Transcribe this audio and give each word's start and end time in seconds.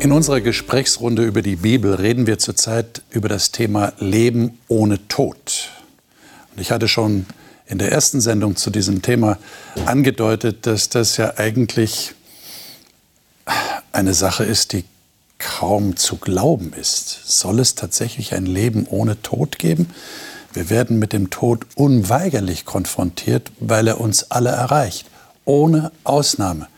In 0.00 0.12
unserer 0.12 0.40
Gesprächsrunde 0.40 1.24
über 1.24 1.42
die 1.42 1.56
Bibel 1.56 1.92
reden 1.92 2.28
wir 2.28 2.38
zurzeit 2.38 3.02
über 3.10 3.28
das 3.28 3.50
Thema 3.50 3.92
Leben 3.98 4.56
ohne 4.68 5.08
Tod. 5.08 5.70
Und 6.54 6.60
ich 6.60 6.70
hatte 6.70 6.86
schon 6.86 7.26
in 7.66 7.78
der 7.78 7.90
ersten 7.90 8.20
Sendung 8.20 8.54
zu 8.54 8.70
diesem 8.70 9.02
Thema 9.02 9.38
angedeutet, 9.86 10.66
dass 10.66 10.88
das 10.88 11.16
ja 11.16 11.34
eigentlich 11.36 12.14
eine 13.90 14.14
Sache 14.14 14.44
ist, 14.44 14.72
die 14.72 14.84
kaum 15.38 15.96
zu 15.96 16.16
glauben 16.16 16.72
ist. 16.74 17.22
Soll 17.24 17.58
es 17.58 17.74
tatsächlich 17.74 18.34
ein 18.34 18.46
Leben 18.46 18.86
ohne 18.88 19.20
Tod 19.20 19.58
geben? 19.58 19.90
Wir 20.52 20.70
werden 20.70 21.00
mit 21.00 21.12
dem 21.12 21.28
Tod 21.30 21.66
unweigerlich 21.74 22.64
konfrontiert, 22.64 23.50
weil 23.58 23.88
er 23.88 24.00
uns 24.00 24.30
alle 24.30 24.50
erreicht, 24.50 25.06
ohne 25.44 25.90
Ausnahme 26.04 26.68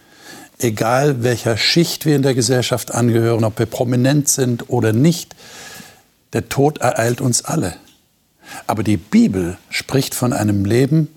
egal 0.62 1.23
welcher 1.23 1.56
Schicht 1.56 2.06
wir 2.06 2.16
in 2.16 2.23
der 2.23 2.34
Gesellschaft 2.34 2.92
angehören, 2.92 3.45
ob 3.45 3.59
wir 3.59 3.66
prominent 3.66 4.28
sind 4.28 4.70
oder 4.70 4.92
nicht, 4.92 5.34
der 6.33 6.48
Tod 6.48 6.78
ereilt 6.78 7.20
uns 7.20 7.45
alle. 7.45 7.74
Aber 8.66 8.83
die 8.83 8.96
Bibel 8.96 9.59
spricht 9.69 10.14
von 10.14 10.33
einem 10.33 10.64
Leben, 10.64 11.09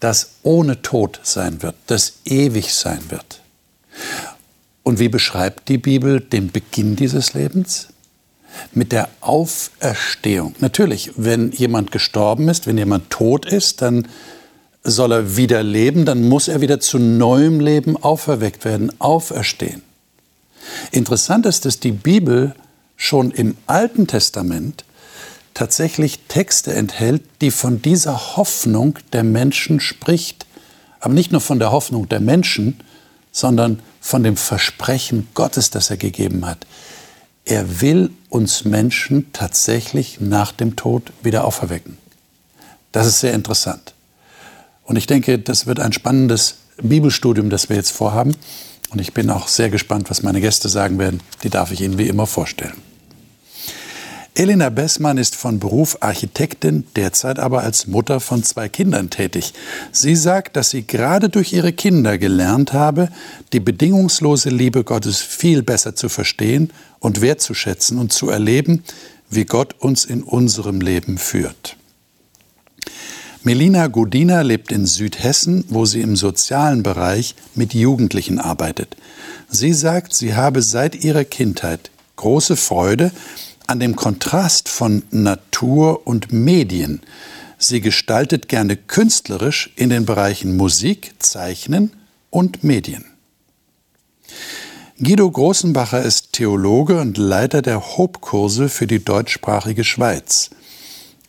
das 0.00 0.30
ohne 0.42 0.82
Tod 0.82 1.20
sein 1.22 1.62
wird, 1.62 1.74
das 1.86 2.14
ewig 2.24 2.74
sein 2.74 3.00
wird. 3.10 3.40
Und 4.82 4.98
wie 4.98 5.08
beschreibt 5.08 5.68
die 5.68 5.78
Bibel 5.78 6.20
den 6.20 6.50
Beginn 6.50 6.96
dieses 6.96 7.34
Lebens? 7.34 7.88
Mit 8.72 8.92
der 8.92 9.08
Auferstehung. 9.20 10.54
Natürlich, 10.60 11.12
wenn 11.16 11.52
jemand 11.52 11.92
gestorben 11.92 12.48
ist, 12.48 12.66
wenn 12.66 12.78
jemand 12.78 13.10
tot 13.10 13.44
ist, 13.44 13.82
dann 13.82 14.08
soll 14.82 15.12
er 15.12 15.36
wieder 15.36 15.62
leben, 15.62 16.04
dann 16.04 16.28
muss 16.28 16.48
er 16.48 16.60
wieder 16.60 16.80
zu 16.80 16.98
neuem 16.98 17.60
Leben 17.60 17.96
auferweckt 17.96 18.64
werden, 18.64 18.92
auferstehen. 19.00 19.82
Interessant 20.90 21.46
ist, 21.46 21.64
dass 21.64 21.80
die 21.80 21.92
Bibel 21.92 22.54
schon 22.96 23.30
im 23.30 23.56
Alten 23.66 24.06
Testament 24.06 24.84
tatsächlich 25.54 26.20
Texte 26.28 26.72
enthält, 26.72 27.22
die 27.40 27.50
von 27.50 27.82
dieser 27.82 28.36
Hoffnung 28.36 28.98
der 29.12 29.24
Menschen 29.24 29.80
spricht. 29.80 30.46
Aber 31.00 31.14
nicht 31.14 31.32
nur 31.32 31.40
von 31.40 31.58
der 31.58 31.72
Hoffnung 31.72 32.08
der 32.08 32.20
Menschen, 32.20 32.80
sondern 33.32 33.80
von 34.00 34.22
dem 34.22 34.36
Versprechen 34.36 35.28
Gottes, 35.34 35.70
das 35.70 35.90
er 35.90 35.96
gegeben 35.96 36.46
hat. 36.46 36.66
Er 37.44 37.80
will 37.80 38.10
uns 38.28 38.64
Menschen 38.64 39.32
tatsächlich 39.32 40.20
nach 40.20 40.52
dem 40.52 40.76
Tod 40.76 41.12
wieder 41.22 41.44
auferwecken. 41.44 41.98
Das 42.92 43.06
ist 43.06 43.20
sehr 43.20 43.32
interessant. 43.32 43.94
Und 44.88 44.96
ich 44.96 45.06
denke, 45.06 45.38
das 45.38 45.66
wird 45.66 45.80
ein 45.80 45.92
spannendes 45.92 46.56
Bibelstudium, 46.82 47.50
das 47.50 47.68
wir 47.68 47.76
jetzt 47.76 47.90
vorhaben. 47.90 48.34
Und 48.88 49.00
ich 49.02 49.12
bin 49.12 49.28
auch 49.28 49.46
sehr 49.46 49.68
gespannt, 49.68 50.08
was 50.08 50.22
meine 50.22 50.40
Gäste 50.40 50.70
sagen 50.70 50.98
werden. 50.98 51.20
Die 51.42 51.50
darf 51.50 51.72
ich 51.72 51.82
Ihnen 51.82 51.98
wie 51.98 52.08
immer 52.08 52.26
vorstellen. 52.26 52.72
Elena 54.34 54.70
Bessmann 54.70 55.18
ist 55.18 55.36
von 55.36 55.58
Beruf 55.58 55.98
Architektin, 56.00 56.86
derzeit 56.96 57.38
aber 57.38 57.64
als 57.64 57.86
Mutter 57.86 58.18
von 58.18 58.42
zwei 58.44 58.70
Kindern 58.70 59.10
tätig. 59.10 59.52
Sie 59.92 60.16
sagt, 60.16 60.56
dass 60.56 60.70
sie 60.70 60.86
gerade 60.86 61.28
durch 61.28 61.52
ihre 61.52 61.74
Kinder 61.74 62.16
gelernt 62.16 62.72
habe, 62.72 63.10
die 63.52 63.60
bedingungslose 63.60 64.48
Liebe 64.48 64.84
Gottes 64.84 65.18
viel 65.18 65.62
besser 65.62 65.96
zu 65.96 66.08
verstehen 66.08 66.72
und 66.98 67.20
wertzuschätzen 67.20 67.98
und 67.98 68.12
zu 68.12 68.30
erleben, 68.30 68.84
wie 69.28 69.44
Gott 69.44 69.74
uns 69.80 70.06
in 70.06 70.22
unserem 70.22 70.80
Leben 70.80 71.18
führt. 71.18 71.76
Melina 73.48 73.86
Godina 73.86 74.42
lebt 74.42 74.72
in 74.72 74.84
Südhessen, 74.84 75.64
wo 75.70 75.86
sie 75.86 76.02
im 76.02 76.16
sozialen 76.16 76.82
Bereich 76.82 77.34
mit 77.54 77.72
Jugendlichen 77.72 78.38
arbeitet. 78.38 78.94
Sie 79.48 79.72
sagt, 79.72 80.12
sie 80.12 80.34
habe 80.34 80.60
seit 80.60 81.02
ihrer 81.02 81.24
Kindheit 81.24 81.90
große 82.16 82.56
Freude 82.56 83.10
an 83.66 83.80
dem 83.80 83.96
Kontrast 83.96 84.68
von 84.68 85.02
Natur 85.10 86.06
und 86.06 86.30
Medien. 86.30 87.00
Sie 87.56 87.80
gestaltet 87.80 88.50
gerne 88.50 88.76
künstlerisch 88.76 89.72
in 89.76 89.88
den 89.88 90.04
Bereichen 90.04 90.58
Musik, 90.58 91.14
Zeichnen 91.18 91.92
und 92.28 92.64
Medien. 92.64 93.06
Guido 95.02 95.30
Großenbacher 95.30 96.02
ist 96.02 96.34
Theologe 96.34 97.00
und 97.00 97.16
Leiter 97.16 97.62
der 97.62 97.96
Hope-Kurse 97.96 98.68
für 98.68 98.86
die 98.86 99.02
deutschsprachige 99.02 99.84
Schweiz. 99.84 100.50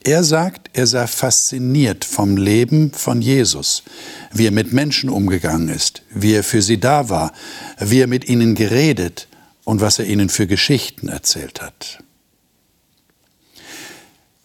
Er 0.03 0.23
sagt, 0.23 0.69
er 0.73 0.87
sei 0.87 1.07
fasziniert 1.07 2.05
vom 2.05 2.37
Leben 2.37 2.91
von 2.93 3.21
Jesus, 3.21 3.83
wie 4.31 4.45
er 4.45 4.51
mit 4.51 4.71
Menschen 4.71 5.09
umgegangen 5.09 5.67
ist, 5.67 6.03
wie 6.09 6.33
er 6.33 6.43
für 6.43 6.61
sie 6.61 6.79
da 6.79 7.09
war, 7.09 7.33
wie 7.79 7.99
er 7.99 8.07
mit 8.07 8.29
ihnen 8.29 8.55
geredet 8.55 9.27
und 9.65 9.81
was 9.81 9.99
er 9.99 10.05
ihnen 10.05 10.29
für 10.29 10.47
Geschichten 10.47 11.09
erzählt 11.09 11.61
hat. 11.61 12.01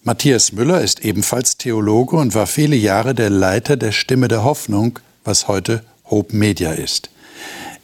Matthias 0.03 0.51
Müller 0.51 0.81
ist 0.81 1.03
ebenfalls 1.03 1.57
Theologe 1.57 2.17
und 2.17 2.35
war 2.35 2.47
viele 2.47 2.75
Jahre 2.75 3.15
der 3.15 3.29
Leiter 3.29 3.77
der 3.77 3.91
Stimme 3.91 4.27
der 4.27 4.43
Hoffnung, 4.43 4.99
was 5.23 5.47
heute 5.47 5.83
Hope 6.03 6.35
Media 6.35 6.73
ist. 6.73 7.09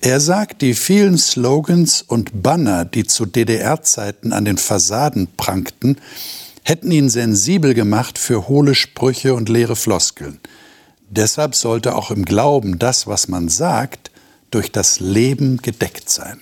Er 0.01 0.19
sagt, 0.19 0.61
die 0.61 0.73
vielen 0.73 1.17
Slogans 1.17 2.01
und 2.01 2.43
Banner, 2.43 2.85
die 2.85 3.05
zu 3.05 3.25
DDR-Zeiten 3.25 4.33
an 4.33 4.45
den 4.45 4.57
Fassaden 4.57 5.29
prangten, 5.37 5.97
hätten 6.63 6.91
ihn 6.91 7.09
sensibel 7.09 7.73
gemacht 7.73 8.17
für 8.17 8.47
hohle 8.47 8.75
Sprüche 8.75 9.33
und 9.33 9.49
leere 9.49 9.75
Floskeln. 9.75 10.39
Deshalb 11.09 11.55
sollte 11.55 11.95
auch 11.95 12.11
im 12.11 12.23
Glauben 12.23 12.79
das, 12.79 13.07
was 13.07 13.27
man 13.27 13.49
sagt, 13.49 14.11
durch 14.49 14.71
das 14.71 14.99
Leben 14.99 15.57
gedeckt 15.57 16.09
sein. 16.09 16.39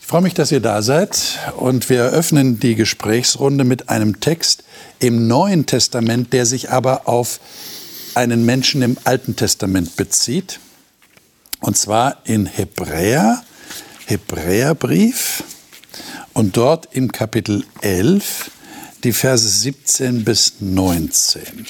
Ich 0.00 0.06
freue 0.06 0.22
mich, 0.22 0.34
dass 0.34 0.52
ihr 0.52 0.60
da 0.60 0.82
seid 0.82 1.38
und 1.56 1.90
wir 1.90 1.98
eröffnen 1.98 2.60
die 2.60 2.76
Gesprächsrunde 2.76 3.64
mit 3.64 3.88
einem 3.88 4.20
Text 4.20 4.62
im 5.00 5.26
Neuen 5.26 5.66
Testament, 5.66 6.32
der 6.32 6.46
sich 6.46 6.70
aber 6.70 7.08
auf 7.08 7.40
einen 8.14 8.46
Menschen 8.46 8.82
im 8.82 8.96
Alten 9.02 9.34
Testament 9.34 9.96
bezieht. 9.96 10.60
Und 11.60 11.76
zwar 11.76 12.18
in 12.24 12.46
Hebräer, 12.46 13.42
Hebräerbrief, 14.06 15.42
und 16.32 16.56
dort 16.56 16.88
im 16.92 17.12
Kapitel 17.12 17.64
11 17.80 18.50
die 19.04 19.12
Verse 19.12 19.46
17 19.46 20.24
bis 20.24 20.54
19. 20.60 21.66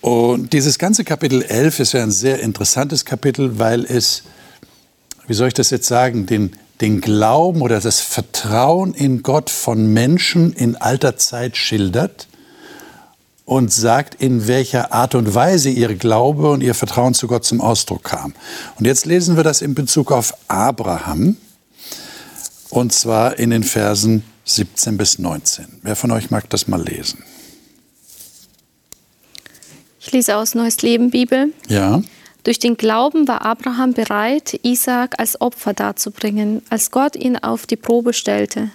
Und 0.00 0.52
dieses 0.52 0.78
ganze 0.78 1.04
Kapitel 1.04 1.42
11 1.42 1.80
ist 1.80 1.92
ja 1.92 2.02
ein 2.02 2.10
sehr 2.10 2.40
interessantes 2.40 3.04
Kapitel, 3.04 3.58
weil 3.60 3.84
es, 3.84 4.24
wie 5.28 5.34
soll 5.34 5.48
ich 5.48 5.54
das 5.54 5.70
jetzt 5.70 5.86
sagen, 5.86 6.26
den, 6.26 6.56
den 6.80 7.00
Glauben 7.00 7.62
oder 7.62 7.80
das 7.80 8.00
Vertrauen 8.00 8.94
in 8.94 9.22
Gott 9.22 9.48
von 9.48 9.92
Menschen 9.92 10.52
in 10.52 10.74
alter 10.74 11.16
Zeit 11.16 11.56
schildert 11.56 12.26
und 13.44 13.72
sagt, 13.72 14.16
in 14.16 14.48
welcher 14.48 14.92
Art 14.92 15.14
und 15.14 15.34
Weise 15.34 15.70
ihr 15.70 15.94
Glaube 15.94 16.50
und 16.50 16.62
ihr 16.62 16.74
Vertrauen 16.74 17.14
zu 17.14 17.28
Gott 17.28 17.44
zum 17.44 17.60
Ausdruck 17.60 18.02
kam. 18.02 18.34
Und 18.78 18.86
jetzt 18.86 19.06
lesen 19.06 19.36
wir 19.36 19.44
das 19.44 19.62
in 19.62 19.74
Bezug 19.74 20.10
auf 20.10 20.34
Abraham 20.48 21.36
und 22.72 22.90
zwar 22.90 23.38
in 23.38 23.50
den 23.50 23.64
Versen 23.64 24.24
17 24.46 24.96
bis 24.96 25.18
19. 25.18 25.66
Wer 25.82 25.94
von 25.94 26.10
euch 26.10 26.30
mag 26.30 26.48
das 26.48 26.68
mal 26.68 26.82
lesen? 26.82 27.22
Ich 30.00 30.10
lese 30.10 30.36
aus 30.36 30.54
Neues 30.54 30.80
Leben 30.80 31.10
Bibel. 31.10 31.52
Ja. 31.68 32.00
Durch 32.44 32.58
den 32.58 32.78
Glauben 32.78 33.28
war 33.28 33.44
Abraham 33.44 33.92
bereit, 33.92 34.58
Isaak 34.62 35.20
als 35.20 35.38
Opfer 35.38 35.74
darzubringen, 35.74 36.62
als 36.70 36.90
Gott 36.90 37.14
ihn 37.14 37.36
auf 37.36 37.66
die 37.66 37.76
Probe 37.76 38.14
stellte. 38.14 38.70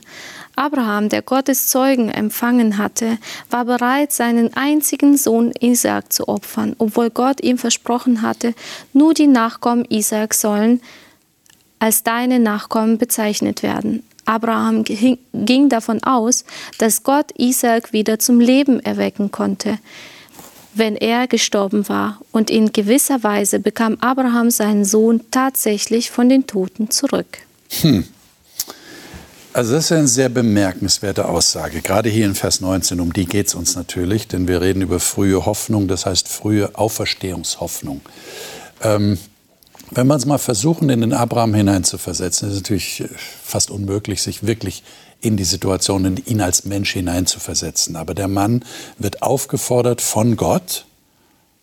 Abraham, 0.55 1.09
der 1.09 1.23
Gottes 1.23 1.67
Zeugen 1.67 2.09
empfangen 2.09 2.77
hatte, 2.77 3.17
war 3.49 3.65
bereit, 3.65 4.11
seinen 4.13 4.53
einzigen 4.55 5.17
Sohn 5.17 5.51
Isaak 5.59 6.13
zu 6.13 6.27
opfern, 6.27 6.75
obwohl 6.77 7.09
Gott 7.09 7.41
ihm 7.41 7.57
versprochen 7.57 8.21
hatte, 8.21 8.53
nur 8.93 9.15
die 9.15 9.27
Nachkommen 9.27 9.85
Isaak 9.89 10.35
sollen 10.35 10.81
als 11.79 12.03
deine 12.03 12.39
Nachkommen 12.39 12.97
bezeichnet 12.97 13.63
werden. 13.63 14.03
Abraham 14.25 14.83
ging 14.83 15.69
davon 15.69 16.03
aus, 16.03 16.43
dass 16.77 17.03
Gott 17.03 17.31
Isaac 17.37 17.93
wieder 17.93 18.19
zum 18.19 18.39
Leben 18.39 18.79
erwecken 18.81 19.31
konnte, 19.31 19.79
wenn 20.73 20.95
er 20.95 21.27
gestorben 21.27 21.87
war, 21.89 22.19
und 22.31 22.49
in 22.49 22.71
gewisser 22.71 23.23
Weise 23.23 23.59
bekam 23.59 23.97
Abraham 24.01 24.51
seinen 24.51 24.85
Sohn 24.85 25.21
tatsächlich 25.31 26.11
von 26.11 26.29
den 26.29 26.45
Toten 26.45 26.91
zurück. 26.91 27.39
Hm. 27.81 28.03
Also 29.53 29.73
das 29.73 29.85
ist 29.85 29.91
eine 29.91 30.07
sehr 30.07 30.29
bemerkenswerte 30.29 31.25
Aussage, 31.25 31.81
gerade 31.81 32.09
hier 32.09 32.27
in 32.27 32.35
Vers 32.35 32.61
19, 32.61 32.99
um 32.99 33.11
die 33.11 33.25
geht 33.25 33.47
es 33.47 33.55
uns 33.55 33.75
natürlich, 33.75 34.27
denn 34.27 34.47
wir 34.47 34.61
reden 34.61 34.83
über 34.83 34.99
frühe 34.99 35.47
Hoffnung, 35.47 35.87
das 35.87 36.05
heißt 36.05 36.27
frühe 36.27 36.75
Auferstehungshoffnung. 36.75 38.01
Ähm, 38.83 39.17
wenn 39.91 40.07
man 40.07 40.17
es 40.17 40.25
mal 40.25 40.37
versuchen, 40.37 40.89
in 40.89 41.01
den 41.01 41.13
Abraham 41.13 41.53
hineinzuversetzen, 41.53 42.49
ist 42.49 42.55
es 42.55 42.61
natürlich 42.61 43.01
äh, 43.01 43.09
fast 43.43 43.71
unmöglich, 43.71 44.21
sich 44.21 44.45
wirklich 44.45 44.83
in 45.21 45.37
die 45.37 45.45
Situation, 45.45 46.05
in 46.05 46.17
ihn 46.25 46.41
als 46.41 46.65
Mensch 46.65 46.93
hineinzuversetzen. 46.93 47.95
Aber 47.95 48.13
der 48.13 48.27
Mann 48.27 48.63
wird 48.97 49.21
aufgefordert 49.21 50.01
von 50.01 50.35
Gott, 50.35 50.85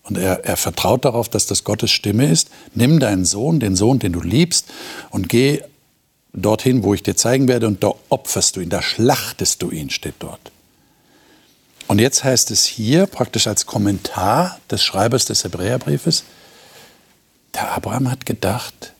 Und 0.02 0.18
er, 0.18 0.44
er 0.44 0.56
vertraut 0.56 1.04
darauf, 1.04 1.28
dass 1.28 1.46
das 1.46 1.64
Gottes 1.64 1.90
Stimme 1.90 2.30
ist. 2.30 2.50
Nimm 2.74 3.00
deinen 3.00 3.24
Sohn, 3.24 3.58
den 3.58 3.74
Sohn, 3.74 3.98
den 3.98 4.12
du 4.12 4.20
liebst, 4.20 4.66
und 5.10 5.28
geh 5.28 5.62
dorthin, 6.32 6.82
wo 6.82 6.94
ich 6.94 7.02
dir 7.02 7.16
zeigen 7.16 7.48
werde, 7.48 7.66
und 7.66 7.82
da 7.82 7.92
opferst 8.08 8.56
du 8.56 8.60
ihn, 8.60 8.68
da 8.68 8.82
schlachtest 8.82 9.62
du 9.62 9.70
ihn, 9.70 9.88
steht 9.88 10.16
dort. 10.18 10.50
Und 11.86 12.00
jetzt 12.00 12.24
heißt 12.24 12.50
es 12.50 12.64
hier 12.64 13.06
praktisch 13.06 13.46
als 13.46 13.66
Kommentar 13.66 14.58
des 14.70 14.82
Schreibers 14.82 15.26
des 15.26 15.44
Hebräerbriefes, 15.44 16.24
der 17.54 17.72
Abraham 17.72 18.10
hat 18.10 18.26
gedacht, 18.26 18.92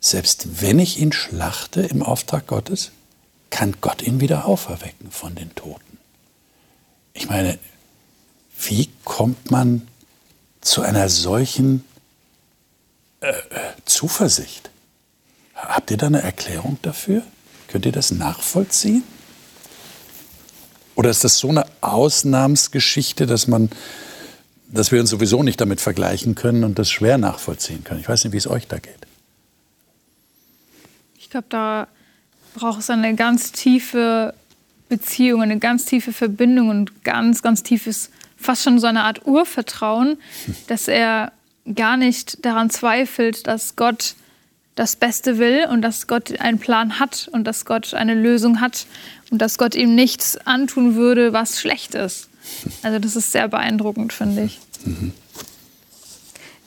selbst 0.00 0.62
wenn 0.62 0.78
ich 0.78 0.98
ihn 0.98 1.12
schlachte 1.12 1.82
im 1.82 2.02
Auftrag 2.02 2.46
Gottes, 2.46 2.90
kann 3.50 3.76
Gott 3.80 4.02
ihn 4.02 4.20
wieder 4.20 4.46
auferwecken 4.46 5.10
von 5.10 5.34
den 5.34 5.54
Toten. 5.54 5.98
Ich 7.12 7.28
meine, 7.28 7.58
wie 8.58 8.88
kommt 9.04 9.50
man 9.50 9.88
zu 10.60 10.82
einer 10.82 11.08
solchen 11.08 11.84
äh, 13.20 13.32
Zuversicht? 13.84 14.70
Habt 15.54 15.90
ihr 15.90 15.96
da 15.96 16.06
eine 16.06 16.22
Erklärung 16.22 16.78
dafür? 16.82 17.22
Könnt 17.68 17.86
ihr 17.86 17.92
das 17.92 18.10
nachvollziehen? 18.10 19.02
Oder 20.94 21.10
ist 21.10 21.24
das 21.24 21.38
so 21.38 21.48
eine 21.48 21.64
Ausnahmsgeschichte, 21.80 23.26
dass 23.26 23.46
man, 23.46 23.70
dass 24.72 24.92
wir 24.92 25.00
uns 25.00 25.10
sowieso 25.10 25.42
nicht 25.42 25.60
damit 25.60 25.80
vergleichen 25.80 26.34
können 26.34 26.64
und 26.64 26.78
das 26.78 26.90
schwer 26.90 27.18
nachvollziehen 27.18 27.84
können? 27.84 28.00
Ich 28.00 28.08
weiß 28.08 28.24
nicht, 28.24 28.32
wie 28.32 28.38
es 28.38 28.48
euch 28.48 28.66
da 28.66 28.78
geht. 28.78 28.98
Ich 31.18 31.30
glaube, 31.30 31.46
da 31.48 31.88
braucht 32.54 32.80
es 32.80 32.90
eine 32.90 33.14
ganz 33.14 33.52
tiefe 33.52 34.34
Beziehung, 34.88 35.42
eine 35.42 35.58
ganz 35.58 35.84
tiefe 35.84 36.12
Verbindung 36.12 36.68
und 36.68 37.04
ganz, 37.04 37.42
ganz 37.42 37.62
tiefes, 37.62 38.10
fast 38.36 38.64
schon 38.64 38.78
so 38.78 38.86
eine 38.86 39.04
Art 39.04 39.26
Urvertrauen, 39.26 40.18
dass 40.66 40.88
er 40.88 41.32
gar 41.74 41.96
nicht 41.96 42.44
daran 42.44 42.70
zweifelt, 42.70 43.46
dass 43.46 43.76
Gott 43.76 44.14
das 44.74 44.96
Beste 44.96 45.38
will 45.38 45.66
und 45.70 45.82
dass 45.82 46.06
Gott 46.06 46.40
einen 46.40 46.58
Plan 46.58 46.98
hat 46.98 47.28
und 47.32 47.44
dass 47.44 47.64
Gott 47.64 47.92
eine 47.92 48.14
Lösung 48.14 48.60
hat 48.60 48.86
und 49.30 49.38
dass 49.42 49.58
Gott 49.58 49.74
ihm 49.74 49.94
nichts 49.94 50.38
antun 50.46 50.94
würde, 50.94 51.32
was 51.32 51.60
schlecht 51.60 51.94
ist. 51.94 52.29
Also 52.82 52.98
das 52.98 53.16
ist 53.16 53.32
sehr 53.32 53.48
beeindruckend, 53.48 54.12
finde 54.12 54.44
ich. 54.44 54.60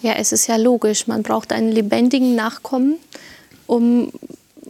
Ja, 0.02 0.14
es 0.14 0.32
ist 0.32 0.48
ja 0.48 0.58
logisch, 0.58 1.08
man 1.08 1.24
braucht 1.24 1.54
einen 1.54 1.72
lebendigen 1.72 2.36
Nachkommen, 2.36 2.98
um, 3.68 4.12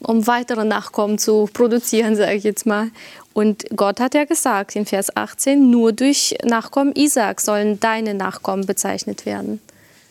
um 0.02 0.28
weitere 0.28 0.64
Nachkommen 0.64 1.18
zu 1.18 1.50
produzieren, 1.52 2.16
sage 2.16 2.34
ich 2.34 2.44
jetzt 2.44 2.66
mal. 2.66 2.92
Und 3.34 3.66
Gott 3.76 4.00
hat 4.00 4.14
ja 4.14 4.26
gesagt 4.26 4.76
in 4.76 4.86
Vers 4.86 5.16
18, 5.18 5.72
nur 5.72 5.92
durch 5.92 6.36
Nachkommen 6.44 6.94
Isaac 6.96 7.42
sollen 7.42 7.80
deine 7.80 8.14
Nachkommen 8.14 8.66
bezeichnet 8.66 9.26
werden. 9.26 9.60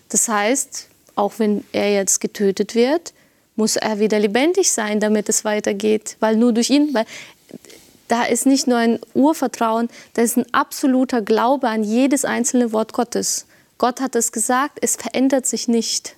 Das 0.09 0.29
heißt, 0.29 0.89
auch 1.15 1.35
wenn 1.39 1.65
er 1.73 1.93
jetzt 1.93 2.21
getötet 2.21 2.75
wird, 2.75 3.13
muss 3.55 3.77
er 3.77 3.99
wieder 3.99 4.19
lebendig 4.19 4.73
sein, 4.73 4.99
damit 4.99 5.29
es 5.29 5.45
weitergeht. 5.45 6.17
Weil 6.21 6.37
nur 6.37 6.53
durch 6.53 6.71
ihn, 6.71 6.93
weil 6.95 7.07
da 8.09 8.25
ist 8.25 8.47
nicht 8.47 8.67
nur 8.67 8.79
ein 8.79 8.99
Urvertrauen, 9.15 9.89
da 10.15 10.23
ist 10.23 10.37
ein 10.37 10.47
absoluter 10.53 11.23
Glaube 11.23 11.69
an 11.69 11.83
jedes 11.83 12.25
einzelne 12.25 12.73
Wort 12.73 12.93
Gottes. 12.93 13.47
Gott 13.79 14.01
hat 14.01 14.15
es 14.15 14.33
gesagt, 14.33 14.79
es 14.81 14.97
verändert 14.97 15.47
sich 15.47 15.69
nicht. 15.69 16.17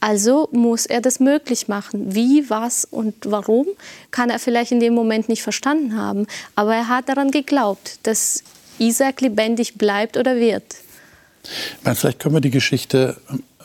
Also 0.00 0.48
muss 0.52 0.84
er 0.84 1.00
das 1.00 1.18
möglich 1.18 1.68
machen. 1.68 2.14
Wie, 2.14 2.50
was 2.50 2.84
und 2.84 3.14
warum, 3.24 3.66
kann 4.10 4.28
er 4.28 4.38
vielleicht 4.38 4.72
in 4.72 4.80
dem 4.80 4.94
Moment 4.94 5.28
nicht 5.30 5.42
verstanden 5.42 5.96
haben. 5.96 6.26
Aber 6.56 6.74
er 6.74 6.88
hat 6.88 7.08
daran 7.08 7.30
geglaubt, 7.30 8.00
dass 8.02 8.42
Isaac 8.78 9.20
lebendig 9.20 9.78
bleibt 9.78 10.16
oder 10.16 10.36
wird. 10.36 10.64
Meine, 11.82 11.96
vielleicht 11.96 12.18
können 12.18 12.34
wir 12.34 12.40
die 12.40 12.50
Geschichte 12.50 13.16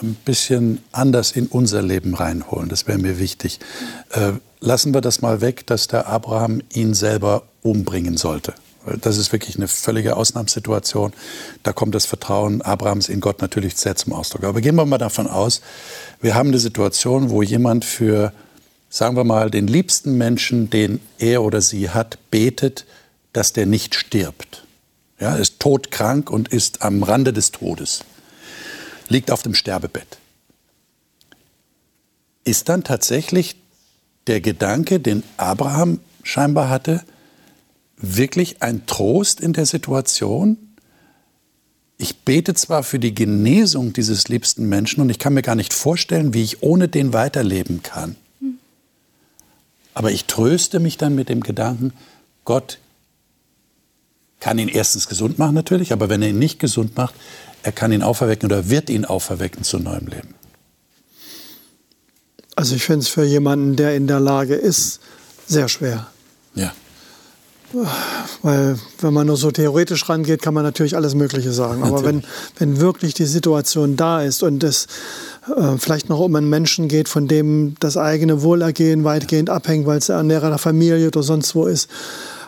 ein 0.02 0.16
bisschen 0.26 0.82
anders 0.92 1.32
in 1.32 1.48
unser 1.48 1.82
Leben 1.82 2.14
reinholen. 2.14 2.70
Das 2.70 2.88
wäre 2.88 2.98
mir 2.98 3.20
wichtig. 3.20 3.60
Äh, 4.12 4.34
lassen 4.60 4.94
wir 4.94 5.02
das 5.02 5.22
mal 5.22 5.42
weg, 5.42 5.68
dass 5.68 5.88
der 5.88 6.08
Abraham 6.08 6.62
ihn 6.74 6.94
selber 6.94 7.44
umbringen 7.62 8.18
sollte. 8.18 8.54
Das 9.02 9.18
ist 9.18 9.32
wirklich 9.32 9.58
eine 9.58 9.68
völlige 9.68 10.16
Ausnahmssituation. 10.16 11.14
Da 11.64 11.74
kommt 11.74 11.94
das 11.94 12.06
Vertrauen 12.06 12.62
Abrahams 12.62 13.10
in 13.10 13.20
Gott 13.20 13.42
natürlich 13.42 13.76
sehr 13.76 13.96
zum 13.96 14.14
Ausdruck. 14.14 14.46
Aber 14.46 14.62
gehen 14.62 14.76
wir 14.76 14.86
mal 14.86 14.98
davon 14.98 15.28
aus, 15.28 15.62
wir 16.22 16.34
haben 16.36 16.50
eine 16.50 16.60
Situation, 16.60 17.30
wo 17.30 17.44
jemand 17.44 17.84
für, 17.84 18.34
sagen 18.90 19.16
wir 19.16 19.26
mal, 19.26 19.52
den 19.52 19.68
liebsten 19.68 20.18
Menschen, 20.18 20.70
den 20.70 21.02
er 21.18 21.44
oder 21.44 21.62
sie 21.62 21.90
hat, 21.90 22.18
betet, 22.32 22.86
dass 23.34 23.54
der 23.54 23.66
nicht 23.66 23.96
stirbt. 23.96 24.66
Ja, 25.20 25.36
ist 25.36 25.60
todkrank 25.60 26.30
und 26.30 26.48
ist 26.48 26.82
am 26.82 27.04
Rande 27.04 27.34
des 27.34 27.52
Todes 27.52 28.06
liegt 29.10 29.32
auf 29.32 29.42
dem 29.44 29.54
Sterbebett. 29.54 30.18
Ist 32.44 32.70
dann 32.70 32.84
tatsächlich 32.84 33.58
der 34.28 34.40
Gedanke, 34.40 35.00
den 35.00 35.24
Abraham 35.38 36.00
scheinbar 36.24 36.70
hatte, 36.70 37.04
wirklich 38.00 38.62
ein 38.62 38.86
Trost 38.86 39.40
in 39.40 39.54
der 39.54 39.66
Situation? 39.66 40.58
Ich 41.98 42.20
bete 42.20 42.54
zwar 42.54 42.84
für 42.84 43.00
die 43.00 43.14
Genesung 43.14 43.92
dieses 43.94 44.30
liebsten 44.30 44.68
Menschen 44.68 45.02
und 45.02 45.10
ich 45.10 45.20
kann 45.20 45.34
mir 45.34 45.42
gar 45.42 45.56
nicht 45.56 45.74
vorstellen, 45.74 46.34
wie 46.34 46.44
ich 46.44 46.64
ohne 46.64 46.88
den 46.88 47.14
weiterleben 47.14 47.84
kann. 47.84 48.16
Aber 49.94 50.12
ich 50.12 50.26
tröste 50.26 50.80
mich 50.80 50.98
dann 50.98 51.14
mit 51.14 51.28
dem 51.28 51.42
Gedanken, 51.42 51.92
Gott 52.46 52.80
kann 54.40 54.58
ihn 54.58 54.70
erstens 54.70 55.08
gesund 55.10 55.38
machen 55.38 55.56
natürlich, 55.56 55.92
aber 55.92 56.08
wenn 56.08 56.22
er 56.22 56.30
ihn 56.30 56.40
nicht 56.40 56.60
gesund 56.60 56.96
macht, 56.96 57.14
er 57.64 57.74
kann 57.74 57.92
ihn 57.92 58.04
auferwecken 58.04 58.50
oder 58.50 58.70
wird 58.70 58.90
ihn 58.90 59.04
auferwecken 59.04 59.64
zu 59.64 59.78
neuem 59.80 60.08
Leben. 60.08 60.34
Also 62.56 62.76
ich 62.76 62.84
finde 62.84 63.02
es 63.02 63.10
für 63.10 63.26
jemanden, 63.26 63.76
der 63.76 63.96
in 63.96 64.08
der 64.08 64.20
Lage 64.20 64.56
ist, 64.56 65.02
sehr 65.48 65.68
schwer. 65.68 66.08
Ja. 66.56 66.74
Weil 68.42 68.80
wenn 69.02 69.14
man 69.14 69.28
nur 69.28 69.38
so 69.38 69.52
theoretisch 69.52 70.10
rangeht, 70.10 70.42
kann 70.42 70.54
man 70.54 70.64
natürlich 70.64 70.96
alles 70.96 71.16
Mögliche 71.16 71.52
sagen. 71.52 71.82
Natürlich. 71.82 71.98
Aber 71.98 72.08
wenn, 72.08 72.24
wenn 72.58 72.80
wirklich 72.80 73.14
die 73.14 73.26
Situation 73.26 73.96
da 73.96 74.22
ist 74.22 74.44
und 74.44 74.64
es 74.64 74.88
äh, 75.56 75.78
vielleicht 75.78 76.10
noch 76.10 76.20
um 76.20 76.36
einen 76.36 76.50
Menschen 76.50 76.88
geht, 76.88 77.10
von 77.10 77.28
dem 77.28 77.76
das 77.80 77.98
eigene 77.98 78.42
Wohlergehen 78.42 79.04
weitgehend 79.04 79.50
abhängt, 79.50 79.86
weil 79.86 80.00
es 80.00 80.08
der 80.08 80.18
Ernährer 80.18 80.50
der 80.50 80.58
Familie 80.58 81.08
oder 81.08 81.24
sonst 81.24 81.56
wo 81.56 81.66
ist, 81.66 81.90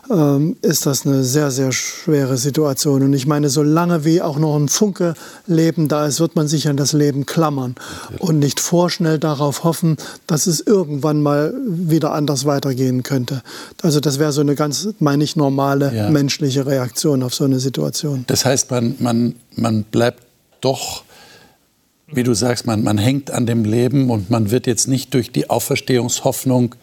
ähm, 0.09 0.55
ist 0.61 0.85
das 0.85 1.05
eine 1.05 1.23
sehr, 1.23 1.51
sehr 1.51 1.71
schwere 1.71 2.37
Situation. 2.37 3.03
Und 3.03 3.13
ich 3.13 3.27
meine, 3.27 3.49
solange 3.49 4.05
wie 4.05 4.21
auch 4.21 4.37
noch 4.39 4.55
ein 4.55 4.69
Funke 4.69 5.13
Leben 5.47 5.87
da 5.87 6.05
ist, 6.05 6.19
wird 6.19 6.35
man 6.35 6.47
sich 6.47 6.67
an 6.67 6.77
das 6.77 6.93
Leben 6.93 7.25
klammern 7.25 7.75
und 8.19 8.39
nicht 8.39 8.59
vorschnell 8.59 9.19
darauf 9.19 9.63
hoffen, 9.63 9.97
dass 10.27 10.47
es 10.47 10.59
irgendwann 10.61 11.21
mal 11.21 11.53
wieder 11.67 12.13
anders 12.13 12.45
weitergehen 12.45 13.03
könnte. 13.03 13.41
Also 13.81 13.99
das 13.99 14.19
wäre 14.19 14.31
so 14.31 14.41
eine 14.41 14.55
ganz, 14.55 14.89
meine 14.99 15.23
ich, 15.23 15.35
normale 15.35 15.93
ja. 15.93 16.09
menschliche 16.09 16.65
Reaktion 16.65 17.23
auf 17.23 17.33
so 17.33 17.43
eine 17.43 17.59
Situation. 17.59 18.23
Das 18.27 18.45
heißt, 18.45 18.71
man, 18.71 18.95
man, 18.99 19.35
man 19.55 19.83
bleibt 19.83 20.23
doch 20.61 21.03
wie 22.13 22.23
du 22.23 22.33
sagst, 22.33 22.67
man, 22.67 22.83
man 22.83 22.97
hängt 22.97 23.31
an 23.31 23.45
dem 23.45 23.63
Leben 23.63 24.09
und 24.09 24.29
man 24.29 24.51
wird 24.51 24.67
jetzt 24.67 24.87
nicht 24.87 25.13
durch 25.13 25.31
die 25.31 25.49
Auferstehungshoffnung 25.49 26.75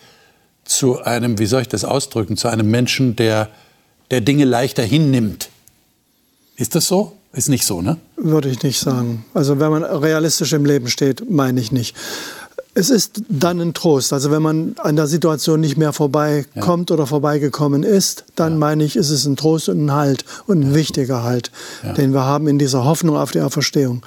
zu 0.68 1.02
einem, 1.02 1.38
wie 1.38 1.46
soll 1.46 1.62
ich 1.62 1.68
das 1.68 1.84
ausdrücken, 1.84 2.36
zu 2.36 2.48
einem 2.48 2.70
Menschen, 2.70 3.16
der, 3.16 3.48
der 4.10 4.20
Dinge 4.20 4.44
leichter 4.44 4.82
hinnimmt. 4.82 5.48
Ist 6.56 6.74
das 6.74 6.86
so? 6.86 7.14
Ist 7.32 7.48
nicht 7.48 7.64
so, 7.64 7.82
ne? 7.82 7.96
Würde 8.16 8.48
ich 8.48 8.62
nicht 8.62 8.78
sagen. 8.78 9.24
Also 9.34 9.60
wenn 9.60 9.70
man 9.70 9.84
realistisch 9.84 10.52
im 10.52 10.64
Leben 10.64 10.88
steht, 10.88 11.30
meine 11.30 11.60
ich 11.60 11.72
nicht. 11.72 11.96
Es 12.74 12.90
ist 12.90 13.22
dann 13.28 13.60
ein 13.60 13.74
Trost. 13.74 14.12
Also 14.12 14.30
wenn 14.30 14.42
man 14.42 14.74
an 14.78 14.96
der 14.96 15.06
Situation 15.06 15.60
nicht 15.60 15.76
mehr 15.76 15.92
vorbeikommt 15.92 16.90
ja. 16.90 16.94
oder 16.94 17.06
vorbeigekommen 17.06 17.82
ist, 17.82 18.24
dann 18.36 18.52
ja. 18.52 18.58
meine 18.58 18.84
ich, 18.84 18.96
ist 18.96 19.10
es 19.10 19.24
ein 19.24 19.36
Trost 19.36 19.68
und 19.68 19.86
ein 19.86 19.92
Halt 19.92 20.24
und 20.46 20.60
ein 20.60 20.70
ja. 20.70 20.74
wichtiger 20.74 21.22
Halt, 21.22 21.50
den 21.96 22.12
wir 22.12 22.24
haben 22.24 22.46
in 22.46 22.58
dieser 22.58 22.84
Hoffnung 22.84 23.16
auf 23.16 23.30
die 23.30 23.40
Auferstehung. 23.40 24.02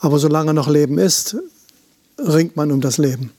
Aber 0.00 0.18
solange 0.18 0.54
noch 0.54 0.68
Leben 0.68 0.98
ist, 0.98 1.36
ringt 2.18 2.56
man 2.56 2.72
um 2.72 2.80
das 2.80 2.98
Leben. 2.98 3.32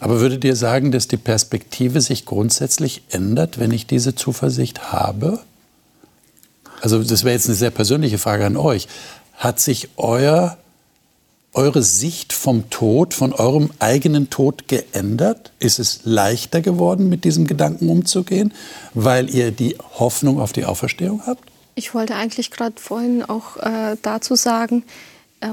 Aber 0.00 0.20
würdet 0.20 0.44
ihr 0.44 0.56
sagen, 0.56 0.92
dass 0.92 1.08
die 1.08 1.16
Perspektive 1.16 2.00
sich 2.00 2.26
grundsätzlich 2.26 3.02
ändert, 3.10 3.58
wenn 3.58 3.70
ich 3.70 3.86
diese 3.86 4.14
Zuversicht 4.14 4.92
habe? 4.92 5.40
Also 6.80 7.02
das 7.02 7.24
wäre 7.24 7.34
jetzt 7.34 7.46
eine 7.46 7.54
sehr 7.54 7.70
persönliche 7.70 8.18
Frage 8.18 8.46
an 8.46 8.56
euch. 8.56 8.88
Hat 9.34 9.60
sich 9.60 9.88
euer, 9.96 10.58
eure 11.52 11.82
Sicht 11.82 12.32
vom 12.32 12.68
Tod, 12.70 13.14
von 13.14 13.32
eurem 13.32 13.70
eigenen 13.78 14.28
Tod 14.30 14.68
geändert? 14.68 15.52
Ist 15.58 15.78
es 15.78 16.00
leichter 16.04 16.60
geworden, 16.60 17.08
mit 17.08 17.24
diesem 17.24 17.46
Gedanken 17.46 17.88
umzugehen, 17.88 18.52
weil 18.94 19.34
ihr 19.34 19.50
die 19.50 19.76
Hoffnung 19.98 20.40
auf 20.40 20.52
die 20.52 20.64
Auferstehung 20.64 21.22
habt? 21.26 21.44
Ich 21.74 21.94
wollte 21.94 22.16
eigentlich 22.16 22.50
gerade 22.50 22.80
vorhin 22.80 23.22
auch 23.22 23.56
äh, 23.58 23.96
dazu 24.02 24.34
sagen, 24.34 24.84
äh, 25.40 25.48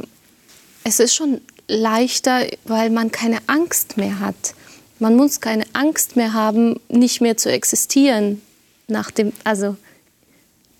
es 0.86 1.00
ist 1.00 1.16
schon 1.16 1.42
leichter, 1.68 2.46
weil 2.66 2.90
man 2.90 3.12
keine 3.12 3.40
Angst 3.48 3.98
mehr 3.98 4.20
hat. 4.20 4.56
Man 5.00 5.16
muss 5.16 5.42
keine 5.42 5.66
Angst 5.74 6.16
mehr 6.16 6.34
haben, 6.34 6.80
nicht 6.90 7.22
mehr 7.22 7.38
zu 7.38 7.52
existieren. 7.52 8.42
Nach 8.88 9.12
dem, 9.12 9.32
also 9.44 9.78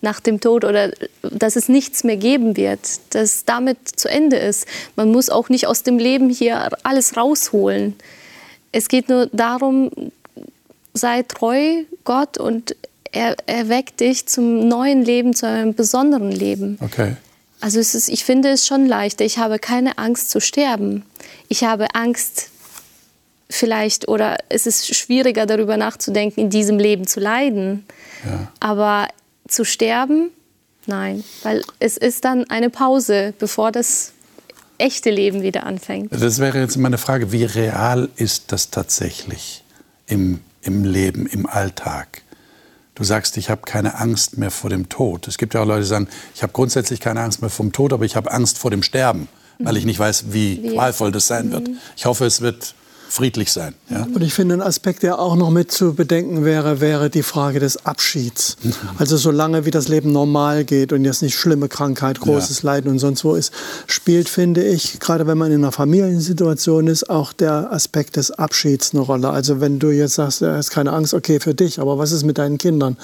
nach 0.02 0.20
dem 0.20 0.42
Tod 0.42 0.66
oder 0.66 0.92
dass 1.22 1.56
es 1.56 1.70
nichts 1.70 2.04
mehr 2.04 2.18
geben 2.18 2.58
wird, 2.58 2.80
dass 3.12 3.46
damit 3.46 3.78
zu 3.88 4.10
Ende 4.10 4.36
ist. 4.36 4.68
Man 4.96 5.12
muss 5.12 5.30
auch 5.30 5.50
nicht 5.50 5.66
aus 5.66 5.84
dem 5.84 5.98
Leben 5.98 6.30
hier 6.30 6.70
alles 6.84 7.16
rausholen. 7.16 7.96
Es 8.74 8.90
geht 8.90 9.08
nur 9.08 9.28
darum, 9.32 9.90
sei 10.94 11.24
treu 11.24 11.84
Gott 12.04 12.38
und 12.38 12.76
er, 13.14 13.36
weckt 13.70 14.00
dich 14.00 14.26
zum 14.26 14.68
neuen 14.68 15.04
Leben, 15.04 15.34
zu 15.34 15.48
einem 15.48 15.74
besonderen 15.74 16.32
Leben. 16.32 16.78
Okay. 16.82 17.16
Also 17.64 17.80
ist, 17.80 18.10
ich 18.10 18.26
finde 18.26 18.50
es 18.50 18.68
schon 18.68 18.86
leichter. 18.86 19.24
Ich 19.24 19.38
habe 19.38 19.58
keine 19.58 19.98
Angst 19.98 20.30
zu 20.30 20.42
sterben. 20.42 21.06
Ich 21.48 21.64
habe 21.64 21.96
Angst 21.96 22.50
vielleicht 23.50 24.10
oder 24.10 24.36
es 24.50 24.68
ist 24.68 24.94
schwieriger 24.94 25.46
darüber 25.46 25.78
nachzudenken, 25.78 26.42
in 26.42 26.50
diesem 26.50 26.78
Leben 26.78 27.08
zu 27.08 27.22
leiden. 27.22 27.86
Ja. 28.26 28.52
Aber 28.60 29.08
zu 29.48 29.64
sterben, 29.64 30.30
nein, 30.88 31.24
weil 31.44 31.64
es 31.80 31.96
ist 31.96 32.26
dann 32.26 32.50
eine 32.50 32.70
Pause, 32.70 33.34
bevor 33.40 33.72
das 33.72 34.12
echte 34.78 35.10
Leben 35.10 35.42
wieder 35.42 35.66
anfängt. 35.66 36.12
Das 36.12 36.40
wäre 36.40 36.60
jetzt 36.60 36.76
meine 36.76 36.98
Frage, 36.98 37.32
wie 37.32 37.46
real 37.46 38.10
ist 38.18 38.52
das 38.52 38.72
tatsächlich 38.72 39.64
im, 40.06 40.42
im 40.64 40.84
Leben, 40.84 41.28
im 41.28 41.46
Alltag? 41.46 42.24
Du 42.96 43.04
sagst, 43.04 43.38
ich 43.38 43.50
habe 43.50 43.62
keine 43.62 44.00
Angst 44.00 44.38
mehr 44.38 44.52
vor 44.52 44.70
dem 44.70 44.88
Tod. 44.88 45.28
Es 45.28 45.38
gibt 45.38 45.54
ja 45.56 45.62
auch 45.62 45.66
Leute, 45.66 45.82
die 45.82 45.88
sagen, 45.88 46.08
ich 46.36 46.44
habe 46.44 46.54
grundsätzlich 46.54 47.00
keine 47.00 47.22
Angst 47.22 47.42
mehr 47.42 47.50
vor 47.50 47.66
dem 47.66 47.72
Tod, 47.72 47.92
aber 47.92 48.06
ich 48.06 48.16
habe 48.16 48.32
Angst 48.32 48.60
vor 48.60 48.70
dem 48.70 48.84
Sterben, 48.84 49.28
weil 49.60 49.78
ich 49.78 49.86
nicht 49.86 49.98
weiß, 49.98 50.26
wie, 50.30 50.62
wie? 50.62 50.74
qualvoll 50.76 51.12
das 51.12 51.28
sein 51.28 51.52
wird. 51.52 51.68
Mhm. 51.68 51.78
Ich 51.98 52.06
hoffe, 52.06 52.26
es 52.26 52.42
wird 52.42 52.76
friedlich 53.14 53.52
sein. 53.52 53.76
Ja? 53.90 54.08
Und 54.12 54.24
ich 54.24 54.34
finde, 54.34 54.56
ein 54.56 54.62
Aspekt, 54.62 55.04
der 55.04 55.20
auch 55.20 55.36
noch 55.36 55.52
mit 55.52 55.72
zu 55.72 55.94
bedenken 55.94 56.46
wäre, 56.46 56.82
wäre 56.82 57.12
die 57.12 57.22
Frage 57.22 57.60
des 57.60 57.86
Abschieds. 57.86 58.58
Mhm. 58.64 58.74
Also 58.98 59.18
solange 59.18 59.66
wie 59.66 59.72
das 59.72 59.88
Leben 59.88 60.12
normal 60.12 60.64
geht 60.64 60.92
und 60.92 61.06
jetzt 61.06 61.22
nicht 61.22 61.38
schlimme 61.38 61.68
Krankheit, 61.68 62.20
großes 62.20 62.64
ja. 62.64 62.72
Leiden 62.72 62.90
und 62.90 62.98
sonst 62.98 63.24
wo 63.24 63.36
ist, 63.36 63.54
spielt, 63.86 64.30
finde 64.30 64.64
ich, 64.64 65.00
gerade 65.00 65.28
wenn 65.28 65.38
man 65.38 65.52
in 65.52 65.60
einer 65.60 65.72
Familiensituation 65.72 66.88
ist, 66.88 67.08
auch 67.08 67.34
der 67.34 67.72
Aspekt 67.72 68.16
des 68.16 68.32
Abschieds 68.32 68.94
eine 68.94 69.02
Rolle. 69.02 69.30
Also 69.30 69.62
wenn 69.62 69.78
du 69.78 69.92
jetzt 69.92 70.16
sagst, 70.16 70.42
du 70.42 70.52
hast 70.52 70.72
keine 70.72 70.92
Angst, 70.92 71.14
okay, 71.14 71.40
für 71.40 71.54
dich, 71.54 71.80
aber 71.80 72.00
was 72.00 72.12
ist 72.12 72.24
mit 72.24 72.40
deinen 72.40 72.58
Kindern? 72.58 72.98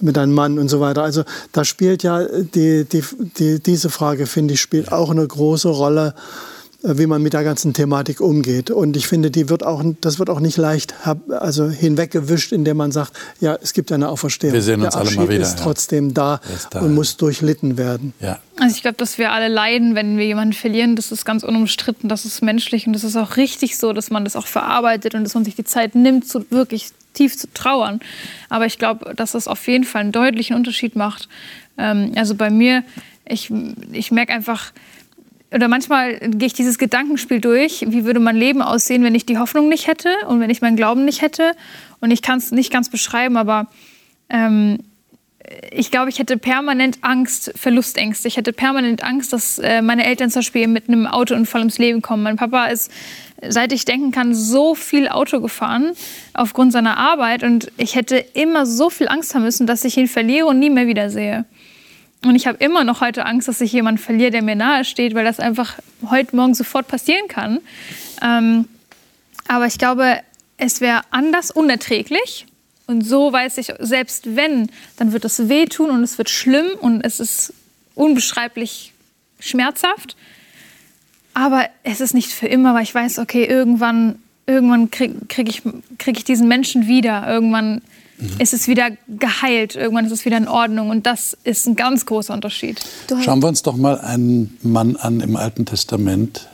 mit 0.00 0.16
deinem 0.16 0.34
Mann 0.34 0.58
und 0.58 0.68
so 0.68 0.80
weiter. 0.80 1.04
Also 1.04 1.22
da 1.52 1.64
spielt 1.64 2.02
ja 2.02 2.24
die, 2.24 2.84
die, 2.84 3.04
die, 3.38 3.60
diese 3.60 3.90
Frage, 3.90 4.26
finde 4.26 4.54
ich, 4.54 4.60
spielt 4.60 4.90
auch 4.90 5.10
eine 5.10 5.26
große 5.26 5.68
Rolle 5.68 6.14
wie 6.84 7.06
man 7.06 7.22
mit 7.22 7.32
der 7.32 7.44
ganzen 7.44 7.72
Thematik 7.72 8.20
umgeht. 8.20 8.70
Und 8.70 8.94
ich 8.96 9.06
finde, 9.06 9.30
die 9.30 9.48
wird 9.48 9.64
auch, 9.64 9.82
das 10.02 10.18
wird 10.18 10.28
auch 10.28 10.40
nicht 10.40 10.58
leicht 10.58 10.94
also 11.30 11.68
hinweggewischt, 11.70 12.52
indem 12.52 12.76
man 12.76 12.92
sagt, 12.92 13.12
ja, 13.40 13.56
es 13.62 13.72
gibt 13.72 13.90
eine 13.90 14.10
Auferstehung. 14.10 14.52
Wir 14.52 14.60
sehen 14.62 14.82
uns 14.82 14.92
der 14.92 15.00
alle 15.00 15.10
mal 15.12 15.28
wieder. 15.30 15.42
ist 15.42 15.58
trotzdem 15.58 16.12
da, 16.12 16.40
ist 16.54 16.68
da 16.70 16.80
und 16.80 16.94
muss 16.94 17.16
durchlitten 17.16 17.78
werden. 17.78 18.12
Ja. 18.20 18.38
Also 18.60 18.76
ich 18.76 18.82
glaube, 18.82 18.98
dass 18.98 19.16
wir 19.16 19.32
alle 19.32 19.48
leiden, 19.48 19.94
wenn 19.94 20.18
wir 20.18 20.26
jemanden 20.26 20.52
verlieren. 20.52 20.94
Das 20.94 21.10
ist 21.10 21.24
ganz 21.24 21.42
unumstritten, 21.42 22.10
das 22.10 22.26
ist 22.26 22.42
menschlich 22.42 22.86
und 22.86 22.92
das 22.92 23.02
ist 23.02 23.16
auch 23.16 23.38
richtig 23.38 23.78
so, 23.78 23.94
dass 23.94 24.10
man 24.10 24.24
das 24.24 24.36
auch 24.36 24.46
verarbeitet 24.46 25.14
und 25.14 25.24
dass 25.24 25.34
man 25.34 25.44
sich 25.44 25.56
die 25.56 25.64
Zeit 25.64 25.94
nimmt, 25.94 26.28
so 26.28 26.44
wirklich 26.50 26.90
tief 27.14 27.38
zu 27.38 27.46
trauern. 27.54 28.00
Aber 28.50 28.66
ich 28.66 28.78
glaube, 28.78 29.14
dass 29.14 29.32
das 29.32 29.48
auf 29.48 29.66
jeden 29.68 29.84
Fall 29.84 30.02
einen 30.02 30.12
deutlichen 30.12 30.54
Unterschied 30.54 30.96
macht. 30.96 31.30
Ähm, 31.78 32.12
also 32.16 32.34
bei 32.34 32.50
mir, 32.50 32.84
ich, 33.26 33.50
ich 33.92 34.10
merke 34.10 34.34
einfach, 34.34 34.72
oder 35.52 35.68
manchmal 35.68 36.18
gehe 36.18 36.46
ich 36.46 36.52
dieses 36.52 36.78
Gedankenspiel 36.78 37.40
durch, 37.40 37.84
wie 37.86 38.04
würde 38.04 38.20
mein 38.20 38.36
Leben 38.36 38.60
aussehen, 38.62 39.04
wenn 39.04 39.14
ich 39.14 39.26
die 39.26 39.38
Hoffnung 39.38 39.68
nicht 39.68 39.86
hätte 39.86 40.10
und 40.26 40.40
wenn 40.40 40.50
ich 40.50 40.62
meinen 40.62 40.76
Glauben 40.76 41.04
nicht 41.04 41.22
hätte. 41.22 41.52
Und 42.00 42.10
ich 42.10 42.22
kann 42.22 42.38
es 42.38 42.50
nicht 42.50 42.72
ganz 42.72 42.88
beschreiben, 42.88 43.36
aber 43.36 43.68
ähm, 44.28 44.78
ich 45.70 45.90
glaube, 45.90 46.10
ich 46.10 46.18
hätte 46.18 46.38
permanent 46.38 46.98
Angst, 47.02 47.52
Verlustängste. 47.56 48.28
Ich 48.28 48.36
hätte 48.36 48.52
permanent 48.52 49.02
Angst, 49.02 49.32
dass 49.32 49.58
äh, 49.58 49.82
meine 49.82 50.04
Eltern 50.06 50.30
zum 50.30 50.40
Beispiel 50.40 50.66
mit 50.68 50.88
einem 50.88 51.06
Autounfall 51.06 51.60
ums 51.60 51.78
Leben 51.78 52.02
kommen. 52.02 52.22
Mein 52.22 52.36
Papa 52.36 52.66
ist, 52.66 52.90
seit 53.46 53.72
ich 53.72 53.84
denken 53.84 54.10
kann, 54.10 54.34
so 54.34 54.74
viel 54.74 55.08
Auto 55.08 55.40
gefahren 55.40 55.92
aufgrund 56.32 56.72
seiner 56.72 56.96
Arbeit 56.96 57.42
und 57.42 57.70
ich 57.76 57.94
hätte 57.94 58.16
immer 58.16 58.64
so 58.64 58.90
viel 58.90 59.08
Angst 59.08 59.34
haben 59.34 59.42
müssen, 59.42 59.66
dass 59.66 59.84
ich 59.84 59.96
ihn 59.96 60.08
verliere 60.08 60.46
und 60.46 60.58
nie 60.58 60.70
mehr 60.70 60.86
wiedersehe. 60.86 61.44
Und 62.24 62.36
ich 62.36 62.46
habe 62.46 62.58
immer 62.58 62.84
noch 62.84 63.00
heute 63.00 63.26
Angst, 63.26 63.48
dass 63.48 63.60
ich 63.60 63.72
jemanden 63.72 64.00
verliere, 64.00 64.30
der 64.30 64.42
mir 64.42 64.56
nahe 64.56 64.84
steht, 64.84 65.14
weil 65.14 65.24
das 65.24 65.40
einfach 65.40 65.78
heute 66.08 66.34
Morgen 66.34 66.54
sofort 66.54 66.88
passieren 66.88 67.28
kann. 67.28 67.60
Ähm, 68.22 68.66
aber 69.46 69.66
ich 69.66 69.78
glaube, 69.78 70.20
es 70.56 70.80
wäre 70.80 71.02
anders 71.10 71.50
unerträglich. 71.50 72.46
Und 72.86 73.02
so 73.02 73.32
weiß 73.32 73.58
ich, 73.58 73.72
selbst 73.78 74.36
wenn, 74.36 74.70
dann 74.96 75.12
wird 75.12 75.24
es 75.24 75.48
wehtun 75.48 75.90
und 75.90 76.02
es 76.02 76.18
wird 76.18 76.30
schlimm 76.30 76.66
und 76.80 77.02
es 77.02 77.20
ist 77.20 77.52
unbeschreiblich 77.94 78.92
schmerzhaft. 79.38 80.16
Aber 81.34 81.68
es 81.82 82.00
ist 82.00 82.14
nicht 82.14 82.30
für 82.30 82.46
immer, 82.46 82.74
weil 82.74 82.84
ich 82.84 82.94
weiß, 82.94 83.18
okay, 83.18 83.44
irgendwann, 83.44 84.18
irgendwann 84.46 84.90
kriege 84.90 85.16
krieg 85.28 85.48
ich, 85.48 85.62
krieg 85.98 86.16
ich 86.16 86.24
diesen 86.24 86.46
Menschen 86.46 86.86
wieder. 86.86 87.26
Irgendwann 87.26 87.82
mhm. 88.18 88.40
ist 88.40 88.52
es 88.52 88.68
wieder 88.68 88.90
geheilt, 89.08 89.76
irgendwann 89.76 90.06
ist 90.06 90.12
es 90.12 90.24
wieder 90.24 90.36
in 90.36 90.48
Ordnung. 90.48 90.90
Und 90.90 91.06
das 91.06 91.36
ist 91.44 91.66
ein 91.66 91.76
ganz 91.76 92.06
großer 92.06 92.34
Unterschied. 92.34 92.80
Schauen 93.24 93.42
wir 93.42 93.48
uns 93.48 93.62
doch 93.62 93.76
mal 93.76 94.00
einen 94.00 94.58
Mann 94.62 94.96
an 94.96 95.20
im 95.20 95.36
Alten 95.36 95.66
Testament, 95.66 96.48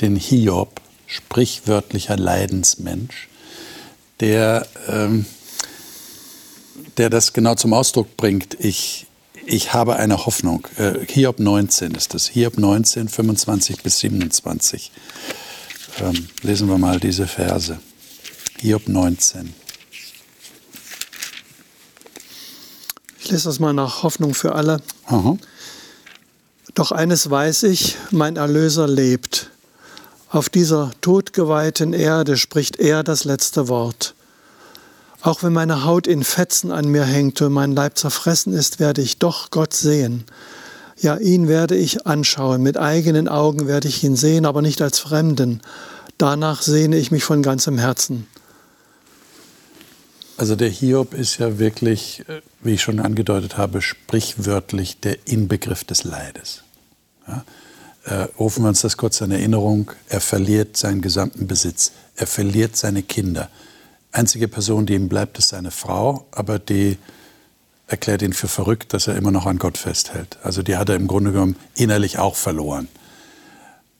den 0.00 0.16
Hiob, 0.16 0.80
sprichwörtlicher 1.06 2.16
Leidensmensch, 2.16 3.28
der, 4.20 4.66
ähm, 4.88 5.26
der 6.96 7.10
das 7.10 7.32
genau 7.32 7.54
zum 7.54 7.72
Ausdruck 7.72 8.16
bringt. 8.16 8.56
Ich, 8.60 9.06
ich 9.46 9.72
habe 9.72 9.96
eine 9.96 10.26
Hoffnung. 10.26 10.66
Äh, 10.76 11.06
Hiob 11.06 11.38
19 11.38 11.92
ist 11.92 12.14
das. 12.14 12.28
Hiob 12.28 12.58
19, 12.58 13.08
25 13.08 13.82
bis 13.82 14.00
27. 14.00 14.92
Ähm, 16.02 16.28
lesen 16.42 16.68
wir 16.68 16.78
mal 16.78 17.00
diese 17.00 17.26
Verse. 17.26 17.78
Hiob 18.58 18.88
19. 18.88 19.54
Ich 23.26 23.32
lese 23.32 23.48
das 23.48 23.58
mal 23.58 23.72
nach 23.72 24.04
Hoffnung 24.04 24.34
für 24.34 24.54
alle. 24.54 24.80
Aha. 25.06 25.36
Doch 26.76 26.92
eines 26.92 27.28
weiß 27.28 27.64
ich, 27.64 27.96
mein 28.12 28.36
Erlöser 28.36 28.86
lebt. 28.86 29.50
Auf 30.30 30.48
dieser 30.48 30.92
todgeweihten 31.00 31.92
Erde 31.92 32.36
spricht 32.36 32.76
er 32.76 33.02
das 33.02 33.24
letzte 33.24 33.66
Wort. 33.66 34.14
Auch 35.22 35.42
wenn 35.42 35.52
meine 35.52 35.84
Haut 35.84 36.06
in 36.06 36.22
Fetzen 36.22 36.70
an 36.70 36.86
mir 36.86 37.02
hängt 37.02 37.42
und 37.42 37.52
mein 37.52 37.72
Leib 37.72 37.98
zerfressen 37.98 38.52
ist, 38.52 38.78
werde 38.78 39.02
ich 39.02 39.18
doch 39.18 39.50
Gott 39.50 39.74
sehen. 39.74 40.22
Ja, 40.96 41.16
ihn 41.16 41.48
werde 41.48 41.74
ich 41.74 42.06
anschauen, 42.06 42.62
mit 42.62 42.76
eigenen 42.78 43.26
Augen 43.26 43.66
werde 43.66 43.88
ich 43.88 44.04
ihn 44.04 44.14
sehen, 44.14 44.46
aber 44.46 44.62
nicht 44.62 44.80
als 44.80 45.00
Fremden. 45.00 45.62
Danach 46.16 46.62
sehne 46.62 46.96
ich 46.96 47.10
mich 47.10 47.24
von 47.24 47.42
ganzem 47.42 47.76
Herzen. 47.76 48.28
Also 50.36 50.54
der 50.54 50.68
Hiob 50.68 51.14
ist 51.14 51.38
ja 51.38 51.58
wirklich, 51.58 52.28
äh, 52.28 52.42
wie 52.60 52.74
ich 52.74 52.82
schon 52.82 53.00
angedeutet 53.00 53.56
habe, 53.56 53.80
sprichwörtlich 53.80 55.00
der 55.00 55.26
Inbegriff 55.26 55.84
des 55.84 56.04
Leides. 56.04 56.62
Ja? 57.26 57.44
Äh, 58.04 58.28
rufen 58.38 58.62
wir 58.62 58.68
uns 58.68 58.82
das 58.82 58.96
kurz 58.96 59.20
in 59.20 59.30
Erinnerung. 59.30 59.90
Er 60.08 60.20
verliert 60.20 60.76
seinen 60.76 61.00
gesamten 61.00 61.46
Besitz. 61.46 61.92
Er 62.14 62.26
verliert 62.26 62.76
seine 62.76 63.02
Kinder. 63.02 63.48
Einzige 64.12 64.46
Person, 64.48 64.86
die 64.86 64.94
ihm 64.94 65.08
bleibt, 65.08 65.38
ist 65.38 65.48
seine 65.48 65.70
Frau, 65.70 66.26
aber 66.30 66.58
die 66.58 66.98
erklärt 67.88 68.22
ihn 68.22 68.32
für 68.32 68.48
verrückt, 68.48 68.94
dass 68.94 69.06
er 69.06 69.16
immer 69.16 69.30
noch 69.30 69.46
an 69.46 69.58
Gott 69.58 69.78
festhält. 69.78 70.38
Also 70.42 70.62
die 70.62 70.76
hat 70.76 70.88
er 70.88 70.96
im 70.96 71.06
Grunde 71.06 71.32
genommen 71.32 71.56
innerlich 71.74 72.18
auch 72.18 72.36
verloren. 72.36 72.88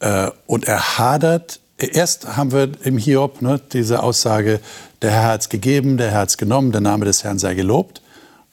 Äh, 0.01 0.31
und 0.47 0.67
er 0.67 0.99
hadert 0.99 1.61
Erst 1.79 2.37
haben 2.37 2.53
wir 2.53 2.71
im 2.85 2.97
Hiob 2.97 3.43
ne, 3.43 3.61
diese 3.73 4.03
Aussage, 4.03 4.61
der 5.03 5.11
Herr 5.11 5.29
hat 5.33 5.41
es 5.43 5.49
gegeben, 5.51 5.99
der 5.99 6.11
Herr 6.11 6.21
hat 6.21 6.31
es 6.31 6.39
genommen, 6.39 6.73
der 6.73 6.81
Name 6.81 7.05
des 7.05 7.23
Herrn 7.23 7.39
sei 7.39 7.55
gelobt, 7.55 8.01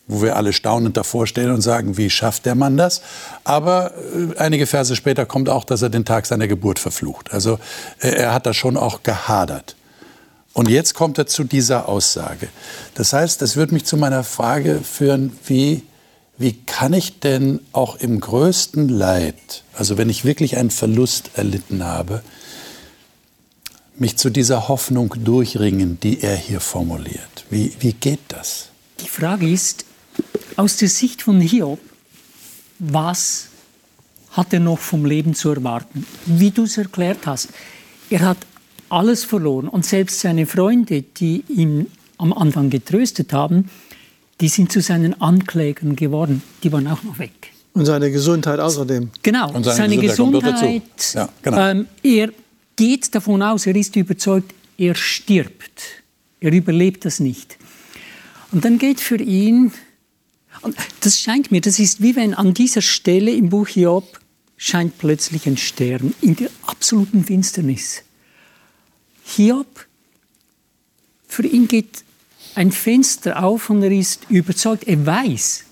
wo 0.07 0.21
wir 0.21 0.35
alle 0.35 0.51
staunend 0.51 0.97
davor 0.97 1.25
stehen 1.25 1.49
und 1.49 1.61
sagen, 1.61 1.95
wie 1.97 2.09
schafft 2.09 2.45
der 2.45 2.55
Mann 2.55 2.75
das? 2.75 3.01
Aber 3.45 3.93
äh, 3.93 4.37
einige 4.37 4.67
Verse 4.67 4.93
später 4.97 5.25
kommt 5.25 5.47
auch, 5.47 5.63
dass 5.63 5.81
er 5.81 5.89
den 5.89 6.03
Tag 6.03 6.25
seiner 6.25 6.49
Geburt 6.49 6.79
verflucht. 6.79 7.31
Also 7.31 7.59
äh, 7.99 8.09
er 8.09 8.33
hat 8.33 8.45
da 8.45 8.53
schon 8.53 8.75
auch 8.75 9.03
gehadert. 9.03 9.77
Und 10.51 10.69
jetzt 10.69 10.93
kommt 10.93 11.17
er 11.17 11.25
zu 11.25 11.45
dieser 11.45 11.87
Aussage. 11.87 12.49
Das 12.93 13.13
heißt, 13.13 13.41
das 13.41 13.55
wird 13.55 13.71
mich 13.71 13.85
zu 13.85 13.95
meiner 13.95 14.25
Frage 14.25 14.81
führen, 14.83 15.31
wie, 15.45 15.83
wie 16.37 16.53
kann 16.65 16.91
ich 16.91 17.21
denn 17.21 17.61
auch 17.71 17.95
im 17.95 18.19
größten 18.19 18.89
Leid, 18.89 19.63
also 19.73 19.97
wenn 19.97 20.09
ich 20.09 20.25
wirklich 20.25 20.57
einen 20.57 20.69
Verlust 20.71 21.31
erlitten 21.35 21.85
habe, 21.85 22.21
mich 23.97 24.17
zu 24.17 24.29
dieser 24.29 24.67
Hoffnung 24.67 25.15
durchringen, 25.23 25.99
die 26.01 26.21
er 26.21 26.35
hier 26.35 26.59
formuliert? 26.59 27.45
Wie, 27.49 27.71
wie 27.79 27.93
geht 27.93 28.19
das? 28.29 28.69
Die 29.01 29.07
Frage 29.07 29.49
ist, 29.49 29.85
aus 30.55 30.77
der 30.77 30.89
Sicht 30.89 31.21
von 31.21 31.39
Hiob, 31.41 31.79
was 32.79 33.47
hat 34.31 34.53
er 34.53 34.59
noch 34.59 34.79
vom 34.79 35.05
Leben 35.05 35.35
zu 35.35 35.49
erwarten? 35.49 36.05
Wie 36.25 36.51
du 36.51 36.63
es 36.63 36.77
erklärt 36.77 37.25
hast, 37.25 37.49
er 38.09 38.21
hat 38.21 38.37
alles 38.89 39.23
verloren 39.23 39.67
und 39.67 39.85
selbst 39.85 40.19
seine 40.19 40.45
Freunde, 40.45 41.01
die 41.01 41.43
ihn 41.47 41.87
am 42.17 42.33
Anfang 42.33 42.69
getröstet 42.69 43.33
haben, 43.33 43.69
die 44.39 44.47
sind 44.49 44.71
zu 44.71 44.81
seinen 44.81 45.19
Anklägern 45.21 45.95
geworden. 45.95 46.41
Die 46.63 46.71
waren 46.71 46.87
auch 46.87 47.03
noch 47.03 47.19
weg. 47.19 47.51
Und 47.73 47.85
seine 47.85 48.11
Gesundheit 48.11 48.59
außerdem. 48.59 49.09
Genau, 49.23 49.51
Und 49.51 49.63
seine 49.63 49.77
seine, 49.77 49.97
Gesundheit 49.97 50.53
Gesundheit. 50.53 50.81
dazu. 50.95 51.17
Ja, 51.17 51.29
genau. 51.41 51.57
ähm, 51.57 51.87
er 52.03 52.29
geht 52.75 53.13
davon 53.15 53.41
aus, 53.41 53.65
er 53.65 53.75
ist 53.75 53.95
überzeugt, 53.95 54.53
er 54.77 54.95
stirbt. 54.95 55.83
Er 56.39 56.51
überlebt 56.51 57.05
das 57.05 57.19
nicht. 57.19 57.57
Und 58.51 58.65
dann 58.65 58.77
geht 58.77 58.99
für 58.99 59.17
ihn, 59.21 59.71
und 60.61 60.75
das 61.01 61.19
scheint 61.19 61.51
mir, 61.51 61.61
das 61.61 61.79
ist 61.79 62.01
wie 62.01 62.15
wenn 62.15 62.33
an 62.33 62.53
dieser 62.53 62.81
Stelle 62.81 63.31
im 63.31 63.49
Buch 63.49 63.69
Job 63.69 64.19
scheint 64.57 64.97
plötzlich 64.97 65.47
ein 65.47 65.57
Stern 65.57 66.13
in 66.21 66.35
der 66.35 66.49
absoluten 66.67 67.23
Finsternis. 67.25 68.03
Hiob, 69.25 69.87
für 71.27 71.45
ihn 71.45 71.67
geht 71.67 72.03
ein 72.55 72.71
Fenster 72.71 73.43
auf 73.43 73.69
und 73.69 73.81
er 73.81 73.91
ist 73.91 74.27
überzeugt, 74.29 74.83
er 74.87 75.03
weiß, 75.05 75.63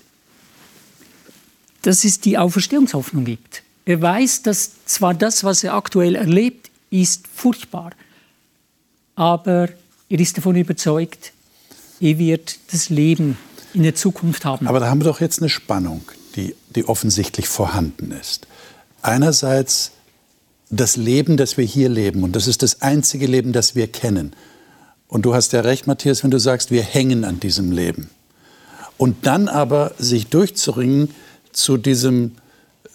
dass 1.82 2.04
es 2.04 2.20
die 2.20 2.38
Auferstehungshoffnung 2.38 3.24
gibt. 3.24 3.62
Er 3.84 4.00
weiß, 4.00 4.42
dass 4.42 4.84
zwar 4.86 5.14
das, 5.14 5.44
was 5.44 5.64
er 5.64 5.74
aktuell 5.74 6.14
erlebt, 6.14 6.70
ist 6.92 7.26
furchtbar, 7.26 7.92
aber 9.14 9.68
er 10.08 10.20
ist 10.20 10.36
davon 10.36 10.56
überzeugt, 10.56 11.32
er 12.00 12.18
wird 12.18 12.58
das 12.72 12.90
Leben 12.90 13.38
in 13.74 13.82
der 13.82 13.94
Zukunft 13.94 14.44
haben. 14.44 14.66
Aber 14.66 14.80
da 14.80 14.88
haben 14.88 15.00
wir 15.00 15.06
doch 15.06 15.20
jetzt 15.20 15.40
eine 15.40 15.48
Spannung, 15.48 16.02
die, 16.36 16.54
die 16.74 16.86
offensichtlich 16.86 17.48
vorhanden 17.48 18.12
ist. 18.12 18.46
Einerseits 19.00 19.92
das 20.68 20.96
Leben, 20.96 21.36
das 21.36 21.56
wir 21.56 21.64
hier 21.64 21.88
leben, 21.88 22.24
und 22.24 22.36
das 22.36 22.46
ist 22.46 22.62
das 22.62 22.82
einzige 22.82 23.26
Leben, 23.26 23.52
das 23.52 23.74
wir 23.74 23.86
kennen. 23.88 24.34
Und 25.08 25.22
du 25.22 25.34
hast 25.34 25.52
ja 25.52 25.60
recht, 25.60 25.86
Matthias, 25.86 26.22
wenn 26.22 26.30
du 26.30 26.40
sagst, 26.40 26.70
wir 26.70 26.82
hängen 26.82 27.24
an 27.24 27.40
diesem 27.40 27.72
Leben. 27.72 28.10
Und 28.96 29.26
dann 29.26 29.48
aber 29.48 29.92
sich 29.98 30.28
durchzuringen 30.28 31.10
zu 31.52 31.76
diesem 31.76 32.32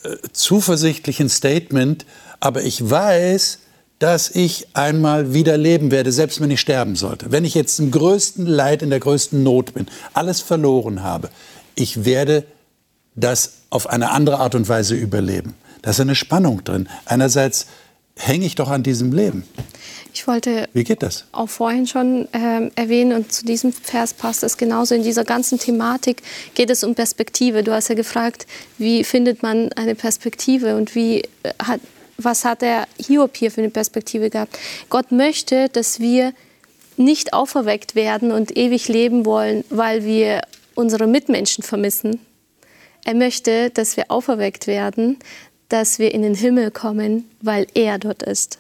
äh, 0.03 0.15
zuversichtlichen 0.31 1.29
Statement, 1.29 2.05
aber 2.39 2.63
ich 2.63 2.87
weiß, 2.89 3.59
dass 3.99 4.29
ich 4.29 4.67
einmal 4.73 5.33
wieder 5.33 5.57
leben 5.57 5.91
werde, 5.91 6.11
selbst 6.11 6.39
wenn 6.39 6.51
ich 6.51 6.61
sterben 6.61 6.95
sollte. 6.95 7.31
Wenn 7.31 7.45
ich 7.45 7.55
jetzt 7.55 7.79
im 7.79 7.91
größten 7.91 8.45
Leid, 8.45 8.81
in 8.81 8.89
der 8.89 8.99
größten 8.99 9.41
Not 9.41 9.73
bin, 9.73 9.87
alles 10.13 10.41
verloren 10.41 11.01
habe, 11.01 11.29
ich 11.75 12.05
werde 12.05 12.45
das 13.15 13.53
auf 13.69 13.87
eine 13.89 14.11
andere 14.11 14.39
Art 14.39 14.55
und 14.55 14.69
Weise 14.69 14.95
überleben. 14.95 15.55
Da 15.81 15.91
ist 15.91 15.99
eine 15.99 16.15
Spannung 16.15 16.63
drin. 16.63 16.87
Einerseits 17.05 17.67
hänge 18.15 18.45
ich 18.45 18.55
doch 18.55 18.69
an 18.69 18.83
diesem 18.83 19.11
Leben. 19.13 19.43
Ich 20.13 20.25
wollte 20.27 20.67
Wie 20.73 20.83
geht 20.83 21.03
das? 21.03 21.25
auch 21.31 21.49
vorhin 21.49 21.85
schon 21.85 22.27
ähm, 22.33 22.71
erwähnen 22.75 23.13
und 23.13 23.31
zu 23.31 23.45
diesem 23.45 23.71
Vers 23.71 24.13
passt 24.13 24.43
es 24.43 24.57
genauso. 24.57 24.95
In 24.95 25.03
dieser 25.03 25.23
ganzen 25.23 25.59
Thematik 25.59 26.23
geht 26.55 26.71
es 26.71 26.83
um 26.83 26.95
Perspektive. 26.95 27.63
Du 27.63 27.71
hast 27.71 27.89
ja 27.89 27.95
gefragt, 27.95 28.47
wie 28.79 29.03
findet 29.03 29.43
man 29.43 29.71
eine 29.73 29.93
Perspektive 29.93 30.75
und 30.75 30.95
wie 30.95 31.21
äh, 31.43 31.53
hat, 31.61 31.81
was 32.17 32.45
hat 32.45 32.61
der 32.61 32.87
Hiob 32.97 33.37
hier 33.37 33.51
für 33.51 33.61
eine 33.61 33.69
Perspektive 33.69 34.29
gehabt? 34.29 34.57
Gott 34.89 35.11
möchte, 35.11 35.69
dass 35.69 35.99
wir 35.99 36.33
nicht 36.97 37.33
auferweckt 37.33 37.95
werden 37.95 38.31
und 38.31 38.57
ewig 38.57 38.87
leben 38.87 39.25
wollen, 39.25 39.63
weil 39.69 40.03
wir 40.03 40.41
unsere 40.75 41.07
Mitmenschen 41.07 41.63
vermissen. 41.63 42.19
Er 43.05 43.13
möchte, 43.13 43.69
dass 43.69 43.97
wir 43.97 44.09
auferweckt 44.09 44.67
werden, 44.67 45.17
dass 45.69 45.99
wir 45.99 46.13
in 46.13 46.23
den 46.23 46.35
Himmel 46.35 46.71
kommen, 46.71 47.29
weil 47.41 47.67
er 47.73 47.99
dort 47.99 48.23
ist. 48.23 48.59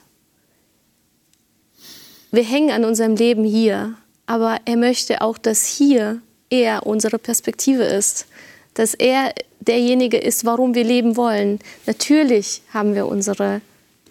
Wir 2.31 2.43
hängen 2.43 2.71
an 2.71 2.85
unserem 2.85 3.15
Leben 3.15 3.43
hier, 3.43 3.95
aber 4.25 4.59
er 4.65 4.77
möchte 4.77 5.21
auch, 5.21 5.37
dass 5.37 5.65
hier 5.65 6.21
er 6.49 6.85
unsere 6.85 7.17
Perspektive 7.17 7.83
ist, 7.83 8.27
dass 8.77 8.93
er 8.93 9.33
derjenige 9.59 10.17
ist, 10.17 10.45
warum 10.45 10.75
wir 10.75 10.83
leben 10.83 11.17
wollen. 11.17 11.59
Natürlich 11.87 12.61
haben 12.73 12.93
wir 12.93 13.07
unsere 13.07 13.61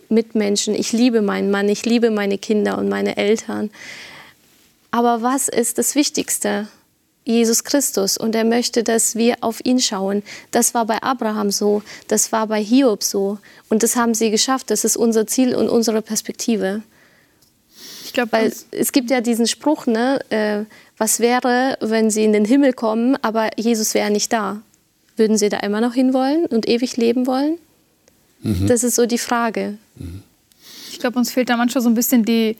Mitmenschen. 0.08 0.74
Ich 0.74 0.92
liebe 0.92 1.22
meinen 1.22 1.52
Mann, 1.52 1.68
ich 1.68 1.86
liebe 1.86 2.10
meine 2.10 2.36
Kinder 2.36 2.76
und 2.76 2.88
meine 2.88 3.16
Eltern. 3.16 3.70
Aber 4.90 5.22
was 5.22 5.48
ist 5.48 5.78
das 5.78 5.94
Wichtigste? 5.94 6.66
Jesus 7.24 7.64
Christus 7.64 8.16
und 8.16 8.34
er 8.34 8.44
möchte, 8.44 8.82
dass 8.84 9.16
wir 9.16 9.36
auf 9.40 9.64
ihn 9.64 9.80
schauen. 9.80 10.22
Das 10.52 10.74
war 10.74 10.84
bei 10.84 11.02
Abraham 11.02 11.50
so, 11.50 11.82
das 12.06 12.30
war 12.30 12.46
bei 12.46 12.62
Hiob 12.62 13.02
so 13.02 13.38
und 13.68 13.82
das 13.82 13.96
haben 13.96 14.14
sie 14.14 14.30
geschafft. 14.30 14.70
Das 14.70 14.84
ist 14.84 14.96
unser 14.96 15.26
Ziel 15.26 15.54
und 15.54 15.68
unsere 15.68 16.02
Perspektive. 16.02 16.82
Glaube, 18.16 18.32
Weil 18.32 18.52
es 18.70 18.92
gibt 18.92 19.10
ja 19.10 19.20
diesen 19.20 19.46
Spruch, 19.46 19.84
ne, 19.84 20.20
äh, 20.30 20.64
was 20.96 21.20
wäre, 21.20 21.76
wenn 21.82 22.10
sie 22.10 22.24
in 22.24 22.32
den 22.32 22.46
Himmel 22.46 22.72
kommen, 22.72 23.14
aber 23.20 23.50
Jesus 23.58 23.92
wäre 23.92 24.10
nicht 24.10 24.32
da? 24.32 24.62
Würden 25.18 25.36
sie 25.36 25.50
da 25.50 25.58
immer 25.58 25.82
noch 25.82 25.92
hinwollen 25.92 26.46
und 26.46 26.66
ewig 26.66 26.96
leben 26.96 27.26
wollen? 27.26 27.58
Das 28.68 28.84
ist 28.84 28.94
so 28.94 29.04
die 29.04 29.18
Frage. 29.18 29.76
Ich 30.90 30.98
glaube, 30.98 31.18
uns 31.18 31.30
fehlt 31.30 31.50
da 31.50 31.58
manchmal 31.58 31.82
so 31.82 31.90
ein 31.90 31.94
bisschen 31.94 32.24
die, 32.24 32.56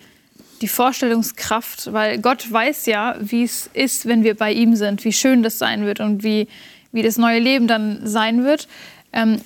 die 0.60 0.68
Vorstellungskraft, 0.68 1.90
weil 1.90 2.18
Gott 2.18 2.52
weiß 2.52 2.84
ja, 2.84 3.16
wie 3.18 3.44
es 3.44 3.70
ist, 3.72 4.04
wenn 4.04 4.24
wir 4.24 4.34
bei 4.34 4.52
ihm 4.52 4.76
sind, 4.76 5.06
wie 5.06 5.12
schön 5.14 5.42
das 5.42 5.56
sein 5.56 5.86
wird 5.86 6.00
und 6.00 6.22
wie, 6.22 6.48
wie 6.92 7.02
das 7.02 7.16
neue 7.16 7.38
Leben 7.38 7.66
dann 7.66 8.06
sein 8.06 8.44
wird. 8.44 8.68
Ähm, 9.14 9.40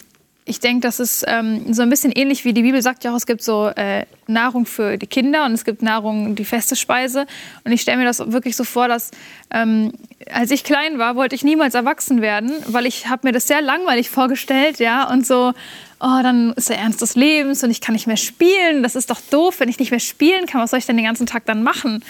ich 0.51 0.59
denke, 0.59 0.81
das 0.81 0.99
ist 0.99 1.25
ähm, 1.29 1.73
so 1.73 1.83
ein 1.83 1.91
bisschen 1.91 2.11
ähnlich 2.11 2.45
wie 2.45 2.53
die 2.53 2.63
Bibel 2.63 2.83
sagt 2.83 3.05
ja 3.05 3.13
auch, 3.13 3.17
es 3.17 3.25
gibt 3.25 3.41
so 3.43 3.69
äh, 3.69 4.05
Nahrung 4.27 4.67
für 4.67 4.99
die 4.99 5.07
Kinder 5.07 5.45
und 5.47 5.53
es 5.53 5.65
gibt 5.65 5.81
Nahrung, 5.81 6.35
die 6.35 6.45
feste 6.45 6.75
Speise. 6.75 7.27
Und 7.65 7.71
ich 7.71 7.83
stelle 7.83 7.99
mir 7.99 8.05
das 8.05 8.19
wirklich 8.33 8.57
so 8.57 8.65
vor, 8.65 8.89
dass 8.89 9.13
ähm, 9.53 9.93
als 10.33 10.51
ich 10.51 10.65
klein 10.65 10.99
war, 10.99 11.15
wollte 11.15 11.37
ich 11.37 11.45
niemals 11.45 11.75
erwachsen 11.75 12.21
werden, 12.21 12.53
weil 12.67 12.85
ich 12.85 13.07
habe 13.09 13.29
mir 13.29 13.33
das 13.33 13.47
sehr 13.47 13.63
langweilig 13.63 14.11
vorgestellt, 14.11 14.81
ja, 14.81 15.09
und 15.09 15.25
so, 15.25 15.53
oh, 16.01 16.23
dann 16.23 16.53
ist 16.55 16.71
der 16.71 16.79
Ernst 16.79 17.03
des 17.03 17.15
Lebens 17.15 17.63
und 17.63 17.71
ich 17.71 17.81
kann 17.81 17.93
nicht 17.93 18.07
mehr 18.07 18.17
spielen. 18.17 18.83
Das 18.83 18.97
ist 18.97 19.11
doch 19.11 19.21
doof, 19.31 19.61
wenn 19.61 19.69
ich 19.69 19.79
nicht 19.79 19.91
mehr 19.91 20.01
spielen 20.01 20.47
kann. 20.47 20.61
Was 20.61 20.71
soll 20.71 20.79
ich 20.79 20.87
denn 20.87 20.97
den 20.97 21.05
ganzen 21.05 21.27
Tag 21.27 21.45
dann 21.45 21.63
machen? 21.63 22.03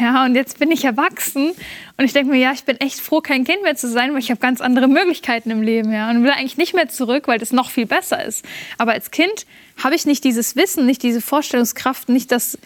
Ja, 0.00 0.24
und 0.24 0.34
jetzt 0.34 0.58
bin 0.58 0.70
ich 0.70 0.84
erwachsen 0.84 1.52
und 1.98 2.04
ich 2.04 2.14
denke 2.14 2.32
mir, 2.32 2.38
ja, 2.38 2.52
ich 2.52 2.64
bin 2.64 2.80
echt 2.80 3.00
froh, 3.00 3.20
kein 3.20 3.44
Kind 3.44 3.62
mehr 3.62 3.76
zu 3.76 3.88
sein, 3.88 4.12
weil 4.12 4.20
ich 4.20 4.30
habe 4.30 4.40
ganz 4.40 4.62
andere 4.62 4.88
Möglichkeiten 4.88 5.50
im 5.50 5.62
Leben, 5.62 5.92
ja, 5.92 6.10
und 6.10 6.22
will 6.22 6.30
eigentlich 6.30 6.56
nicht 6.56 6.74
mehr 6.74 6.88
zurück, 6.88 7.28
weil 7.28 7.38
das 7.38 7.52
noch 7.52 7.70
viel 7.70 7.86
besser 7.86 8.24
ist. 8.24 8.44
Aber 8.78 8.92
als 8.92 9.10
Kind 9.10 9.46
habe 9.82 9.94
ich 9.94 10.06
nicht 10.06 10.24
dieses 10.24 10.56
Wissen, 10.56 10.86
nicht 10.86 11.02
diese 11.02 11.20
Vorstellungskraft, 11.20 12.08
nicht 12.08 12.32
das 12.32 12.58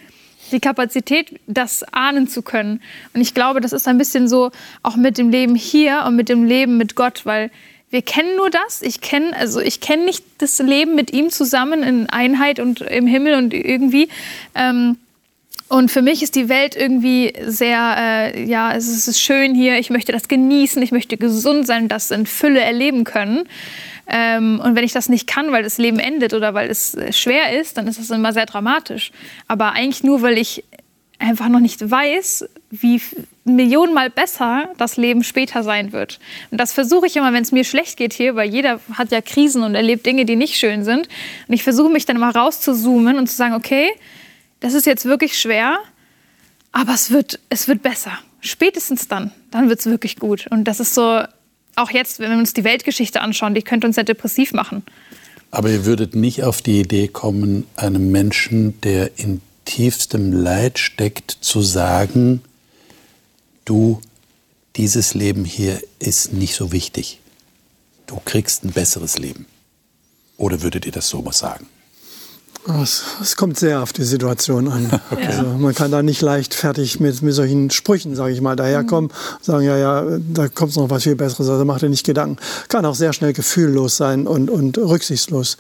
die 0.51 0.61
Kapazität, 0.61 1.39
das 1.47 1.83
ahnen 1.93 2.27
zu 2.27 2.41
können. 2.41 2.81
Und 3.13 3.21
ich 3.21 3.35
glaube, 3.35 3.61
das 3.61 3.75
ist 3.75 3.87
ein 3.87 3.99
bisschen 3.99 4.29
so 4.29 4.51
auch 4.83 4.97
mit 4.97 5.19
dem 5.19 5.29
Leben 5.29 5.55
hier 5.55 6.05
und 6.07 6.17
mit 6.17 6.31
dem 6.31 6.45
Leben 6.45 6.79
mit 6.79 6.95
Gott, 6.95 7.27
weil 7.27 7.51
wir 7.91 8.03
kennen 8.03 8.37
nur 8.37 8.51
das. 8.51 8.83
Ich 8.83 9.01
kenne 9.01 9.35
also 9.37 9.61
ich 9.61 9.81
kenne 9.81 10.05
nicht 10.05 10.25
das 10.39 10.59
Leben 10.59 10.95
mit 10.95 11.13
ihm 11.13 11.31
zusammen 11.31 11.83
in 11.83 12.09
Einheit 12.09 12.61
und 12.61 12.83
im 12.83 13.07
Himmel 13.07 13.35
und 13.35 13.55
irgendwie. 13.55 14.09
Ähm, 14.55 14.99
und 15.69 15.91
für 15.91 16.01
mich 16.01 16.23
ist 16.23 16.35
die 16.35 16.49
Welt 16.49 16.77
irgendwie 16.77 17.35
sehr, 17.45 17.95
äh, 17.99 18.45
ja, 18.45 18.75
es 18.75 18.89
ist 19.07 19.21
schön 19.21 19.55
hier. 19.55 19.79
Ich 19.79 19.91
möchte 19.91 20.13
das 20.13 20.27
genießen. 20.29 20.83
Ich 20.83 20.93
möchte 20.93 21.19
gesund 21.19 21.67
sein, 21.67 21.89
das 21.89 22.11
in 22.11 22.25
Fülle 22.25 22.61
erleben 22.61 23.05
können. 23.05 23.47
Ähm, 24.07 24.61
und 24.65 24.75
wenn 24.75 24.85
ich 24.85 24.93
das 24.93 25.11
nicht 25.11 25.27
kann, 25.27 25.53
weil 25.53 25.63
das 25.63 25.77
Leben 25.77 25.99
endet 25.99 26.33
oder 26.33 26.55
weil 26.55 26.71
es 26.71 26.95
äh, 26.95 27.13
schwer 27.13 27.61
ist, 27.61 27.77
dann 27.77 27.87
ist 27.87 27.99
das 27.99 28.11
immer 28.11 28.33
sehr 28.33 28.47
dramatisch. 28.47 29.13
Aber 29.47 29.73
eigentlich 29.73 30.03
nur, 30.03 30.23
weil 30.23 30.39
ich 30.39 30.65
einfach 31.19 31.49
noch 31.49 31.61
nicht 31.61 31.91
weiß, 31.91 32.49
wie 32.71 33.01
millionenmal 33.45 34.11
besser 34.11 34.69
das 34.77 34.97
Leben 34.97 35.25
später 35.25 35.63
sein 35.63 35.93
wird. 35.93 36.19
Und 36.51 36.59
das 36.59 36.73
versuche 36.73 37.07
ich 37.07 37.17
immer, 37.17 37.33
wenn 37.33 37.43
es 37.43 37.53
mir 37.53 37.65
schlecht 37.65 37.97
geht 37.97 38.13
hier, 38.13 38.35
weil 38.35 38.51
jeder 38.51 38.81
hat 38.93 39.11
ja 39.11 39.21
Krisen 39.21 39.63
und 39.63 39.75
erlebt 39.75 40.05
Dinge, 40.05 40.25
die 40.27 40.37
nicht 40.37 40.57
schön 40.57 40.85
sind. 40.85 41.09
Und 41.47 41.55
ich 41.55 41.63
versuche 41.63 41.89
mich 41.89 42.05
dann 42.05 42.17
immer 42.17 42.35
rauszuzoomen 42.35 43.17
und 43.17 43.27
zu 43.27 43.37
sagen, 43.37 43.55
okay, 43.55 43.91
das 44.61 44.75
ist 44.75 44.87
jetzt 44.87 45.07
wirklich 45.07 45.41
schwer, 45.41 45.79
aber 46.73 46.93
es 46.95 47.11
wird, 47.11 47.41
es 47.49 47.69
wird 47.69 47.83
besser. 47.83 48.13
Spätestens 48.41 49.09
dann, 49.09 49.33
dann 49.51 49.69
wird 49.69 49.81
es 49.81 49.87
wirklich 49.87 50.17
gut. 50.17 50.47
Und 50.51 50.65
das 50.65 50.81
ist 50.81 50.95
so, 50.95 51.23
auch 51.77 51.91
jetzt, 51.91 52.21
wenn 52.21 52.31
wir 52.31 52.39
uns 52.39 52.53
die 52.53 52.65
Weltgeschichte 52.65 53.21
anschauen, 53.21 53.55
die 53.55 53.63
könnte 53.63 53.87
uns 53.87 53.97
ja 53.97 54.03
depressiv 54.03 54.53
machen. 54.53 54.83
Aber 55.51 55.71
ihr 55.71 55.87
würdet 55.87 56.15
nicht 56.15 56.43
auf 56.45 56.61
die 56.61 56.81
Idee 56.81 57.09
kommen, 57.09 57.67
einem 57.77 58.11
Menschen, 58.11 58.79
der 58.83 59.19
in 59.19 59.41
tiefstem 59.65 60.33
Leid 60.33 60.79
steckt, 60.79 61.31
zu 61.41 61.63
sagen, 61.63 62.43
du, 63.69 64.01
dieses 64.77 65.15
Leben 65.15 65.45
hier 65.45 65.83
ist 65.99 66.33
nicht 66.33 66.55
so 66.55 66.73
wichtig. 66.73 67.21
Du 68.07 68.21
kriegst 68.25 68.65
ein 68.65 68.73
besseres 68.73 69.19
Leben. 69.19 69.47
Oder 70.37 70.63
würdet 70.63 70.87
ihr 70.87 70.93
das 70.93 71.09
so 71.09 71.21
mal 71.21 71.33
sagen? 71.33 71.67
Es, 72.83 73.37
kommt 73.37 73.59
sehr 73.59 73.83
auf 73.83 73.93
die 73.93 74.05
Situation 74.05 74.69
an. 74.69 74.91
Okay. 75.11 75.27
Also 75.27 75.45
man 75.45 75.75
kann 75.75 75.91
da 75.91 76.03
nicht 76.03 76.21
leichtfertig 76.21 77.01
mit, 77.01 77.23
mit 77.23 77.33
solchen 77.33 77.71
Sprüchen, 77.71 78.15
sage 78.15 78.33
ich 78.33 78.41
mal, 78.41 78.57
daherkommen, 78.57 79.11
mhm. 79.11 79.45
sagen, 79.45 79.65
ja, 79.65 79.77
ja, 79.77 80.05
da 80.19 80.49
kommt 80.49 80.77
noch 80.77 80.91
was 80.91 81.05
viel 81.05 81.17
Besseres, 81.17 81.49
also 81.49 81.65
macht 81.65 81.83
ihr 81.83 81.89
nicht 81.89 82.05
Gedanken. 82.05 82.37
Kann 82.69 82.85
auch 82.85 82.95
sehr 82.95 83.13
schnell 83.13 83.33
gefühllos 83.33 83.97
sein 83.97 84.27
und, 84.27 84.51
und 84.51 84.77
rücksichtslos. 84.77 85.57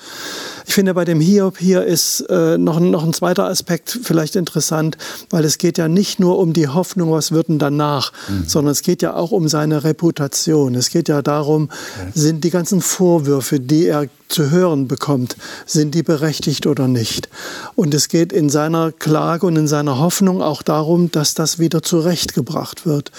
Ich 0.66 0.74
finde, 0.74 0.92
bei 0.92 1.06
dem 1.06 1.18
Hiob 1.18 1.56
hier 1.56 1.84
ist 1.84 2.20
äh, 2.28 2.58
noch, 2.58 2.78
noch 2.78 3.04
ein 3.04 3.14
zweiter 3.14 3.44
Aspekt 3.44 3.98
vielleicht 4.02 4.36
interessant, 4.36 4.98
weil 5.30 5.44
es 5.44 5.56
geht 5.56 5.78
ja 5.78 5.88
nicht 5.88 6.20
nur 6.20 6.38
um 6.38 6.52
die 6.52 6.68
Hoffnung, 6.68 7.10
was 7.10 7.32
wird 7.32 7.48
denn 7.48 7.58
danach, 7.58 8.12
mhm. 8.28 8.44
sondern 8.46 8.72
es 8.72 8.82
geht 8.82 9.00
ja 9.00 9.14
auch 9.14 9.30
um 9.30 9.48
seine 9.48 9.82
Reputation. 9.82 10.74
Es 10.74 10.90
geht 10.90 11.08
ja 11.08 11.22
darum, 11.22 11.70
okay. 11.70 12.10
sind 12.14 12.44
die 12.44 12.50
ganzen 12.50 12.82
Vorwürfe, 12.82 13.60
die 13.60 13.86
er 13.86 14.08
zu 14.28 14.50
hören 14.50 14.88
bekommt, 14.88 15.36
sind 15.66 15.94
die 15.94 16.02
berechtigt 16.02 16.66
oder 16.66 16.86
nicht. 16.86 16.97
Und 17.74 17.94
es 17.94 18.08
geht 18.08 18.32
in 18.32 18.48
seiner 18.50 18.92
Klage 18.92 19.46
und 19.46 19.56
in 19.56 19.66
seiner 19.66 19.98
Hoffnung 19.98 20.42
auch 20.42 20.62
darum, 20.62 21.10
dass 21.10 21.34
das 21.34 21.58
wieder 21.58 21.82
zurechtgebracht 21.82 22.86
wird. 22.86 23.12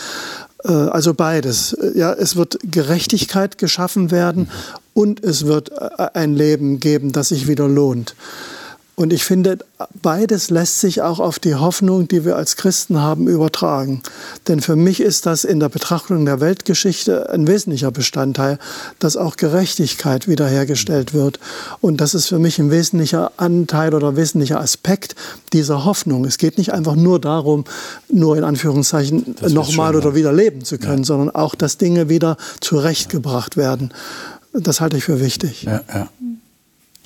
Äh, 0.64 0.72
also 0.72 1.14
beides. 1.14 1.76
Ja, 1.96 2.14
es 2.14 2.36
wird 2.36 2.60
Gerechtigkeit 2.64 3.58
geschaffen 3.58 4.12
werden 4.12 4.50
und 4.94 5.24
es 5.24 5.46
wird 5.46 5.72
äh, 5.72 6.08
ein 6.14 6.36
Leben 6.36 6.80
geben, 6.80 7.12
das 7.12 7.30
sich 7.30 7.48
wieder 7.48 7.68
lohnt. 7.68 8.16
Und 9.00 9.14
ich 9.14 9.24
finde, 9.24 9.60
beides 10.02 10.50
lässt 10.50 10.82
sich 10.82 11.02
auch 11.02 11.22
auf 11.22 11.40
die 11.40 11.56
Hoffnung, 11.56 12.10
die 12.10 12.26
wir 12.26 12.36
als 12.36 12.58
Christen 12.58 13.00
haben, 13.00 13.30
übertragen. 13.30 14.02
Denn 14.50 14.60
für 14.60 14.76
mich 14.76 15.00
ist 15.00 15.26
das 15.26 15.46
in 15.46 15.62
der 15.62 15.70
Betrachtung 15.70 16.26
der 16.26 16.42
Weltgeschichte 16.42 17.30
ein 17.30 17.48
wesentlicher 17.48 17.92
Bestandteil, 17.92 18.60
dass 19.00 19.16
auch 19.16 19.38
Gerechtigkeit 19.38 20.28
wiederhergestellt 20.28 21.14
wird. 21.14 21.40
Und 21.80 22.02
das 22.02 22.14
ist 22.14 22.28
für 22.28 22.40
mich 22.40 22.60
ein 22.60 22.72
wesentlicher 22.72 23.32
Anteil 23.38 23.94
oder 23.94 24.18
wesentlicher 24.18 24.60
Aspekt 24.60 25.16
dieser 25.54 25.86
Hoffnung. 25.86 26.26
Es 26.26 26.38
geht 26.38 26.58
nicht 26.58 26.74
einfach 26.74 26.98
nur 26.98 27.22
darum, 27.22 27.64
nur 28.12 28.36
in 28.36 28.44
Anführungszeichen 28.44 29.38
nochmal 29.48 29.96
oder 29.96 30.14
wieder 30.14 30.34
leben 30.34 30.66
zu 30.66 30.78
können, 30.78 31.04
ja. 31.04 31.06
sondern 31.06 31.34
auch, 31.34 31.56
dass 31.56 31.78
Dinge 31.78 32.10
wieder 32.10 32.36
zurechtgebracht 32.60 33.56
werden. 33.56 33.94
Das 34.52 34.82
halte 34.82 34.98
ich 34.98 35.06
für 35.06 35.22
wichtig. 35.22 35.64
Ja, 35.64 35.84
ja. 35.94 36.10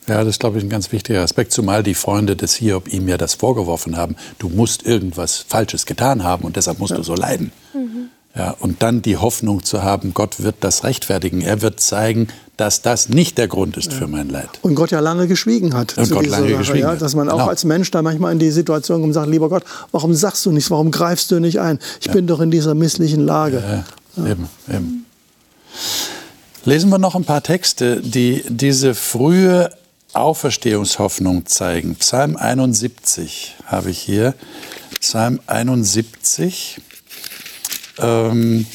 Ja, 0.07 0.19
das 0.19 0.29
ist, 0.29 0.39
glaube 0.39 0.57
ich, 0.57 0.63
ein 0.63 0.69
ganz 0.69 0.91
wichtiger 0.91 1.21
Aspekt, 1.21 1.51
zumal 1.51 1.83
die 1.83 1.93
Freunde 1.93 2.35
des 2.35 2.55
Hiob 2.55 2.87
ihm 2.91 3.07
ja 3.07 3.17
das 3.17 3.35
vorgeworfen 3.35 3.97
haben, 3.97 4.15
du 4.39 4.49
musst 4.49 4.85
irgendwas 4.85 5.45
Falsches 5.47 5.85
getan 5.85 6.23
haben 6.23 6.43
und 6.43 6.55
deshalb 6.55 6.79
musst 6.79 6.91
ja. 6.91 6.97
du 6.97 7.03
so 7.03 7.15
leiden. 7.15 7.51
Mhm. 7.73 8.09
Ja, 8.35 8.55
und 8.59 8.81
dann 8.81 9.03
die 9.03 9.17
Hoffnung 9.17 9.63
zu 9.63 9.83
haben, 9.83 10.15
Gott 10.15 10.41
wird 10.41 10.55
das 10.61 10.83
rechtfertigen. 10.83 11.41
Er 11.41 11.61
wird 11.61 11.79
zeigen, 11.79 12.29
dass 12.57 12.81
das 12.81 13.07
nicht 13.07 13.37
der 13.37 13.47
Grund 13.47 13.77
ist 13.77 13.91
ja. 13.91 13.99
für 13.99 14.07
mein 14.07 14.27
Leid. 14.29 14.49
Und 14.63 14.73
Gott 14.73 14.89
ja 14.89 15.01
lange 15.01 15.27
geschwiegen 15.27 15.75
hat. 15.75 15.95
Und 15.97 16.09
Gott 16.09 16.25
lange 16.25 16.47
Sache, 16.49 16.57
geschwiegen 16.57 16.79
ja, 16.87 16.95
Dass 16.95 17.13
man 17.13 17.29
auch 17.29 17.37
genau. 17.37 17.49
als 17.49 17.63
Mensch 17.63 17.91
da 17.91 18.01
manchmal 18.01 18.31
in 18.31 18.39
die 18.39 18.49
Situation 18.49 18.97
kommt 18.97 19.09
und 19.09 19.13
sagt, 19.13 19.29
lieber 19.29 19.49
Gott, 19.49 19.63
warum 19.91 20.15
sagst 20.15 20.43
du 20.47 20.51
nichts, 20.51 20.71
warum 20.71 20.89
greifst 20.89 21.29
du 21.29 21.39
nicht 21.39 21.59
ein? 21.59 21.77
Ich 22.01 22.09
bin 22.09 22.25
doch 22.25 22.39
in 22.39 22.49
dieser 22.49 22.73
misslichen 22.73 23.23
Lage. 23.23 23.85
Eben, 24.17 24.49
eben. 24.67 25.05
Lesen 26.65 26.89
wir 26.89 26.97
noch 26.97 27.15
ein 27.15 27.25
paar 27.25 27.43
Texte, 27.43 28.01
die 28.01 28.43
diese 28.47 28.95
frühe 28.95 29.69
Auferstehungshoffnung 30.13 31.45
zeigen. 31.45 31.95
Psalm 31.95 32.37
71 32.37 33.55
habe 33.65 33.91
ich 33.91 33.99
hier. 33.99 34.35
Psalm 34.99 35.39
71. 35.47 36.81
Ähm, 37.99 38.65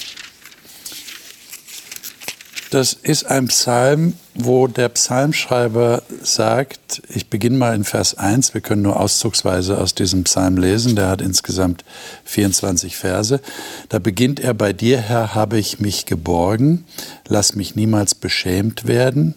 das 2.70 2.92
ist 2.92 3.24
ein 3.24 3.48
Psalm, 3.48 4.12
wo 4.34 4.66
der 4.66 4.90
Psalmschreiber 4.90 6.02
sagt, 6.22 7.02
ich 7.08 7.30
beginne 7.30 7.56
mal 7.56 7.74
in 7.74 7.84
Vers 7.84 8.18
1, 8.18 8.52
wir 8.52 8.60
können 8.60 8.82
nur 8.82 9.00
auszugsweise 9.00 9.78
aus 9.78 9.94
diesem 9.94 10.24
Psalm 10.24 10.58
lesen, 10.58 10.94
der 10.94 11.08
hat 11.08 11.22
insgesamt 11.22 11.82
24 12.24 12.94
Verse. 12.94 13.40
Da 13.88 13.98
beginnt 13.98 14.38
er, 14.38 14.52
bei 14.52 14.74
dir, 14.74 14.98
Herr, 14.98 15.34
habe 15.34 15.58
ich 15.58 15.80
mich 15.80 16.04
geborgen, 16.04 16.84
lass 17.26 17.54
mich 17.54 17.74
niemals 17.74 18.14
beschämt 18.14 18.86
werden. 18.86 19.34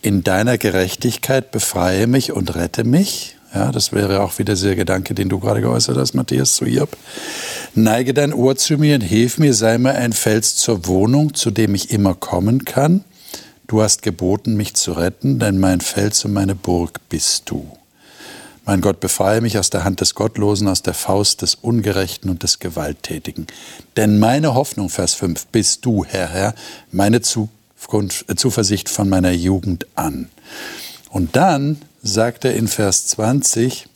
In 0.00 0.22
deiner 0.22 0.58
Gerechtigkeit 0.58 1.50
befreie 1.50 2.06
mich 2.06 2.32
und 2.32 2.54
rette 2.54 2.84
mich. 2.84 3.36
Ja, 3.54 3.72
das 3.72 3.92
wäre 3.92 4.20
auch 4.22 4.38
wieder 4.38 4.54
der 4.54 4.76
Gedanke, 4.76 5.14
den 5.14 5.28
du 5.28 5.40
gerade 5.40 5.60
geäußert 5.60 5.96
hast, 5.96 6.14
Matthias, 6.14 6.54
zu 6.54 6.66
Hiob. 6.66 6.96
Neige 7.74 8.14
dein 8.14 8.32
Ohr 8.32 8.56
zu 8.56 8.76
mir 8.76 8.96
und 8.96 9.00
hilf 9.00 9.38
mir, 9.38 9.54
sei 9.54 9.78
mir 9.78 9.94
ein 9.94 10.12
Fels 10.12 10.56
zur 10.56 10.86
Wohnung, 10.86 11.34
zu 11.34 11.50
dem 11.50 11.74
ich 11.74 11.90
immer 11.90 12.14
kommen 12.14 12.64
kann. 12.64 13.04
Du 13.66 13.82
hast 13.82 14.02
geboten, 14.02 14.56
mich 14.56 14.74
zu 14.74 14.92
retten, 14.92 15.38
denn 15.38 15.58
mein 15.58 15.80
Fels 15.80 16.24
und 16.24 16.32
meine 16.32 16.54
Burg 16.54 17.00
bist 17.08 17.50
du. 17.50 17.66
Mein 18.64 18.82
Gott, 18.82 19.00
befreie 19.00 19.40
mich 19.40 19.58
aus 19.58 19.70
der 19.70 19.82
Hand 19.82 20.02
des 20.02 20.14
Gottlosen, 20.14 20.68
aus 20.68 20.82
der 20.82 20.92
Faust 20.92 21.40
des 21.40 21.54
Ungerechten 21.54 22.30
und 22.30 22.42
des 22.42 22.58
Gewalttätigen. 22.58 23.46
Denn 23.96 24.18
meine 24.18 24.54
Hoffnung, 24.54 24.90
Vers 24.90 25.14
5, 25.14 25.46
bist 25.46 25.86
du, 25.86 26.04
Herr, 26.04 26.28
Herr, 26.28 26.54
meine 26.92 27.22
Zuversicht 28.36 28.88
von 28.88 29.08
meiner 29.08 29.32
Jugend 29.32 29.86
an. 29.94 30.28
Und 31.10 31.36
dann 31.36 31.80
sagt 32.02 32.44
er 32.44 32.54
in 32.54 32.68
Vers 32.68 33.06
20, 33.08 33.86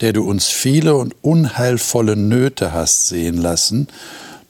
der 0.00 0.12
du 0.12 0.28
uns 0.28 0.46
viele 0.46 0.94
und 0.96 1.14
unheilvolle 1.22 2.16
Nöte 2.16 2.72
hast 2.72 3.08
sehen 3.08 3.38
lassen, 3.38 3.88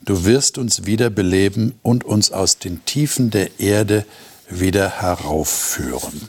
du 0.05 0.25
wirst 0.25 0.59
uns 0.59 0.87
wieder 0.87 1.11
beleben 1.11 1.75
und 1.83 2.05
uns 2.05 2.33
aus 2.33 2.59
den 2.59 2.85
Tiefen 2.85 3.31
der 3.31 3.61
Erde 3.61 4.05
wieder 4.49 5.01
heraufführen. 5.01 6.29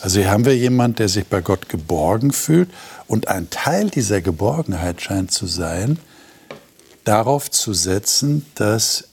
Also 0.00 0.20
hier 0.20 0.30
haben 0.30 0.44
wir 0.44 0.56
jemanden, 0.56 0.96
der 0.96 1.08
sich 1.08 1.26
bei 1.26 1.40
Gott 1.40 1.68
geborgen 1.68 2.32
fühlt 2.32 2.68
und 3.06 3.28
ein 3.28 3.50
Teil 3.50 3.90
dieser 3.90 4.20
Geborgenheit 4.20 5.00
scheint 5.00 5.32
zu 5.32 5.46
sein, 5.46 5.98
darauf 7.04 7.50
zu 7.50 7.72
setzen, 7.72 8.44
dass 8.54 9.04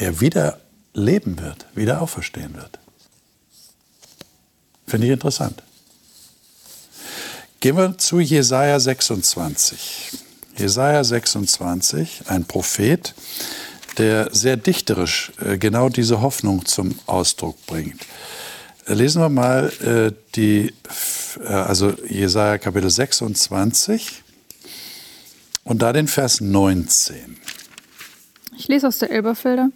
er 0.00 0.20
wieder 0.20 0.58
leben 0.94 1.38
wird, 1.38 1.66
wieder 1.74 2.00
auferstehen 2.00 2.54
wird. 2.54 2.78
Finde 4.86 5.06
ich 5.06 5.12
interessant. 5.12 5.62
Gehen 7.60 7.76
wir 7.76 7.96
zu 7.98 8.18
Jesaja 8.18 8.80
26. 8.80 10.18
Jesaja 10.56 11.04
26, 11.04 12.22
ein 12.26 12.44
Prophet, 12.44 13.14
der 13.98 14.34
sehr 14.34 14.56
dichterisch 14.56 15.32
äh, 15.44 15.58
genau 15.58 15.90
diese 15.90 16.22
Hoffnung 16.22 16.64
zum 16.64 16.98
Ausdruck 17.06 17.64
bringt. 17.66 18.00
Lesen 18.86 19.20
wir 19.20 19.28
mal 19.28 19.70
äh, 19.84 20.12
die, 20.34 20.72
äh, 21.40 21.46
also 21.46 21.94
Jesaja 22.08 22.58
Kapitel 22.58 22.90
26 22.90 24.22
und 25.64 25.82
da 25.82 25.92
den 25.92 26.08
Vers 26.08 26.40
19. 26.40 27.36
Ich 28.60 28.68
lese 28.68 28.88
aus 28.88 28.98
der 28.98 29.10
Elberfelder. 29.10 29.70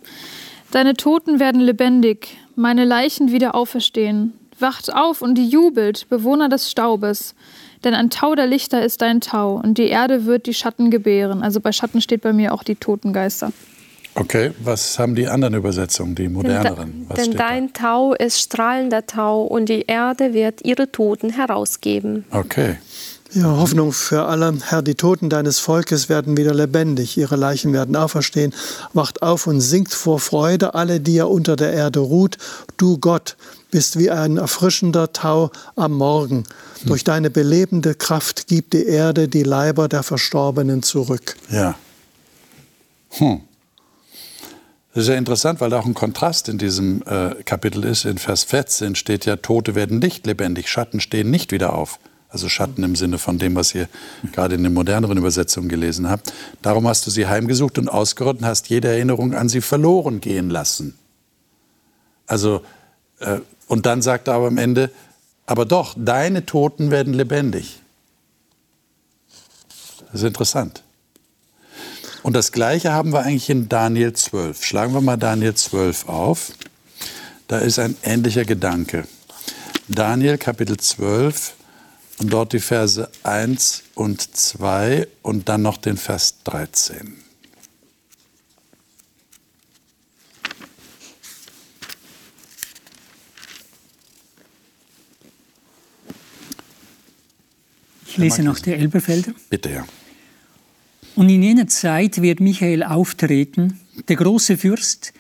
Deine 0.70 0.92
Toten 0.92 1.40
werden 1.40 1.62
lebendig, 1.62 2.36
meine 2.54 2.84
Leichen 2.84 3.32
wieder 3.32 3.54
auferstehen. 3.54 4.34
Wacht 4.58 4.94
auf 4.94 5.22
und 5.22 5.38
jubelt, 5.38 6.06
Bewohner 6.10 6.50
des 6.50 6.70
Staubes. 6.70 7.34
Denn 7.82 7.94
ein 7.94 8.10
Tau 8.10 8.34
der 8.34 8.46
Lichter 8.46 8.84
ist 8.84 9.00
dein 9.00 9.22
Tau 9.22 9.54
und 9.54 9.78
die 9.78 9.88
Erde 9.88 10.26
wird 10.26 10.44
die 10.44 10.52
Schatten 10.52 10.90
gebären. 10.90 11.42
Also 11.42 11.60
bei 11.60 11.72
Schatten 11.72 12.02
steht 12.02 12.20
bei 12.20 12.34
mir 12.34 12.52
auch 12.52 12.62
die 12.62 12.74
Totengeister. 12.74 13.52
Okay, 14.16 14.50
was 14.62 14.98
haben 14.98 15.14
die 15.14 15.28
anderen 15.28 15.54
Übersetzungen, 15.54 16.14
die 16.14 16.28
moderneren? 16.28 17.06
Was 17.08 17.22
denn 17.22 17.38
dein 17.38 17.72
da? 17.72 17.80
Tau 17.80 18.12
ist 18.12 18.38
strahlender 18.38 19.06
Tau 19.06 19.44
und 19.44 19.70
die 19.70 19.86
Erde 19.86 20.34
wird 20.34 20.62
ihre 20.62 20.92
Toten 20.92 21.30
herausgeben. 21.30 22.26
Okay. 22.30 22.76
Ja, 23.34 23.56
Hoffnung 23.56 23.92
für 23.92 24.26
alle. 24.26 24.56
Herr, 24.62 24.80
die 24.80 24.94
Toten 24.94 25.28
deines 25.28 25.58
Volkes 25.58 26.08
werden 26.08 26.36
wieder 26.36 26.54
lebendig, 26.54 27.16
ihre 27.16 27.34
Leichen 27.34 27.72
werden 27.72 27.96
auferstehen. 27.96 28.54
Wacht 28.92 29.22
auf 29.22 29.48
und 29.48 29.60
singt 29.60 29.92
vor 29.92 30.20
Freude, 30.20 30.74
alle, 30.74 31.00
die 31.00 31.16
ihr 31.16 31.28
unter 31.28 31.56
der 31.56 31.72
Erde 31.72 31.98
ruht. 31.98 32.38
Du 32.76 32.96
Gott 32.98 33.36
bist 33.72 33.98
wie 33.98 34.08
ein 34.08 34.36
erfrischender 34.36 35.12
Tau 35.12 35.50
am 35.74 35.94
Morgen. 35.94 36.44
Hm. 36.82 36.88
Durch 36.88 37.02
deine 37.02 37.28
belebende 37.28 37.96
Kraft 37.96 38.46
gibt 38.46 38.72
die 38.72 38.86
Erde 38.86 39.26
die 39.26 39.42
Leiber 39.42 39.88
der 39.88 40.04
Verstorbenen 40.04 40.84
zurück. 40.84 41.34
Ja. 41.50 41.74
Hm. 43.10 43.40
Das 44.94 45.02
ist 45.02 45.08
ja 45.08 45.16
interessant, 45.16 45.60
weil 45.60 45.70
da 45.70 45.80
auch 45.80 45.86
ein 45.86 45.94
Kontrast 45.94 46.48
in 46.48 46.58
diesem 46.58 47.02
äh, 47.02 47.42
Kapitel 47.42 47.82
ist. 47.82 48.04
In 48.04 48.18
Vers 48.18 48.44
14 48.44 48.94
steht 48.94 49.26
ja, 49.26 49.34
Tote 49.34 49.74
werden 49.74 49.98
nicht 49.98 50.24
lebendig, 50.24 50.68
Schatten 50.68 51.00
stehen 51.00 51.32
nicht 51.32 51.50
wieder 51.50 51.72
auf. 51.72 51.98
Also 52.34 52.48
Schatten 52.48 52.82
im 52.82 52.96
Sinne 52.96 53.18
von 53.18 53.38
dem, 53.38 53.54
was 53.54 53.76
ihr 53.76 53.88
gerade 54.32 54.56
in 54.56 54.64
den 54.64 54.74
moderneren 54.74 55.16
Übersetzungen 55.16 55.68
gelesen 55.68 56.10
habt. 56.10 56.32
Darum 56.62 56.88
hast 56.88 57.06
du 57.06 57.12
sie 57.12 57.28
heimgesucht 57.28 57.78
und 57.78 57.88
ausgerottet 57.88 58.42
und 58.42 58.48
hast 58.48 58.68
jede 58.68 58.88
Erinnerung 58.88 59.34
an 59.34 59.48
sie 59.48 59.60
verloren 59.60 60.20
gehen 60.20 60.50
lassen. 60.50 60.98
Also, 62.26 62.62
äh, 63.20 63.38
und 63.68 63.86
dann 63.86 64.02
sagt 64.02 64.26
er 64.26 64.34
aber 64.34 64.48
am 64.48 64.58
Ende, 64.58 64.90
aber 65.46 65.64
doch, 65.64 65.94
deine 65.96 66.44
Toten 66.44 66.90
werden 66.90 67.14
lebendig. 67.14 67.78
Das 70.10 70.22
ist 70.22 70.26
interessant. 70.26 70.82
Und 72.24 72.32
das 72.32 72.50
Gleiche 72.50 72.92
haben 72.92 73.12
wir 73.12 73.20
eigentlich 73.20 73.48
in 73.48 73.68
Daniel 73.68 74.12
12. 74.12 74.64
Schlagen 74.64 74.92
wir 74.92 75.00
mal 75.00 75.18
Daniel 75.18 75.54
12 75.54 76.08
auf. 76.08 76.50
Da 77.46 77.58
ist 77.58 77.78
ein 77.78 77.96
ähnlicher 78.02 78.44
Gedanke. 78.44 79.06
Daniel 79.86 80.36
Kapitel 80.36 80.78
12 80.78 81.54
und 82.18 82.32
dort 82.32 82.52
die 82.52 82.60
Verse 82.60 83.08
1 83.22 83.82
und 83.94 84.20
2 84.20 85.08
und 85.22 85.48
dann 85.48 85.62
noch 85.62 85.76
den 85.76 85.96
Vers 85.96 86.42
13. 86.44 87.24
Ich 98.06 98.18
lese 98.18 98.44
noch 98.44 98.60
der 98.60 98.78
Elberfelder. 98.78 99.32
Bitte, 99.50 99.70
ja. 99.70 99.84
Und 101.16 101.28
in 101.28 101.42
jener 101.42 101.66
Zeit 101.66 102.22
wird 102.22 102.38
Michael 102.38 102.84
auftreten, 102.84 103.80
der 104.08 104.14
große 104.14 104.56
Fürst, 104.56 105.12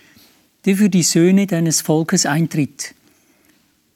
der 0.64 0.76
für 0.76 0.88
die 0.88 1.02
Söhne 1.02 1.48
deines 1.48 1.80
Volkes 1.80 2.24
eintritt. 2.24 2.94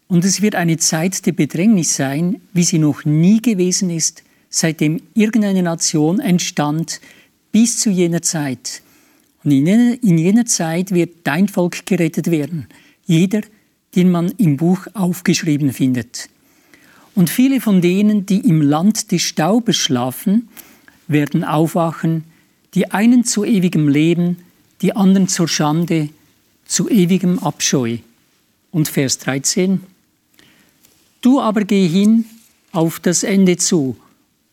Und 0.09 0.25
es 0.25 0.41
wird 0.41 0.55
eine 0.55 0.79
Zeit 0.79 1.27
der 1.27 1.33
Bedrängnis 1.33 1.95
sein, 1.95 2.41
wie 2.55 2.65
sie 2.65 2.79
noch 2.79 3.05
nie 3.05 3.43
gewesen 3.43 3.91
ist, 3.91 4.25
seitdem 4.49 5.03
irgendeine 5.15 5.63
Nation 5.63 6.19
entstand, 6.19 7.01
bis 7.53 7.79
zu 7.79 7.91
jener 7.91 8.23
Zeit. 8.23 8.83
Und 9.45 9.51
in 9.51 9.67
jener, 9.67 10.03
in 10.03 10.19
jener 10.19 10.47
Zeit 10.47 10.93
wird 10.93 11.11
dein 11.25 11.49
Volk 11.49 11.85
gerettet 11.85 12.31
werden, 12.31 12.67
jeder, 13.07 13.43
den 13.95 14.11
man 14.11 14.31
im 14.39 14.57
Buch 14.57 14.87
aufgeschrieben 14.95 15.73
findet. 15.73 16.31
Und 17.15 17.31
viele 17.31 17.61
von 17.61 17.81
denen, 17.83 18.27
die 18.27 18.41
im 18.49 18.63
Land 18.63 19.13
des 19.13 19.23
Staubes 19.23 19.77
schlafen, 19.77 20.49
werden 21.07 21.45
aufwachen, 21.45 22.25
die 22.75 22.91
einen 22.91 23.25
zu 23.25 23.45
ewigem 23.45 23.89
Leben, 23.89 24.39
die 24.83 24.95
anderen 24.95 25.29
zur 25.29 25.49
Schande, 25.49 26.11
zu 26.67 26.89
ewigem 26.89 27.39
Abscheu. 27.39 27.99
Und 28.71 28.89
Vers 28.89 29.19
13. 29.19 29.81
Du 31.21 31.41
aber 31.41 31.65
geh 31.65 31.87
hin 31.89 32.25
auf 32.73 33.01
das 33.01 33.23
Ende 33.23 33.57
zu, 33.57 33.97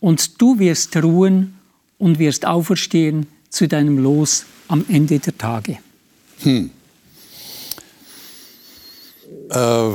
und 0.05 0.39
du 0.39 0.59
wirst 0.59 0.95
ruhen 0.97 1.55
und 1.97 2.19
wirst 2.19 2.45
auferstehen 2.45 3.25
zu 3.49 3.67
deinem 3.67 3.97
Los 3.97 4.45
am 4.67 4.85
Ende 4.87 5.17
der 5.17 5.35
Tage. 5.35 5.79
Hm. 6.43 6.69
Äh, 9.49 9.89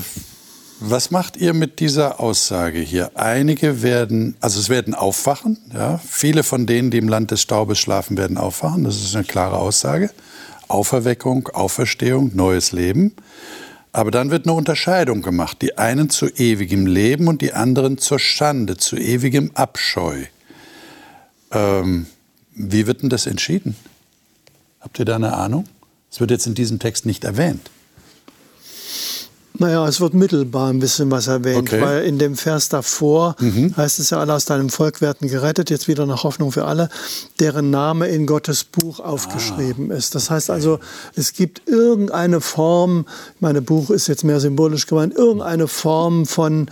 was 0.81 1.11
macht 1.13 1.37
ihr 1.37 1.53
mit 1.53 1.79
dieser 1.79 2.19
Aussage 2.19 2.81
hier? 2.81 3.13
Einige 3.15 3.83
werden, 3.83 4.35
also 4.41 4.59
es 4.59 4.69
werden 4.69 4.95
aufwachen, 4.95 5.59
ja. 5.73 5.99
Viele 5.99 6.43
von 6.43 6.67
denen, 6.67 6.91
die 6.91 6.99
im 6.99 7.09
Land 7.09 7.31
des 7.31 7.43
Staubes 7.43 7.79
schlafen, 7.79 8.17
werden 8.17 8.37
aufwachen. 8.37 8.83
Das 8.83 8.97
ist 8.97 9.15
eine 9.15 9.25
klare 9.25 9.59
Aussage. 9.59 10.11
Auferweckung, 10.67 11.49
Auferstehung, 11.49 12.33
neues 12.35 12.73
Leben. 12.73 13.13
Aber 13.93 14.11
dann 14.11 14.31
wird 14.31 14.47
eine 14.47 14.55
Unterscheidung 14.55 15.23
gemacht. 15.23 15.63
Die 15.63 15.79
einen 15.79 16.11
zu 16.11 16.29
ewigem 16.29 16.87
Leben 16.87 17.29
und 17.29 17.43
die 17.43 17.53
anderen 17.53 17.99
zur 17.99 18.19
Schande, 18.19 18.77
zu 18.77 18.97
ewigem 18.97 19.51
Abscheu. 19.55 20.27
Ähm, 21.51 22.07
wie 22.55 22.87
wird 22.87 23.03
denn 23.03 23.09
das 23.09 23.27
entschieden? 23.27 23.77
Habt 24.81 24.99
ihr 24.99 25.05
da 25.05 25.17
eine 25.17 25.33
Ahnung? 25.33 25.67
Es 26.11 26.21
wird 26.21 26.31
jetzt 26.31 26.47
in 26.47 26.55
diesem 26.55 26.79
Text 26.79 27.07
nicht 27.07 27.25
erwähnt. 27.25 27.71
Naja, 29.61 29.87
es 29.87 30.01
wird 30.01 30.15
mittelbar 30.15 30.71
ein 30.71 30.79
bisschen 30.79 31.11
was 31.11 31.27
erwähnt, 31.27 31.69
okay. 31.69 31.83
weil 31.83 32.05
in 32.05 32.19
dem 32.19 32.35
Vers 32.35 32.71
davor 32.71 33.37
mhm. 33.41 33.77
heißt 33.77 33.99
es 33.99 34.09
ja, 34.09 34.19
alle 34.19 34.33
aus 34.33 34.47
deinem 34.47 34.71
Volk 34.71 35.03
werden 35.03 35.29
gerettet, 35.29 35.69
jetzt 35.69 35.87
wieder 35.87 36.07
nach 36.07 36.25
Hoffnung 36.25 36.51
für 36.51 36.65
alle, 36.65 36.89
deren 37.41 37.69
Name 37.69 38.09
in 38.09 38.25
Gottes 38.25 38.65
Buch 38.65 39.01
aufgeschrieben 39.01 39.93
ah. 39.93 39.97
ist. 39.97 40.15
Das 40.15 40.31
heißt 40.31 40.49
also, 40.49 40.81
es 41.15 41.35
gibt 41.35 41.69
irgendeine 41.69 42.41
Form, 42.41 43.05
meine 43.39 43.61
Buch 43.61 43.91
ist 43.91 44.07
jetzt 44.07 44.25
mehr 44.25 44.41
symbolisch 44.41 44.87
gemeint, 44.87 45.15
irgendeine 45.15 45.69
Form 45.69 46.25
von 46.25 46.71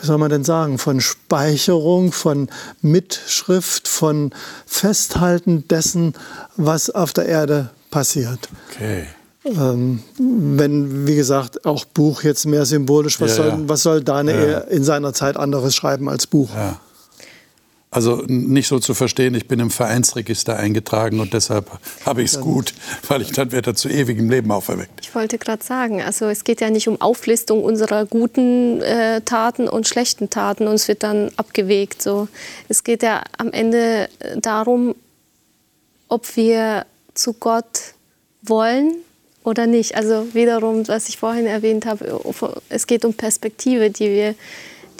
wie 0.00 0.06
soll 0.06 0.18
man 0.18 0.30
denn 0.30 0.44
sagen, 0.44 0.78
von 0.78 1.00
Speicherung, 1.00 2.10
von 2.10 2.48
Mitschrift, 2.80 3.86
von 3.86 4.32
Festhalten 4.66 5.68
dessen, 5.68 6.14
was 6.56 6.90
auf 6.90 7.12
der 7.12 7.26
Erde 7.26 7.70
passiert. 7.90 8.48
Okay. 8.70 9.06
Ähm, 9.44 10.02
wenn, 10.18 11.06
wie 11.06 11.16
gesagt, 11.16 11.64
auch 11.64 11.84
Buch 11.84 12.22
jetzt 12.22 12.46
mehr 12.46 12.64
symbolisch, 12.64 13.20
was, 13.20 13.36
ja, 13.36 13.36
soll, 13.36 13.48
ja. 13.48 13.58
was 13.66 13.82
soll 13.82 14.02
Daniel 14.02 14.50
ja. 14.52 14.58
in 14.58 14.84
seiner 14.84 15.12
Zeit 15.14 15.36
anderes 15.36 15.74
schreiben 15.74 16.08
als 16.08 16.26
Buch? 16.26 16.50
Also 17.90 18.22
nicht 18.26 18.68
so 18.68 18.78
zu 18.78 18.94
verstehen, 18.94 19.34
ich 19.34 19.48
bin 19.48 19.60
im 19.60 19.70
Vereinsregister 19.70 20.56
eingetragen 20.56 21.20
und 21.20 21.34
deshalb 21.34 21.70
habe 22.06 22.22
ich 22.22 22.32
es 22.32 22.40
gut, 22.40 22.72
weil 23.08 23.20
ich 23.20 23.32
dann 23.32 23.52
werde 23.52 23.74
zu 23.74 23.90
ewigem 23.90 24.30
Leben 24.30 24.50
auferweckt. 24.50 25.00
Ich 25.02 25.14
wollte 25.14 25.36
gerade 25.36 25.62
sagen, 25.62 26.00
also 26.00 26.26
es 26.26 26.44
geht 26.44 26.62
ja 26.62 26.70
nicht 26.70 26.88
um 26.88 27.00
Auflistung 27.00 27.62
unserer 27.62 28.06
guten 28.06 28.80
äh, 28.80 29.20
Taten 29.22 29.68
und 29.68 29.86
schlechten 29.88 30.30
Taten 30.30 30.68
und 30.68 30.74
es 30.74 30.88
wird 30.88 31.02
dann 31.02 31.32
abgewegt. 31.36 32.00
So. 32.00 32.28
Es 32.68 32.82
geht 32.82 33.02
ja 33.02 33.24
am 33.36 33.52
Ende 33.52 34.08
darum, 34.36 34.94
ob 36.08 36.36
wir 36.36 36.86
zu 37.12 37.34
Gott 37.34 37.94
wollen 38.40 38.94
oder 39.44 39.66
nicht. 39.66 39.96
Also 39.96 40.34
wiederum, 40.34 40.86
was 40.88 41.08
ich 41.08 41.18
vorhin 41.18 41.46
erwähnt 41.46 41.86
habe, 41.86 42.20
es 42.68 42.86
geht 42.86 43.04
um 43.04 43.14
Perspektive, 43.14 43.90
die 43.90 44.10
wir, 44.10 44.34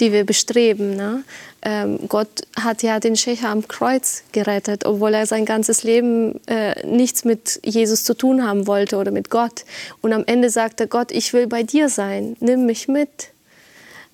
die 0.01 0.13
wir 0.13 0.25
bestreben. 0.25 0.97
Ne? 0.97 1.25
Ähm, 1.63 2.01
Gott 2.09 2.43
hat 2.59 2.83
ja 2.83 2.99
den 2.99 3.17
Schächer 3.17 3.49
am 3.49 3.69
Kreuz 3.69 4.25
gerettet, 4.33 4.85
obwohl 4.85 5.15
er 5.15 5.27
sein 5.27 5.45
ganzes 5.45 5.85
Leben 5.85 6.41
äh, 6.47 6.85
nichts 6.85 7.25
mit 7.25 7.61
Jesus 7.65 8.03
zu 8.03 8.15
tun 8.15 8.45
haben 8.45 8.67
wollte 8.67 8.97
oder 8.97 9.13
mit 9.13 9.31
Gott. 9.31 9.65
Und 10.01 10.13
am 10.13 10.25
Ende 10.27 10.51
sagte 10.51 10.89
Gott, 10.89 11.13
ich 11.13 11.33
will 11.33 11.47
bei 11.47 11.63
dir 11.63 11.89
sein, 11.89 12.37
nimm 12.41 12.67
mich 12.67 12.89
mit. 12.89 13.29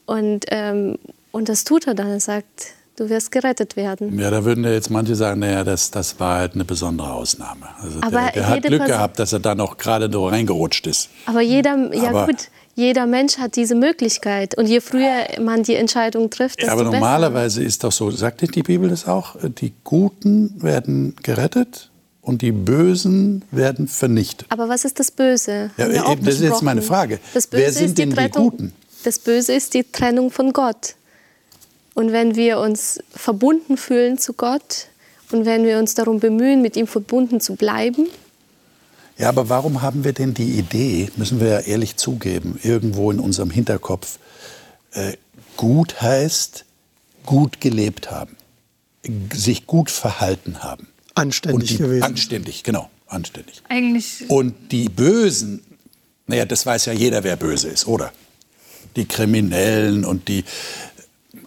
Und, 0.05 0.47
ähm, 0.49 0.99
und 1.33 1.49
das 1.49 1.65
tut 1.65 1.87
er 1.87 1.95
dann. 1.95 2.09
Er 2.09 2.21
sagt, 2.21 2.75
du 2.99 3.09
wirst 3.09 3.33
gerettet 3.33 3.77
werden. 3.77 4.19
Ja, 4.19 4.31
da 4.31 4.45
würden 4.45 4.65
ja 4.65 4.71
jetzt 4.71 4.91
manche 4.91 5.15
sagen, 5.15 5.41
naja, 5.41 5.65
das, 5.65 5.91
das 5.91 6.19
war 6.19 6.39
halt 6.39 6.55
eine 6.55 6.65
besondere 6.65 7.13
Ausnahme. 7.13 7.67
Also 7.81 7.99
aber 8.01 8.21
der, 8.21 8.33
der 8.33 8.49
hat 8.49 8.63
Glück 8.63 8.79
Person 8.79 8.87
gehabt, 8.87 9.19
dass 9.19 9.33
er 9.33 9.41
da 9.41 9.55
noch 9.55 9.79
gerade 9.79 10.11
so 10.11 10.29
reingerutscht 10.29 10.87
ist. 10.87 11.09
Aber 11.27 11.41
jeder, 11.41 11.95
ja 11.95 12.11
aber 12.11 12.27
gut, 12.27 12.49
jeder 12.75 13.07
Mensch 13.07 13.39
hat 13.39 13.57
diese 13.57 13.75
Möglichkeit. 13.75 14.57
Und 14.57 14.67
je 14.67 14.81
früher 14.81 15.27
man 15.41 15.63
die 15.63 15.75
Entscheidung 15.75 16.31
trifft, 16.31 16.61
desto 16.61 16.67
ja, 16.67 16.73
aber 16.73 16.85
normalerweise 16.91 17.63
ist 17.63 17.85
doch 17.85 17.93
so, 17.93 18.11
sagt 18.11 18.43
nicht 18.43 18.55
die 18.55 18.63
Bibel 18.63 18.89
das 18.89 19.07
auch? 19.07 19.37
Die 19.43 19.73
Guten 19.85 20.63
werden 20.63 21.17
gerettet 21.23 21.91
und 22.21 22.43
die 22.43 22.53
Bösen 22.53 23.43
werden 23.51 23.89
vernichtet. 23.89 24.47
Aber 24.51 24.69
was 24.69 24.85
ist 24.85 25.01
das 25.01 25.11
Böse? 25.11 25.71
Ja, 25.77 26.13
eben, 26.13 26.25
das 26.25 26.37
ist 26.37 26.43
jetzt 26.43 26.63
meine 26.63 26.83
Frage. 26.83 27.19
Wer 27.51 27.73
sind 27.73 27.99
denn 27.99 28.11
die 28.11 28.31
Guten? 28.31 28.73
Das 29.05 29.19
Böse 29.19 29.55
ist 29.55 29.75
die 29.75 29.85
Trennung 29.85 30.31
von 30.31 30.53
Gott. 30.53 30.95
Und 31.99 32.13
wenn 32.13 32.37
wir 32.37 32.61
uns 32.61 33.01
verbunden 33.11 33.77
fühlen 33.77 34.19
zu 34.19 34.33
Gott 34.33 34.87
und 35.33 35.47
wenn 35.47 35.65
wir 35.65 35.81
uns 35.81 35.95
darum 35.97 36.21
bemühen, 36.21 36.63
mit 36.63 36.77
ihm 36.77 36.87
verbunden 36.87 37.41
zu 37.41 37.57
bleiben. 37.57 38.07
Ja, 39.17 39.31
aber 39.31 39.49
warum 39.49 39.83
haben 39.83 40.05
wir 40.05 40.13
denn 40.13 40.33
die 40.33 40.61
Idee, 40.61 41.11
müssen 41.17 41.41
wir 41.41 41.49
ja 41.49 41.59
ehrlich 41.59 41.97
zugeben, 41.97 42.61
irgendwo 42.63 43.11
in 43.11 43.19
unserem 43.19 43.51
Hinterkopf, 43.51 44.21
äh, 44.93 45.15
gut 45.57 46.01
heißt, 46.01 46.67
gut 47.27 47.61
gelebt 47.61 48.13
haben, 48.13 48.37
sich 49.33 49.67
gut 49.67 49.91
verhalten 49.91 50.63
haben. 50.63 50.87
Anständig 51.17 51.71
die, 51.71 51.77
gewesen. 51.79 52.05
Anständig, 52.05 52.63
genau, 52.63 52.89
anständig. 53.09 53.61
Eigentlich. 53.69 54.25
Und 54.31 54.55
die 54.71 54.89
Bösen, 54.89 55.65
naja, 56.29 56.45
das 56.45 56.65
weiß 56.65 56.85
ja 56.85 56.93
jeder, 56.93 57.25
wer 57.25 57.35
böse 57.35 57.67
ist, 57.67 57.89
oder? 57.89 58.13
Die 58.95 59.05
Kriminellen 59.05 60.05
und 60.05 60.29
die 60.29 60.45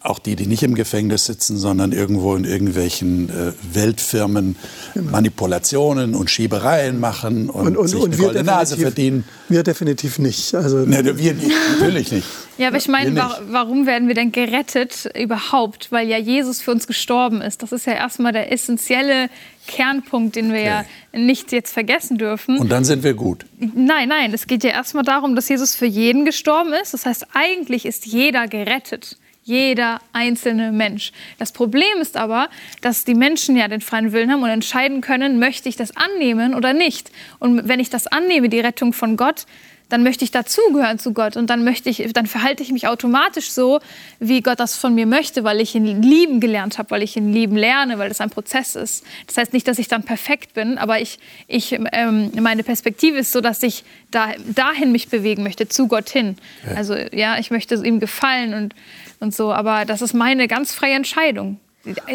auch 0.04 0.20
die, 0.20 0.36
die 0.36 0.48
nicht 0.48 0.64
im 0.64 0.74
Gefängnis 0.74 1.26
sitzen, 1.26 1.58
sondern 1.58 1.92
irgendwo 1.92 2.36
in 2.36 2.44
irgendwelchen 2.44 3.30
äh, 3.30 3.54
Weltfirmen 3.74 4.56
genau. 4.94 5.12
Manipulationen 5.12 6.16
und 6.16 6.30
Schiebereien 6.30 7.00
machen 7.00 7.50
und, 7.50 7.68
und, 7.68 7.78
und 7.78 7.88
sich 7.88 8.04
eine 8.04 8.18
goldene 8.18 8.44
Nase 8.44 8.78
verdienen. 8.78 9.26
Wir 9.48 9.62
definitiv 9.64 10.18
nicht. 10.18 10.56
Also, 10.56 10.78
ne, 10.80 11.18
wir 11.18 11.34
nicht, 11.34 11.52
natürlich 11.74 12.12
nicht. 12.12 12.28
Ja, 12.58 12.70
aber 12.70 12.78
ich 12.78 12.88
meine, 12.88 13.16
wa 13.16 13.40
warum 13.50 13.86
werden 13.86 14.08
wir 14.08 14.16
denn 14.16 14.32
gerettet 14.32 15.10
überhaupt? 15.16 15.92
Weil 15.92 16.08
ja 16.08 16.18
Jesus 16.18 16.62
für 16.62 16.72
uns 16.72 16.88
gestorben 16.88 17.42
ist. 17.42 17.62
Das 17.62 17.72
ist 17.72 17.86
ja 17.86 17.94
erstmal 17.94 18.34
der 18.34 18.52
essentielle 18.52 19.30
Kernpunkt, 19.68 20.36
den 20.36 20.52
wir 20.52 20.60
okay. 20.60 20.66
ja 20.66 20.86
nicht 21.20 21.52
jetzt 21.52 21.74
vergessen 21.74 22.18
dürfen. 22.18 22.58
Und 22.58 22.72
dann 22.72 22.84
sind 22.84 23.04
wir 23.04 23.14
gut. 23.14 23.46
Nein, 23.60 24.10
nein, 24.10 24.34
es 24.34 24.48
geht 24.48 24.64
ja 24.64 24.72
erstmal 24.72 25.04
darum, 25.04 25.36
dass 25.36 25.48
Jesus 25.48 25.76
für 25.76 25.86
jeden 25.86 26.26
gestorben 26.26 26.74
ist. 26.74 26.94
Das 26.94 27.06
heißt, 27.06 27.28
eigentlich 27.34 27.86
ist 27.86 28.08
jeder 28.08 28.48
gerettet. 28.48 29.18
Jeder 29.44 30.00
einzelne 30.14 30.72
Mensch. 30.72 31.12
Das 31.40 31.52
Problem 31.52 31.98
ist 32.00 32.16
aber, 32.16 32.50
dass 32.82 33.06
die 33.06 33.16
Menschen 33.16 33.56
ja 33.56 33.68
den 33.68 33.82
freien 33.82 34.12
Willen 34.12 34.32
haben 34.32 34.44
und 34.44 34.50
entscheiden 34.50 35.02
können, 35.02 35.40
möchte 35.40 35.68
ich 35.68 35.76
das 35.76 35.98
annehmen 35.98 36.54
oder 36.54 36.74
nicht. 36.74 37.12
Und 37.40 37.68
wenn 37.68 37.80
ich 37.80 37.90
das 37.90 38.06
annehme, 38.06 38.50
die 38.50 38.60
Rettung 38.60 38.94
von 38.94 39.18
Gott, 39.18 39.46
dann 39.92 40.04
möchte 40.04 40.24
ich 40.24 40.32
dazugehören 40.32 41.00
zu 41.00 41.14
Gott 41.14 41.36
und 41.36 41.50
dann 41.50 41.64
möchte 41.64 41.90
ich, 41.90 42.14
dann 42.14 42.26
verhalte 42.26 42.64
ich 42.64 42.72
mich 42.72 42.88
automatisch 42.88 43.52
so, 43.52 43.80
wie 44.20 44.42
Gott 44.42 44.60
das 44.60 44.78
von 44.78 44.96
mir 44.96 45.06
möchte, 45.06 45.44
weil 45.44 45.60
ich 45.60 45.76
ihn 45.76 46.02
lieben 46.02 46.40
gelernt 46.40 46.78
habe, 46.78 46.92
weil 46.92 47.04
ich 47.04 47.18
ihn 47.18 47.34
lieben 47.34 47.58
lerne, 47.58 47.98
weil 48.00 48.10
das 48.10 48.22
ein 48.22 48.30
Prozess 48.30 48.76
ist. 48.76 49.04
Das 49.28 49.38
heißt 49.38 49.54
nicht, 49.54 49.68
dass 49.68 49.80
ich 49.80 49.88
dann 49.88 50.04
perfekt 50.04 50.54
bin, 50.54 50.78
aber 50.78 51.02
ich, 51.02 51.20
ich, 51.48 51.78
ähm, 51.92 52.32
meine 52.40 52.64
Perspektive 52.64 53.18
ist 53.18 53.32
so, 53.32 53.42
dass 53.42 53.62
ich 53.64 53.84
da, 54.12 54.30
dahin 54.56 54.92
mich 54.92 55.10
bewegen 55.10 55.44
möchte, 55.44 55.68
zu 55.68 55.88
Gott 55.88 56.10
hin. 56.10 56.38
Also 56.76 56.96
ja, 56.96 57.38
ich 57.38 57.52
möchte 57.52 57.76
ihm 57.76 58.00
gefallen 58.00 58.54
und, 58.54 58.76
und 59.20 59.36
so, 59.36 59.52
aber 59.52 59.86
das 59.86 60.02
ist 60.02 60.14
meine 60.14 60.48
ganz 60.48 60.74
freie 60.74 60.96
Entscheidung. 60.96 61.60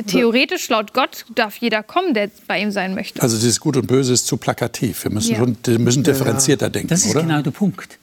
Theoretisch, 0.06 0.68
laut 0.68 0.92
Gott, 0.92 1.24
darf 1.34 1.56
jeder 1.56 1.82
kommen, 1.82 2.14
der 2.14 2.30
bei 2.46 2.60
ihm 2.60 2.70
sein 2.70 2.94
möchte. 2.94 3.20
Also 3.20 3.36
dieses 3.36 3.58
Gut 3.58 3.76
und 3.76 3.86
Böse 3.86 4.12
ist 4.12 4.26
zu 4.26 4.36
plakativ. 4.36 5.04
Wir 5.04 5.10
müssen, 5.10 5.32
ja. 5.32 5.38
schon, 5.38 5.56
müssen 5.82 6.04
differenzierter 6.04 6.70
denken, 6.70 6.88
Das 6.88 7.04
ist 7.04 7.10
oder? 7.10 7.22
genau 7.22 7.42
der 7.42 7.50
Punkt. 7.50 7.98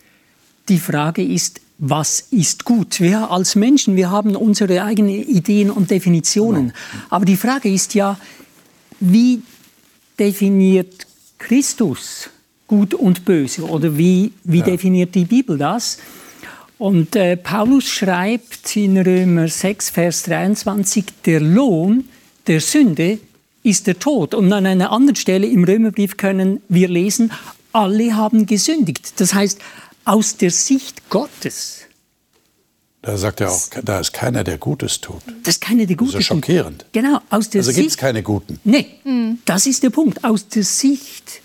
Die 0.68 0.80
Frage 0.80 1.24
ist, 1.24 1.62
was 1.78 2.20
ist 2.32 2.66
gut? 2.66 3.00
Wir 3.00 3.32
als 3.32 3.56
Menschen, 3.56 3.96
wir 3.96 4.12
haben 4.12 4.36
unsere 4.36 4.84
eigenen 4.84 5.10
Ideen 5.10 5.72
und 5.72 5.90
Definitionen. 5.90 6.68
Genau. 6.68 7.04
Aber 7.10 7.26
die 7.26 7.38
Frage 7.38 7.70
ist 7.70 7.94
ja, 7.94 8.18
wie 9.00 9.42
definiert 10.20 11.08
Christus 11.38 12.30
gut 12.68 12.94
und 12.94 13.26
böse? 13.26 13.64
Oder 13.64 13.98
wie, 13.98 14.32
wie 14.44 14.60
ja. 14.60 14.66
definiert 14.66 15.16
die 15.16 15.26
Bibel 15.26 15.58
das? 15.58 15.98
Und 16.84 17.16
äh, 17.16 17.38
Paulus 17.38 17.86
schreibt 17.86 18.76
in 18.76 18.98
Römer 18.98 19.48
6, 19.48 19.90
Vers 19.90 20.24
23, 20.24 21.06
der 21.26 21.40
Lohn 21.40 22.10
der 22.46 22.60
Sünde 22.60 23.20
ist 23.64 23.88
der 23.88 24.00
Tod. 24.00 24.34
Und 24.34 24.52
an 24.52 24.66
einer 24.66 24.92
anderen 24.92 25.16
Stelle 25.16 25.48
im 25.48 25.64
Römerbrief 25.64 26.18
können 26.18 26.62
wir 26.68 26.90
lesen, 26.90 27.32
alle 27.72 28.18
haben 28.18 28.48
gesündigt. 28.48 29.14
Das 29.22 29.34
heißt, 29.34 29.60
aus 30.04 30.36
der 30.36 30.52
Sicht 30.52 31.10
Gottes. 31.10 31.84
Da 33.02 33.16
sagt 33.16 33.40
er 33.40 33.52
auch, 33.54 33.62
da 33.82 34.02
ist 34.02 34.12
keiner, 34.12 34.44
der 34.44 34.58
Gutes 34.58 35.00
tut. 35.00 35.22
Das 35.44 35.56
ist 35.56 35.62
keiner, 35.62 35.86
der 35.86 35.96
Gutes 35.96 36.12
tut. 36.12 36.20
Das 36.20 36.20
ist 36.20 36.28
schockierend. 36.28 36.86
Genau, 36.92 37.22
aus 37.30 37.50
der 37.50 37.60
also 37.60 37.72
gibt 37.72 37.92
es 37.92 37.96
keine 37.96 38.24
Guten. 38.24 38.60
Nee, 38.66 38.88
mhm. 39.06 39.38
das 39.46 39.68
ist 39.68 39.84
der 39.84 39.90
Punkt. 39.90 40.26
Aus 40.26 40.50
der 40.50 40.66
Sicht 40.66 41.40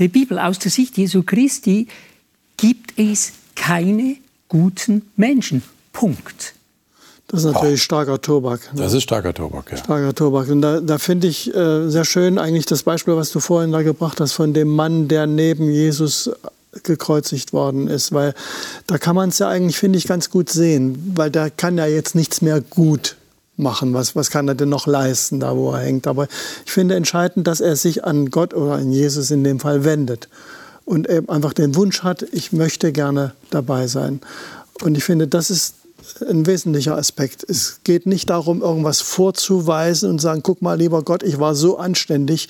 der 0.00 0.08
Bibel, 0.08 0.40
aus 0.40 0.58
der 0.58 0.72
Sicht 0.72 0.98
Jesu 0.98 1.22
Christi 1.22 1.86
gibt 2.56 2.98
es 2.98 3.34
keine 3.54 4.16
guten 4.54 5.02
Menschen. 5.16 5.64
Punkt. 5.92 6.54
Das 7.26 7.42
ist 7.42 7.52
natürlich 7.52 7.82
starker 7.82 8.20
Tobak. 8.20 8.72
Ne? 8.72 8.82
Das 8.82 8.92
ist 8.92 9.02
starker 9.02 9.34
Tobak, 9.34 9.72
ja. 9.72 9.78
Starker 9.78 10.14
Tobak. 10.14 10.48
Und 10.48 10.62
da, 10.62 10.80
da 10.80 10.98
finde 10.98 11.26
ich 11.26 11.52
äh, 11.52 11.88
sehr 11.90 12.04
schön 12.04 12.38
eigentlich 12.38 12.64
das 12.64 12.84
Beispiel, 12.84 13.16
was 13.16 13.32
du 13.32 13.40
vorhin 13.40 13.72
da 13.72 13.82
gebracht 13.82 14.20
hast, 14.20 14.32
von 14.32 14.54
dem 14.54 14.68
Mann, 14.68 15.08
der 15.08 15.26
neben 15.26 15.72
Jesus 15.72 16.30
gekreuzigt 16.84 17.52
worden 17.52 17.88
ist. 17.88 18.12
Weil 18.12 18.32
da 18.86 18.96
kann 18.96 19.16
man 19.16 19.30
es 19.30 19.40
ja 19.40 19.48
eigentlich, 19.48 19.76
finde 19.76 19.98
ich, 19.98 20.06
ganz 20.06 20.30
gut 20.30 20.50
sehen. 20.50 21.14
Weil 21.16 21.32
der 21.32 21.50
kann 21.50 21.76
ja 21.76 21.86
jetzt 21.86 22.14
nichts 22.14 22.40
mehr 22.40 22.60
gut 22.60 23.16
machen. 23.56 23.92
Was, 23.92 24.14
was 24.14 24.30
kann 24.30 24.46
er 24.46 24.54
denn 24.54 24.68
noch 24.68 24.86
leisten, 24.86 25.40
da 25.40 25.56
wo 25.56 25.72
er 25.72 25.80
hängt? 25.80 26.06
Aber 26.06 26.28
ich 26.64 26.70
finde 26.70 26.94
entscheidend, 26.94 27.48
dass 27.48 27.60
er 27.60 27.74
sich 27.74 28.04
an 28.04 28.30
Gott 28.30 28.54
oder 28.54 28.74
an 28.74 28.92
Jesus 28.92 29.32
in 29.32 29.42
dem 29.42 29.58
Fall 29.58 29.84
wendet 29.84 30.28
und 30.84 31.08
einfach 31.30 31.52
den 31.52 31.74
Wunsch 31.74 32.02
hat, 32.02 32.26
ich 32.32 32.52
möchte 32.52 32.92
gerne 32.92 33.32
dabei 33.50 33.86
sein. 33.86 34.20
Und 34.82 34.96
ich 34.96 35.04
finde, 35.04 35.26
das 35.26 35.50
ist 35.50 35.74
ein 36.28 36.46
wesentlicher 36.46 36.96
Aspekt. 36.96 37.44
Es 37.48 37.80
geht 37.84 38.06
nicht 38.06 38.28
darum, 38.30 38.60
irgendwas 38.60 39.00
vorzuweisen 39.00 40.10
und 40.10 40.20
sagen, 40.20 40.42
guck 40.42 40.60
mal, 40.62 40.78
lieber 40.78 41.02
Gott, 41.02 41.22
ich 41.22 41.38
war 41.38 41.54
so 41.54 41.78
anständig, 41.78 42.48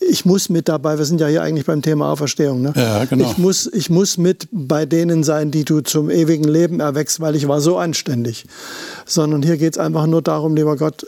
ich 0.00 0.24
muss 0.24 0.48
mit 0.48 0.68
dabei, 0.68 0.98
wir 0.98 1.04
sind 1.04 1.20
ja 1.20 1.26
hier 1.26 1.42
eigentlich 1.42 1.66
beim 1.66 1.82
Thema 1.82 2.10
Auferstehung, 2.10 2.60
ne? 2.62 2.72
ja, 2.76 3.04
genau. 3.04 3.30
ich, 3.30 3.38
muss, 3.38 3.66
ich 3.72 3.90
muss 3.90 4.18
mit 4.18 4.48
bei 4.50 4.84
denen 4.86 5.24
sein, 5.24 5.50
die 5.50 5.64
du 5.64 5.80
zum 5.80 6.10
ewigen 6.10 6.44
Leben 6.44 6.80
erwächst, 6.80 7.20
weil 7.20 7.36
ich 7.36 7.48
war 7.48 7.60
so 7.60 7.78
anständig. 7.78 8.46
Sondern 9.06 9.42
hier 9.42 9.56
geht 9.56 9.74
es 9.74 9.78
einfach 9.78 10.06
nur 10.06 10.22
darum, 10.22 10.56
lieber 10.56 10.76
Gott, 10.76 11.06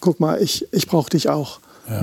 guck 0.00 0.20
mal, 0.20 0.40
ich, 0.42 0.66
ich 0.72 0.86
brauche 0.86 1.10
dich 1.10 1.28
auch. 1.28 1.60
Ja. 1.88 2.02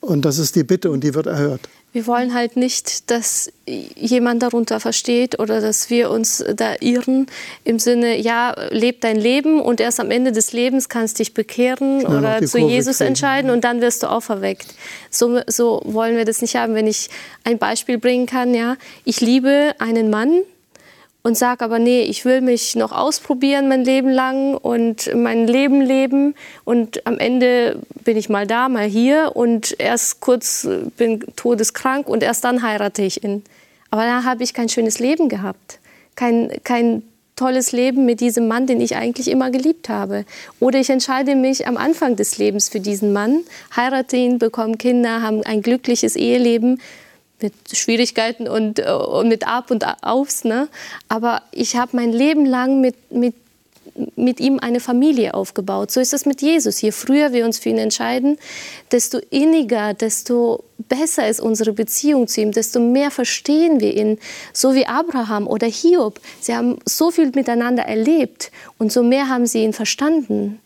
Und 0.00 0.24
das 0.24 0.38
ist 0.38 0.56
die 0.56 0.64
Bitte 0.64 0.90
und 0.90 1.02
die 1.02 1.14
wird 1.14 1.26
erhört. 1.26 1.60
Wir 1.98 2.06
wollen 2.06 2.32
halt 2.32 2.56
nicht, 2.56 3.10
dass 3.10 3.50
jemand 3.66 4.44
darunter 4.44 4.78
versteht 4.78 5.40
oder 5.40 5.60
dass 5.60 5.90
wir 5.90 6.12
uns 6.12 6.44
da 6.54 6.76
irren 6.78 7.26
im 7.64 7.80
Sinne, 7.80 8.16
ja, 8.20 8.54
leb 8.70 9.00
dein 9.00 9.16
Leben 9.16 9.60
und 9.60 9.80
erst 9.80 9.98
am 9.98 10.12
Ende 10.12 10.30
des 10.30 10.52
Lebens 10.52 10.88
kannst 10.88 11.18
du 11.18 11.24
dich 11.24 11.34
bekehren 11.34 12.02
Schnell 12.02 12.16
oder 12.16 12.46
zu 12.46 12.60
Kurve 12.60 12.72
Jesus 12.72 12.98
kriegen. 12.98 13.08
entscheiden 13.08 13.50
und 13.50 13.64
dann 13.64 13.80
wirst 13.80 14.04
du 14.04 14.06
auferweckt. 14.06 14.76
So, 15.10 15.40
so 15.48 15.82
wollen 15.86 16.16
wir 16.16 16.24
das 16.24 16.40
nicht 16.40 16.54
haben. 16.54 16.76
Wenn 16.76 16.86
ich 16.86 17.10
ein 17.42 17.58
Beispiel 17.58 17.98
bringen 17.98 18.26
kann, 18.26 18.54
ja, 18.54 18.76
ich 19.04 19.20
liebe 19.20 19.74
einen 19.80 20.08
Mann, 20.08 20.42
und 21.28 21.36
sage 21.36 21.62
aber, 21.62 21.78
nee, 21.78 22.00
ich 22.00 22.24
will 22.24 22.40
mich 22.40 22.74
noch 22.74 22.90
ausprobieren 22.90 23.68
mein 23.68 23.84
Leben 23.84 24.08
lang 24.08 24.54
und 24.54 25.14
mein 25.14 25.46
Leben 25.46 25.82
leben 25.82 26.34
und 26.64 27.06
am 27.06 27.18
Ende 27.18 27.78
bin 28.02 28.16
ich 28.16 28.30
mal 28.30 28.46
da, 28.46 28.70
mal 28.70 28.86
hier 28.86 29.32
und 29.34 29.78
erst 29.78 30.22
kurz 30.22 30.66
bin 30.96 31.22
todeskrank 31.36 32.08
und 32.08 32.22
erst 32.22 32.44
dann 32.44 32.62
heirate 32.62 33.02
ich 33.02 33.22
ihn. 33.24 33.44
Aber 33.90 34.06
da 34.06 34.24
habe 34.24 34.42
ich 34.42 34.54
kein 34.54 34.70
schönes 34.70 35.00
Leben 35.00 35.28
gehabt, 35.28 35.80
kein, 36.16 36.50
kein 36.64 37.02
tolles 37.36 37.72
Leben 37.72 38.06
mit 38.06 38.20
diesem 38.20 38.48
Mann, 38.48 38.66
den 38.66 38.80
ich 38.80 38.96
eigentlich 38.96 39.28
immer 39.28 39.50
geliebt 39.50 39.90
habe. 39.90 40.24
Oder 40.60 40.80
ich 40.80 40.88
entscheide 40.88 41.34
mich 41.34 41.66
am 41.66 41.76
Anfang 41.76 42.16
des 42.16 42.38
Lebens 42.38 42.70
für 42.70 42.80
diesen 42.80 43.12
Mann, 43.12 43.40
heirate 43.76 44.16
ihn, 44.16 44.38
bekomme 44.38 44.78
Kinder, 44.78 45.20
haben 45.20 45.42
ein 45.42 45.60
glückliches 45.60 46.16
Eheleben 46.16 46.80
mit 47.40 47.54
Schwierigkeiten 47.72 48.48
und, 48.48 48.78
äh, 48.78 48.90
und 48.90 49.28
mit 49.28 49.46
Ab 49.46 49.70
und 49.70 49.84
Aufs. 50.02 50.44
Ne? 50.44 50.68
Aber 51.08 51.42
ich 51.52 51.76
habe 51.76 51.96
mein 51.96 52.12
Leben 52.12 52.44
lang 52.46 52.80
mit, 52.80 53.12
mit, 53.12 53.34
mit 54.16 54.40
ihm 54.40 54.58
eine 54.58 54.80
Familie 54.80 55.34
aufgebaut. 55.34 55.90
So 55.90 56.00
ist 56.00 56.12
es 56.12 56.26
mit 56.26 56.42
Jesus. 56.42 56.80
Je 56.80 56.92
früher 56.92 57.32
wir 57.32 57.44
uns 57.44 57.58
für 57.58 57.68
ihn 57.70 57.78
entscheiden, 57.78 58.38
desto 58.92 59.18
inniger, 59.30 59.94
desto 59.94 60.64
besser 60.78 61.28
ist 61.28 61.40
unsere 61.40 61.72
Beziehung 61.72 62.28
zu 62.28 62.40
ihm, 62.40 62.52
desto 62.52 62.80
mehr 62.80 63.10
verstehen 63.10 63.80
wir 63.80 63.96
ihn. 63.96 64.18
So 64.52 64.74
wie 64.74 64.86
Abraham 64.86 65.46
oder 65.46 65.66
Hiob. 65.66 66.20
Sie 66.40 66.54
haben 66.54 66.78
so 66.84 67.10
viel 67.10 67.30
miteinander 67.34 67.84
erlebt 67.84 68.50
und 68.78 68.92
so 68.92 69.02
mehr 69.02 69.28
haben 69.28 69.46
sie 69.46 69.64
ihn 69.64 69.72
verstanden. 69.72 70.60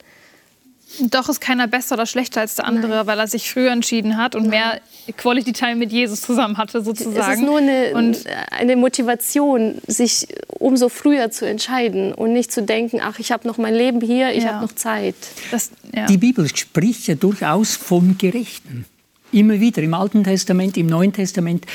Doch 1.01 1.29
ist 1.29 1.41
keiner 1.41 1.67
besser 1.67 1.95
oder 1.95 2.07
schlechter 2.07 2.41
als 2.41 2.57
der 2.57 2.67
andere, 2.67 2.97
Nein. 2.97 3.07
weil 3.07 3.19
er 3.19 3.27
sich 3.27 3.51
früher 3.51 3.71
entschieden 3.71 4.17
hat 4.17 4.35
und 4.35 4.43
Nein. 4.43 4.51
mehr 4.51 4.81
Quality 5.17 5.53
Time 5.53 5.77
mit 5.77 5.93
Jesus 5.93 6.23
zusammen 6.23 6.59
hatte, 6.59 6.83
sozusagen. 6.83 7.33
Es 7.33 7.39
ist 7.39 7.45
nur 7.45 7.59
eine, 7.59 7.93
und 7.95 8.25
eine 8.51 8.77
Motivation, 8.77 9.77
sich 9.87 10.29
umso 10.49 10.89
früher 10.89 11.31
zu 11.31 11.47
entscheiden 11.47 12.13
und 12.13 12.33
nicht 12.33 12.53
zu 12.53 12.63
denken, 12.63 13.01
ach, 13.03 13.19
ich 13.19 13.33
habe 13.33 13.47
noch 13.49 13.59
mein 13.59 13.75
Leben 13.75 14.01
hier, 14.01 14.33
ich 14.33 14.45
ja. 14.45 14.55
habe 14.55 14.67
noch 14.67 14.73
Zeit. 14.73 15.17
Das, 15.51 15.71
ja. 15.95 16.07
Die 16.07 16.19
Bibel 16.19 16.47
spricht 16.55 17.07
ja 17.07 17.15
durchaus 17.15 17.77
von 17.77 18.17
Gerechten. 18.19 18.85
Immer 19.33 19.61
wieder 19.61 19.83
im 19.83 19.95
Alten 19.95 20.25
Testament, 20.25 20.77
im 20.77 20.87
Neuen 20.87 21.13
Testament. 21.13 21.67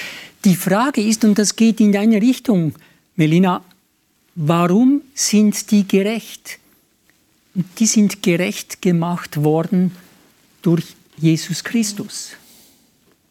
Die 0.46 0.56
Frage 0.56 1.02
ist, 1.02 1.24
und 1.26 1.40
das 1.40 1.56
geht 1.56 1.80
in 1.80 1.92
deine 1.92 2.22
Richtung, 2.22 2.76
Melina, 3.16 3.64
warum 4.36 5.02
sind 5.16 5.72
die 5.72 5.88
gerecht? 5.88 6.60
Die 7.80 7.88
sind 7.88 8.22
gerecht 8.22 8.82
gemacht 8.82 9.44
worden 9.44 9.96
durch 10.62 10.96
Jesus 11.18 11.64
Christus. 11.64 12.32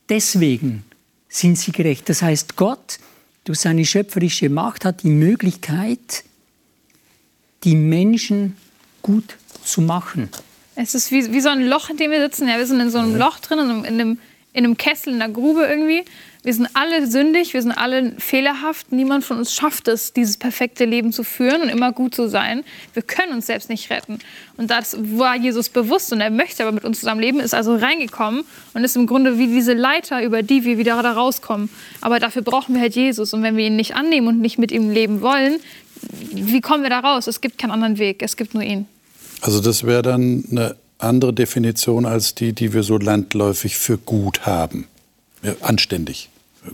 Deswegen 0.09 0.85
sind 1.29 1.59
sie 1.59 1.73
gerecht. 1.73 2.09
Das 2.09 2.23
heißt, 2.23 2.57
Gott 2.57 2.99
durch 3.45 3.61
seine 3.61 3.85
schöpferische 3.85 4.49
Macht 4.49 4.85
hat 4.85 5.05
die 5.05 5.11
Möglichkeit, 5.11 6.25
die 7.63 7.77
Menschen 7.77 8.57
gut 9.03 9.37
zu 9.65 9.81
machen. 9.81 10.29
Es 10.75 10.95
ist 10.95 11.13
wie, 11.13 11.33
wie 11.33 11.41
so 11.41 11.49
ein 11.49 11.67
Loch, 11.67 11.89
in 11.91 11.97
dem 11.97 12.11
wir 12.11 12.21
sitzen. 12.21 12.49
Ja, 12.49 12.59
wir 12.59 12.67
sind 12.67 12.81
in 12.81 12.91
so 12.91 12.99
einem 12.99 13.17
Loch 13.17 13.39
drin, 13.39 13.59
in 13.61 13.85
einem, 13.87 14.19
in 14.53 14.65
einem 14.65 14.77
Kessel, 14.77 15.15
in 15.15 15.23
einer 15.23 15.33
Grube 15.33 15.65
irgendwie. 15.65 16.05
Wir 16.47 16.55
sind 16.55 16.69
alle 16.75 17.09
sündig, 17.09 17.55
wir 17.55 17.63
sind 17.63 17.73
alle 17.73 18.13
fehlerhaft. 18.19 18.93
Niemand 18.93 19.25
von 19.25 19.39
uns 19.39 19.53
schafft 19.53 19.89
es, 19.89 20.13
dieses 20.13 20.37
perfekte 20.37 20.85
Leben 20.85 21.13
zu 21.13 21.25
führen 21.25 21.63
und 21.63 21.69
immer 21.69 21.91
gut 21.91 22.15
zu 22.15 22.29
sein. 22.29 22.63
Wir 22.95 23.03
können 23.03 23.33
uns 23.33 23.47
selbst 23.47 23.69
nicht 23.69 23.91
retten. 23.91 24.21
Und 24.57 24.71
das 24.71 24.97
war 24.97 25.35
Jesus 25.35 25.69
bewusst 25.69 26.13
und 26.13 26.21
er 26.21 26.31
möchte 26.31 26.63
aber 26.63 26.71
mit 26.71 26.85
uns 26.85 27.01
zusammen 27.01 27.21
leben, 27.21 27.41
ist 27.41 27.53
also 27.53 27.75
reingekommen 27.75 28.45
und 28.75 28.85
ist 28.85 28.95
im 28.95 29.09
Grunde 29.09 29.39
wie 29.39 29.49
diese 29.49 29.73
Leiter, 29.73 30.23
über 30.23 30.45
die 30.45 30.63
wir 30.63 30.79
wieder 30.79 31.03
da 31.03 31.15
rauskommen. 31.15 31.69
Aber 32.01 32.21
dafür 32.21 32.43
brauchen 32.43 32.77
wir 32.77 32.81
halt 32.81 32.95
Jesus. 32.95 33.35
Und 33.35 33.43
wenn 33.43 33.57
wir 33.57 33.67
ihn 33.67 33.75
nicht 33.75 33.97
annehmen 33.97 34.29
und 34.29 34.41
nicht 34.41 34.57
mit 34.57 34.71
ihm 34.71 34.89
leben 34.89 35.23
wollen, 35.23 35.57
wie 36.31 36.61
kommen 36.61 36.85
wir 36.85 36.91
da 36.91 37.01
raus? 37.01 37.27
Es 37.27 37.41
gibt 37.41 37.59
keinen 37.59 37.73
anderen 37.73 37.99
Weg, 37.99 38.23
es 38.23 38.37
gibt 38.37 38.55
nur 38.55 38.63
ihn. 38.63 38.87
Also 39.41 39.61
das 39.61 39.83
wäre 39.83 40.03
dann 40.03 40.45
eine 40.49 40.77
andere 40.99 41.33
Definition 41.33 42.07
als 42.07 42.37
die, 42.37 42.53
die 42.53 42.73
wir 42.73 42.85
so 42.85 42.99
landläufig 42.99 43.77
für 43.77 43.99
gut 43.99 44.47
haben. 44.47 44.87
Ja, 45.43 45.57
anständig 45.61 46.31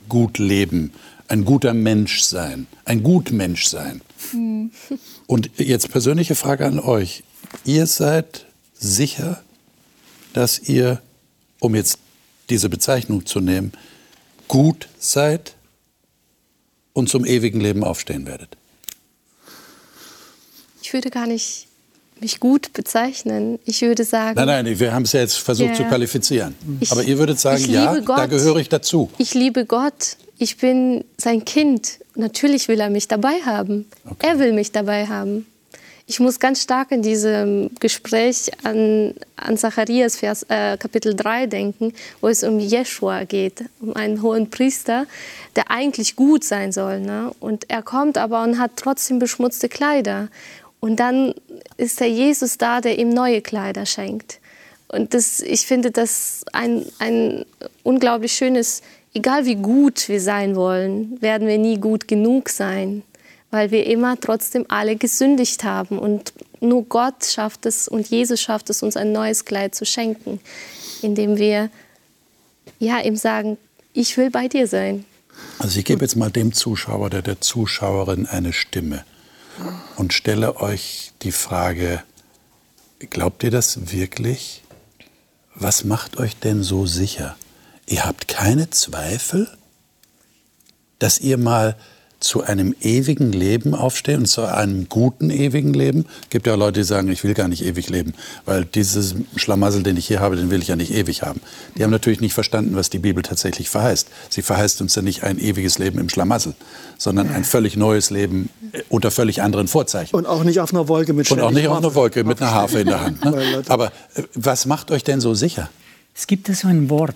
gut 0.08 0.38
leben, 0.38 0.92
ein 1.28 1.44
guter 1.44 1.74
Mensch 1.74 2.22
sein, 2.22 2.66
ein 2.84 3.02
Gutmensch 3.02 3.66
sein. 3.66 4.02
Mhm. 4.32 4.70
Und 5.26 5.50
jetzt 5.58 5.90
persönliche 5.90 6.34
Frage 6.34 6.66
an 6.66 6.78
euch. 6.78 7.24
Ihr 7.64 7.86
seid 7.86 8.46
sicher, 8.74 9.42
dass 10.32 10.58
ihr, 10.58 11.00
um 11.60 11.74
jetzt 11.74 11.98
diese 12.50 12.68
Bezeichnung 12.68 13.26
zu 13.26 13.40
nehmen, 13.40 13.72
gut 14.48 14.88
seid? 14.98 15.54
und 16.92 17.08
zum 17.08 17.24
ewigen 17.24 17.60
Leben 17.60 17.84
aufstehen 17.84 18.26
werdet? 18.26 18.56
Ich 20.82 20.92
würde 20.92 21.10
gar 21.10 21.26
nicht 21.26 21.68
mich 22.22 22.40
gut 22.40 22.72
bezeichnen. 22.72 23.58
Ich 23.64 23.82
würde 23.82 24.04
sagen. 24.04 24.34
Nein, 24.36 24.64
nein, 24.64 24.78
wir 24.78 24.94
haben 24.94 25.02
es 25.02 25.12
ja 25.12 25.20
jetzt 25.20 25.38
versucht 25.38 25.70
Ja. 25.70 25.74
zu 25.74 25.84
qualifizieren. 25.84 26.54
Ich- 26.80 26.90
Aber 26.92 27.02
ihr 27.02 27.18
würdet 27.18 27.38
sagen, 27.40 27.64
ja, 27.68 27.94
Gott. 27.98 28.18
da 28.18 28.26
gehöre 28.26 28.56
ich 28.56 28.68
dazu. 28.68 29.10
Ich 29.18 29.34
liebe 29.34 29.66
Gott. 29.66 30.16
Ich 30.38 30.56
bin 30.56 31.04
sein 31.18 31.44
Kind. 31.44 31.98
Natürlich 32.14 32.68
will 32.68 32.80
er 32.80 32.90
mich 32.90 33.08
dabei 33.08 33.34
haben. 33.44 33.86
Okay. 34.08 34.26
Er 34.28 34.38
will 34.38 34.52
mich 34.52 34.72
dabei 34.72 35.06
haben. 35.06 35.46
Ich 36.08 36.18
muss 36.20 36.40
ganz 36.40 36.60
stark 36.62 36.90
in 36.90 37.00
diesem 37.00 37.70
Gespräch 37.78 38.50
an, 38.64 39.14
an 39.36 39.56
Zacharias 39.56 40.16
Vers, 40.16 40.42
äh, 40.48 40.76
Kapitel 40.76 41.14
3 41.14 41.46
denken, 41.46 41.94
wo 42.20 42.26
es 42.28 42.42
um 42.42 42.58
Jeschua 42.58 43.22
geht, 43.24 43.64
um 43.80 43.94
einen 43.94 44.20
hohen 44.20 44.50
Priester, 44.50 45.06
der 45.56 45.70
eigentlich 45.70 46.16
gut 46.16 46.42
sein 46.44 46.72
soll. 46.72 47.00
Ne? 47.00 47.30
Und 47.38 47.70
er 47.70 47.82
kommt 47.82 48.18
aber 48.18 48.42
und 48.42 48.58
hat 48.58 48.72
trotzdem 48.76 49.20
beschmutzte 49.20 49.68
Kleider. 49.68 50.28
Und 50.82 50.96
dann 50.96 51.32
ist 51.76 52.00
der 52.00 52.10
Jesus 52.10 52.58
da, 52.58 52.80
der 52.80 52.98
ihm 52.98 53.10
neue 53.10 53.40
Kleider 53.40 53.86
schenkt. 53.86 54.40
Und 54.88 55.14
das, 55.14 55.38
ich 55.38 55.64
finde 55.64 55.92
das 55.92 56.44
ein, 56.52 56.84
ein 56.98 57.44
unglaublich 57.84 58.32
schönes, 58.32 58.82
egal 59.14 59.46
wie 59.46 59.54
gut 59.54 60.08
wir 60.08 60.20
sein 60.20 60.56
wollen, 60.56 61.22
werden 61.22 61.46
wir 61.46 61.56
nie 61.56 61.78
gut 61.78 62.08
genug 62.08 62.48
sein, 62.48 63.04
weil 63.52 63.70
wir 63.70 63.86
immer 63.86 64.18
trotzdem 64.18 64.66
alle 64.68 64.96
gesündigt 64.96 65.62
haben. 65.62 66.00
Und 66.00 66.32
nur 66.60 66.82
Gott 66.82 67.26
schafft 67.26 67.64
es 67.64 67.86
und 67.86 68.08
Jesus 68.08 68.40
schafft 68.40 68.68
es, 68.68 68.82
uns 68.82 68.96
ein 68.96 69.12
neues 69.12 69.44
Kleid 69.44 69.76
zu 69.76 69.86
schenken, 69.86 70.40
indem 71.00 71.36
wir 71.36 71.70
ja, 72.80 72.98
ihm 72.98 73.14
sagen, 73.14 73.56
ich 73.92 74.16
will 74.16 74.30
bei 74.30 74.48
dir 74.48 74.66
sein. 74.66 75.04
Also 75.60 75.78
ich 75.78 75.84
gebe 75.84 76.04
jetzt 76.04 76.16
mal 76.16 76.32
dem 76.32 76.52
Zuschauer 76.52 77.06
oder 77.06 77.22
der 77.22 77.40
Zuschauerin 77.40 78.26
eine 78.26 78.52
Stimme 78.52 79.04
und 79.96 80.12
stelle 80.12 80.56
euch 80.56 81.12
die 81.22 81.32
Frage, 81.32 82.02
glaubt 83.10 83.42
ihr 83.42 83.50
das 83.50 83.92
wirklich? 83.92 84.62
Was 85.54 85.84
macht 85.84 86.16
euch 86.16 86.36
denn 86.36 86.62
so 86.62 86.86
sicher? 86.86 87.36
Ihr 87.86 88.04
habt 88.04 88.28
keine 88.28 88.70
Zweifel, 88.70 89.50
dass 90.98 91.18
ihr 91.18 91.36
mal 91.36 91.76
zu 92.22 92.42
einem 92.42 92.74
ewigen 92.80 93.32
Leben 93.32 93.74
aufsteht 93.74 94.16
und 94.16 94.26
zu 94.26 94.42
einem 94.42 94.88
guten 94.88 95.30
ewigen 95.30 95.74
Leben? 95.74 96.06
Es 96.22 96.30
gibt 96.30 96.46
ja 96.46 96.54
Leute, 96.54 96.80
die 96.80 96.84
sagen, 96.84 97.08
ich 97.10 97.24
will 97.24 97.34
gar 97.34 97.48
nicht 97.48 97.64
ewig 97.64 97.90
leben, 97.90 98.14
weil 98.44 98.64
dieses 98.64 99.14
Schlamassel, 99.36 99.82
den 99.82 99.96
ich 99.96 100.06
hier 100.06 100.20
habe, 100.20 100.36
den 100.36 100.50
will 100.50 100.62
ich 100.62 100.68
ja 100.68 100.76
nicht 100.76 100.92
ewig 100.92 101.22
haben. 101.22 101.40
Die 101.76 101.82
haben 101.82 101.90
natürlich 101.90 102.20
nicht 102.20 102.34
verstanden, 102.34 102.76
was 102.76 102.90
die 102.90 102.98
Bibel 102.98 103.22
tatsächlich 103.22 103.68
verheißt. 103.70 104.08
Sie 104.30 104.42
verheißt 104.42 104.80
uns 104.80 104.94
ja 104.94 105.02
nicht 105.02 105.24
ein 105.24 105.38
ewiges 105.38 105.78
Leben 105.78 105.98
im 105.98 106.08
Schlamassel, 106.08 106.54
sondern 106.96 107.28
ein 107.30 107.44
völlig 107.44 107.76
neues 107.76 108.10
Leben 108.10 108.48
äh, 108.72 108.82
unter 108.88 109.10
völlig 109.10 109.42
anderen 109.42 109.68
Vorzeichen. 109.68 110.14
Und 110.14 110.26
auch 110.26 110.44
nicht 110.44 110.60
auf 110.60 110.72
einer 110.72 110.88
Wolke 110.88 111.12
mit 111.12 111.30
Und 111.30 111.40
auch 111.40 111.50
nicht 111.50 111.68
auf 111.68 111.78
einer. 111.78 111.94
Wolke 111.94 112.24
mit 112.24 112.40
einer 112.40 112.52
Harfe 112.52 112.80
in 112.80 112.86
der 112.86 113.00
Hand. 113.00 113.24
Ne? 113.24 113.62
Aber 113.68 113.86
äh, 114.14 114.22
was 114.34 114.66
macht 114.66 114.90
euch 114.90 115.04
denn 115.04 115.20
so 115.20 115.34
sicher? 115.34 115.68
Es 116.14 116.26
gibt 116.26 116.48
da 116.48 116.54
so 116.54 116.68
ein 116.68 116.88
Wort, 116.90 117.14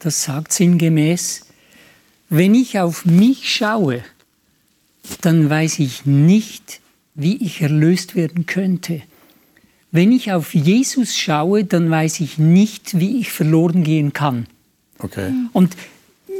das 0.00 0.24
sagt 0.24 0.52
sinngemäß, 0.52 1.42
wenn 2.28 2.54
ich 2.54 2.78
auf 2.78 3.04
mich 3.04 3.52
schaue, 3.54 4.02
dann 5.20 5.50
weiß 5.50 5.78
ich 5.78 6.06
nicht, 6.06 6.80
wie 7.14 7.36
ich 7.36 7.60
erlöst 7.60 8.14
werden 8.14 8.46
könnte. 8.46 9.02
Wenn 9.90 10.10
ich 10.10 10.32
auf 10.32 10.54
Jesus 10.54 11.16
schaue, 11.16 11.64
dann 11.64 11.90
weiß 11.90 12.20
ich 12.20 12.38
nicht, 12.38 12.98
wie 12.98 13.20
ich 13.20 13.30
verloren 13.30 13.84
gehen 13.84 14.12
kann. 14.12 14.46
Okay. 14.98 15.32
Und 15.52 15.76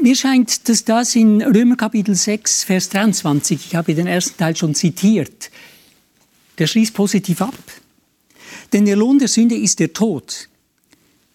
mir 0.03 0.17
scheint, 0.17 0.69
dass 0.69 0.85
das 0.85 1.15
in 1.15 1.41
Römer 1.41 1.77
Kapitel 1.77 2.15
6, 2.15 2.65
Vers 2.65 2.89
23, 2.89 3.67
ich 3.67 3.75
habe 3.77 3.95
den 3.95 4.07
ersten 4.07 4.37
Teil 4.37 4.57
schon 4.57 4.75
zitiert, 4.75 5.51
der 6.59 6.67
schließt 6.67 6.95
positiv 6.95 7.43
ab. 7.43 7.55
Denn 8.73 8.85
der 8.85 8.97
Lohn 8.97 9.19
der 9.19 9.29
Sünde 9.29 9.57
ist 9.57 9.79
der 9.79 9.93
Tod. 9.93 10.49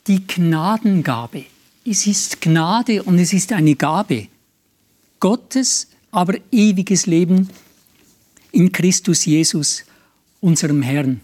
Die 0.08 0.26
Gnadengabe. 0.26 1.46
Es 1.86 2.06
ist 2.06 2.42
Gnade 2.42 3.04
und 3.04 3.18
es 3.18 3.32
ist 3.32 3.54
eine 3.54 3.76
Gabe. 3.76 4.28
Gottes, 5.20 5.88
aber 6.12 6.36
ewiges 6.52 7.06
Leben 7.06 7.50
in 8.52 8.72
Christus 8.72 9.26
Jesus, 9.26 9.84
unserem 10.42 10.82
Herrn. 10.82 11.22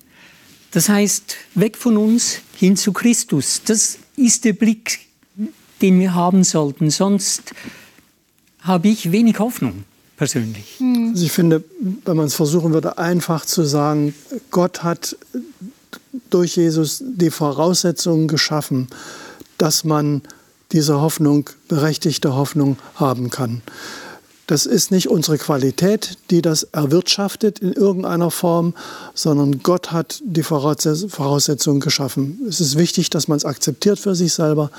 Das 0.72 0.90
heißt, 0.90 1.38
weg 1.56 1.78
von 1.78 1.98
uns 1.98 2.40
hin 2.58 2.76
zu 2.76 2.92
Christus. 2.92 3.62
Das 3.66 3.98
ist 4.18 4.46
der 4.46 4.54
Blick, 4.54 5.00
den 5.82 6.00
wir 6.00 6.14
haben 6.14 6.44
sollten. 6.44 6.90
Sonst 6.90 7.54
habe 8.60 8.90
ich 8.90 9.12
wenig 9.12 9.40
Hoffnung 9.40 9.86
persönlich. 10.18 10.80
Also 11.10 11.26
ich 11.26 11.32
finde, 11.32 11.64
wenn 12.06 12.18
man 12.18 12.26
es 12.26 12.36
versuchen 12.36 12.74
würde, 12.74 12.98
einfach 12.98 13.46
zu 13.46 13.64
sagen, 13.64 14.14
Gott 14.52 14.84
hat 14.84 15.16
durch 16.30 16.56
Jesus 16.56 17.04
die 17.06 17.32
Voraussetzungen 17.32 18.28
geschaffen, 18.28 18.88
dass 19.58 19.84
man 19.84 20.22
diese 20.72 21.00
Hoffnung, 21.00 21.50
berechtigte 21.68 22.36
Hoffnung 22.36 22.78
haben 22.96 23.30
kann. 23.30 23.62
Das 24.48 24.68
ist 24.68 24.92
nicht 24.92 25.10
unsere 25.10 25.40
Qualität, 25.40 26.20
die 26.30 26.44
das 26.44 26.64
erwirtschaftet 26.64 27.60
in 27.60 27.74
irgendeiner 27.74 28.30
Form, 28.30 28.76
sondern 29.16 29.64
Gott 29.64 29.92
hat 29.92 30.22
die 30.24 30.44
Voraussetz- 30.44 31.10
Voraussetzungen 31.10 31.80
geschaffen. 31.80 32.40
Es 32.48 32.62
ist 32.62 32.78
wichtig, 32.78 33.10
dass 33.10 33.28
man 33.28 33.38
es 33.38 33.46
akzeptiert 33.46 33.98
für 33.98 34.14
sich 34.14 34.34
selber, 34.34 34.70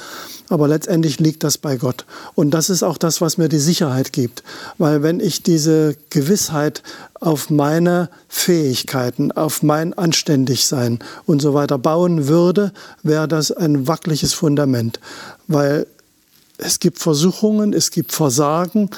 aber 0.48 0.68
letztendlich 0.68 1.18
liegt 1.18 1.42
das 1.42 1.58
bei 1.58 1.76
Gott. 1.76 2.04
Und 2.36 2.52
das 2.52 2.70
ist 2.70 2.84
auch 2.84 2.96
das, 2.96 3.20
was 3.20 3.38
mir 3.38 3.48
die 3.48 3.58
Sicherheit 3.58 4.12
gibt. 4.12 4.44
Weil 4.78 5.02
wenn 5.02 5.18
ich 5.18 5.42
diese 5.42 5.96
Gewissheit 6.10 6.84
auf 7.18 7.50
meine 7.50 8.08
Fähigkeiten, 8.28 9.32
auf 9.32 9.64
mein 9.64 9.94
Anständigsein 9.94 11.00
und 11.24 11.42
so 11.42 11.54
weiter 11.54 11.78
bauen 11.78 12.28
würde, 12.28 12.72
wäre 13.02 13.26
das 13.26 13.50
ein 13.50 13.88
wackeliges 13.88 14.32
Fundament. 14.32 15.00
Weil 15.48 15.88
es 16.58 16.78
gibt 16.78 17.00
Versuchungen, 17.00 17.72
es 17.72 17.90
gibt 17.90 18.12
Versagen, 18.12 18.90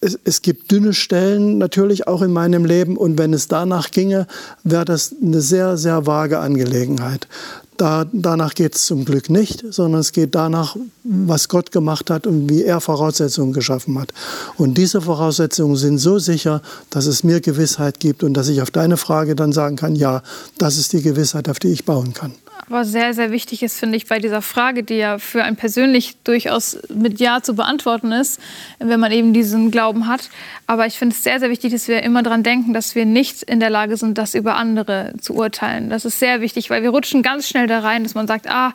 es, 0.00 0.18
es 0.24 0.42
gibt 0.42 0.70
dünne 0.70 0.94
Stellen 0.94 1.58
natürlich 1.58 2.06
auch 2.06 2.22
in 2.22 2.32
meinem 2.32 2.64
Leben 2.64 2.96
und 2.96 3.18
wenn 3.18 3.32
es 3.32 3.48
danach 3.48 3.90
ginge, 3.90 4.26
wäre 4.64 4.84
das 4.84 5.14
eine 5.22 5.40
sehr, 5.40 5.76
sehr 5.76 6.06
vage 6.06 6.38
Angelegenheit. 6.38 7.28
Da, 7.76 8.06
danach 8.10 8.54
geht 8.54 8.74
es 8.74 8.86
zum 8.86 9.04
Glück 9.04 9.28
nicht, 9.28 9.64
sondern 9.68 10.00
es 10.00 10.12
geht 10.12 10.34
danach, 10.34 10.76
was 11.04 11.48
Gott 11.48 11.72
gemacht 11.72 12.08
hat 12.08 12.26
und 12.26 12.48
wie 12.48 12.64
er 12.64 12.80
Voraussetzungen 12.80 13.52
geschaffen 13.52 13.98
hat. 14.00 14.14
Und 14.56 14.78
diese 14.78 15.02
Voraussetzungen 15.02 15.76
sind 15.76 15.98
so 15.98 16.18
sicher, 16.18 16.62
dass 16.88 17.04
es 17.04 17.22
mir 17.22 17.40
Gewissheit 17.40 18.00
gibt 18.00 18.22
und 18.22 18.32
dass 18.32 18.48
ich 18.48 18.62
auf 18.62 18.70
deine 18.70 18.96
Frage 18.96 19.36
dann 19.36 19.52
sagen 19.52 19.76
kann, 19.76 19.94
ja, 19.94 20.22
das 20.56 20.78
ist 20.78 20.94
die 20.94 21.02
Gewissheit, 21.02 21.50
auf 21.50 21.58
die 21.58 21.68
ich 21.68 21.84
bauen 21.84 22.14
kann. 22.14 22.32
Aber 22.68 22.84
sehr, 22.84 23.14
sehr 23.14 23.30
wichtig 23.30 23.62
ist, 23.62 23.78
finde 23.78 23.96
ich, 23.96 24.06
bei 24.06 24.18
dieser 24.18 24.42
Frage, 24.42 24.82
die 24.82 24.96
ja 24.96 25.18
für 25.18 25.44
einen 25.44 25.54
persönlich 25.54 26.16
durchaus 26.24 26.78
mit 26.88 27.20
Ja 27.20 27.40
zu 27.40 27.54
beantworten 27.54 28.10
ist, 28.10 28.40
wenn 28.80 28.98
man 28.98 29.12
eben 29.12 29.32
diesen 29.32 29.70
Glauben 29.70 30.08
hat. 30.08 30.30
Aber 30.66 30.84
ich 30.86 30.98
finde 30.98 31.14
es 31.14 31.22
sehr, 31.22 31.38
sehr 31.38 31.48
wichtig, 31.48 31.72
dass 31.72 31.86
wir 31.86 32.02
immer 32.02 32.24
daran 32.24 32.42
denken, 32.42 32.72
dass 32.72 32.96
wir 32.96 33.04
nicht 33.04 33.44
in 33.44 33.60
der 33.60 33.70
Lage 33.70 33.96
sind, 33.96 34.18
das 34.18 34.34
über 34.34 34.56
andere 34.56 35.12
zu 35.20 35.34
urteilen. 35.34 35.90
Das 35.90 36.04
ist 36.04 36.18
sehr 36.18 36.40
wichtig, 36.40 36.68
weil 36.68 36.82
wir 36.82 36.90
rutschen 36.90 37.22
ganz 37.22 37.48
schnell 37.48 37.68
da 37.68 37.80
rein, 37.80 38.02
dass 38.02 38.14
man 38.14 38.26
sagt, 38.26 38.48
ah, 38.50 38.74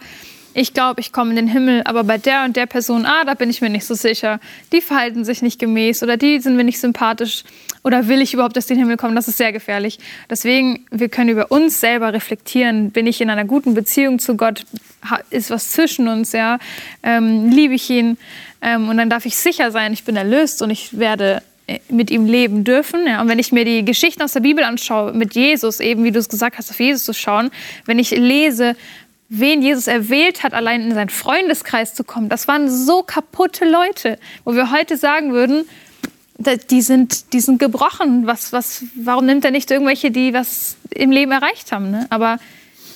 ich 0.54 0.74
glaube, 0.74 1.00
ich 1.00 1.12
komme 1.12 1.32
in 1.32 1.36
den 1.36 1.48
Himmel, 1.48 1.82
aber 1.86 2.04
bei 2.04 2.18
der 2.18 2.44
und 2.44 2.56
der 2.56 2.66
Person, 2.66 3.06
ah, 3.06 3.24
da 3.26 3.34
bin 3.34 3.50
ich 3.50 3.62
mir 3.62 3.70
nicht 3.70 3.86
so 3.86 3.94
sicher. 3.94 4.40
Die 4.72 4.82
verhalten 4.82 5.24
sich 5.24 5.42
nicht 5.42 5.60
gemäß 5.60 6.04
oder 6.04 6.18
die 6.18 6.40
sind 6.40 6.56
mir 6.56 6.64
nicht 6.64 6.80
sympathisch 6.80 7.44
oder 7.84 8.08
will 8.08 8.22
ich 8.22 8.34
überhaupt, 8.34 8.56
dass 8.56 8.68
die 8.68 8.74
in 8.74 8.80
den 8.80 8.86
Himmel 8.86 8.98
kommen? 8.98 9.16
Das 9.16 9.28
ist 9.28 9.38
sehr 9.38 9.52
gefährlich. 9.52 10.00
Deswegen, 10.30 10.86
wir 10.92 11.10
können 11.10 11.30
über 11.30 11.52
uns 11.52 11.80
selber 11.80 12.14
reflektieren. 12.14 12.92
Bin 12.92 13.08
ich 13.08 13.22
in 13.22 13.30
einer 13.30 13.46
guten 13.46 13.74
Beziehung 13.74 14.20
zu 14.20 14.38
Gott? 14.38 14.66
Ist 15.30 15.50
was 15.50 15.72
zwischen 15.72 16.08
uns? 16.08 16.32
Ja, 16.32 16.60
ähm, 17.02 17.50
liebe 17.50 17.74
ich 17.74 17.90
ihn? 17.90 18.18
Ähm, 18.62 18.90
und 18.90 18.98
dann 18.98 19.10
darf 19.10 19.26
ich 19.26 19.36
sicher 19.36 19.72
sein, 19.72 19.94
ich 19.94 20.04
bin 20.04 20.16
erlöst 20.16 20.62
und 20.62 20.70
ich 20.70 21.00
werde 21.00 21.42
äh, 21.66 21.80
mit 21.90 22.12
ihm 22.12 22.28
leben 22.28 22.64
dürfen. 22.64 23.08
Ja. 23.08 23.22
Und 23.22 23.28
wenn 23.28 23.40
ich 23.40 23.52
mir 23.52 23.66
die 23.66 23.84
Geschichten 23.84 24.22
aus 24.22 24.34
der 24.34 24.42
Bibel 24.42 24.64
anschaue, 24.64 25.14
mit 25.14 25.34
Jesus, 25.34 25.80
eben 25.80 26.04
wie 26.04 26.12
du 26.12 26.20
es 26.20 26.30
gesagt 26.30 26.60
hast, 26.60 26.70
auf 26.70 26.80
Jesus 26.80 27.06
zu 27.06 27.14
schauen, 27.14 27.50
wenn 27.86 27.98
ich 27.98 28.12
lese, 28.12 28.76
wen 29.34 29.62
Jesus 29.62 29.88
erwählt 29.88 30.44
hat, 30.44 30.54
allein 30.54 30.82
in 30.82 30.94
seinen 30.94 31.10
Freundeskreis 31.10 31.94
zu 31.94 32.04
kommen, 32.04 32.28
das 32.28 32.50
waren 32.50 32.70
so 32.70 33.02
kaputte 33.02 33.64
Leute, 33.64 34.20
wo 34.44 34.54
wir 34.56 34.72
heute 34.72 34.98
sagen 34.98 35.32
würden, 35.32 35.64
die 36.70 36.82
sind, 36.82 37.32
die 37.32 37.40
sind 37.40 37.58
gebrochen. 37.58 38.28
Was, 38.28 38.52
was, 38.52 38.84
warum 38.96 39.26
nimmt 39.26 39.46
er 39.46 39.52
nicht 39.52 39.72
irgendwelche, 39.72 40.12
die 40.12 40.34
was 40.34 40.76
im 40.90 41.12
Leben 41.12 41.32
erreicht 41.32 41.72
haben? 41.72 41.92
Ne? 41.92 42.08
Aber 42.10 42.40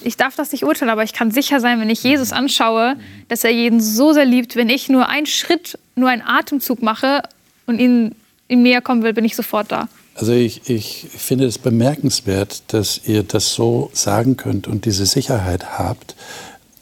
ich 0.03 0.17
darf 0.17 0.36
das 0.36 0.51
nicht 0.51 0.65
urteilen, 0.65 0.89
aber 0.89 1.03
ich 1.03 1.13
kann 1.13 1.31
sicher 1.31 1.61
sein, 1.61 1.79
wenn 1.79 1.89
ich 1.89 2.03
Jesus 2.03 2.33
anschaue, 2.33 2.97
dass 3.29 3.45
er 3.45 3.51
jeden 3.51 3.79
so 3.79 4.11
sehr 4.11 4.25
liebt, 4.25 4.57
wenn 4.57 4.69
ich 4.69 4.89
nur 4.89 5.07
einen 5.07 5.27
Schritt, 5.27 5.79
nur 5.95 6.09
einen 6.09 6.21
Atemzug 6.21 6.81
mache 6.81 7.23
und 7.65 7.79
ihn, 7.79 8.13
ihm 8.49 8.61
näher 8.61 8.81
kommen 8.81 9.03
will, 9.03 9.13
bin 9.13 9.23
ich 9.23 9.38
sofort 9.38 9.71
da. 9.71 9.88
Also 10.16 10.32
ich, 10.32 10.70
ich 10.70 11.07
finde 11.09 11.45
es 11.45 11.57
bemerkenswert, 11.57 12.63
dass 12.68 13.01
ihr 13.05 13.24
das 13.24 13.53
so 13.53 13.89
sagen 13.91 14.38
könnt 14.38 14.66
und 14.66 14.86
diese 14.86 15.05
Sicherheit 15.05 15.78
habt. 15.78 16.16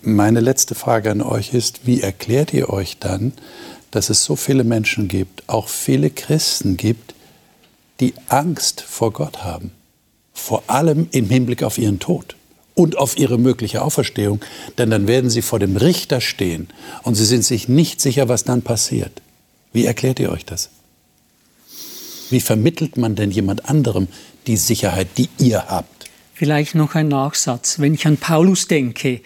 Meine 0.04 0.40
letzte 0.40 0.76
Frage 0.76 1.10
an 1.10 1.24
euch 1.24 1.52
ist, 1.52 1.88
wie 1.88 2.02
erklärt 2.02 2.54
ihr 2.54 2.70
euch 2.70 3.00
dann, 3.00 3.34
dass 3.90 4.12
es 4.12 4.24
so 4.24 4.36
viele 4.36 4.64
Menschen 4.64 5.08
gibt, 5.08 5.50
auch 5.50 5.68
viele 5.68 6.12
Christen 6.12 6.78
gibt, 6.78 7.16
die 8.00 8.14
Angst 8.28 8.82
vor 8.82 9.12
Gott 9.12 9.44
haben. 9.44 9.72
Vor 10.34 10.64
allem 10.68 11.08
im 11.12 11.28
Hinblick 11.28 11.64
auf 11.64 11.80
ihren 11.80 12.00
Tod 12.00 12.36
und 12.76 13.00
auf 13.00 13.18
ihre 13.18 13.40
mögliche 13.40 13.82
Auferstehung. 13.82 14.42
Denn 14.78 14.92
dann 14.92 15.08
werden 15.08 15.32
sie 15.32 15.42
vor 15.42 15.58
dem 15.58 15.76
Richter 15.76 16.22
stehen 16.22 16.68
und 17.02 17.16
sie 17.16 17.26
sind 17.26 17.44
sich 17.44 17.68
nicht 17.68 18.00
sicher, 18.00 18.30
was 18.30 18.44
dann 18.44 18.62
passiert. 18.62 19.24
Wie 19.72 19.86
erklärt 19.86 20.20
ihr 20.20 20.32
euch 20.32 20.46
das? 20.46 20.70
Wie 22.30 22.42
vermittelt 22.42 22.98
man 22.98 23.16
denn 23.16 23.32
jemand 23.32 23.70
anderem 23.70 24.08
die 24.48 24.58
Sicherheit, 24.58 25.08
die 25.18 25.30
ihr 25.40 25.68
habt? 25.68 26.10
Vielleicht 26.34 26.76
noch 26.76 26.96
ein 26.96 27.08
Nachsatz. 27.08 27.80
Wenn 27.80 27.94
ich 27.94 28.08
an 28.08 28.18
Paulus 28.18 28.68
denke, 28.68 29.22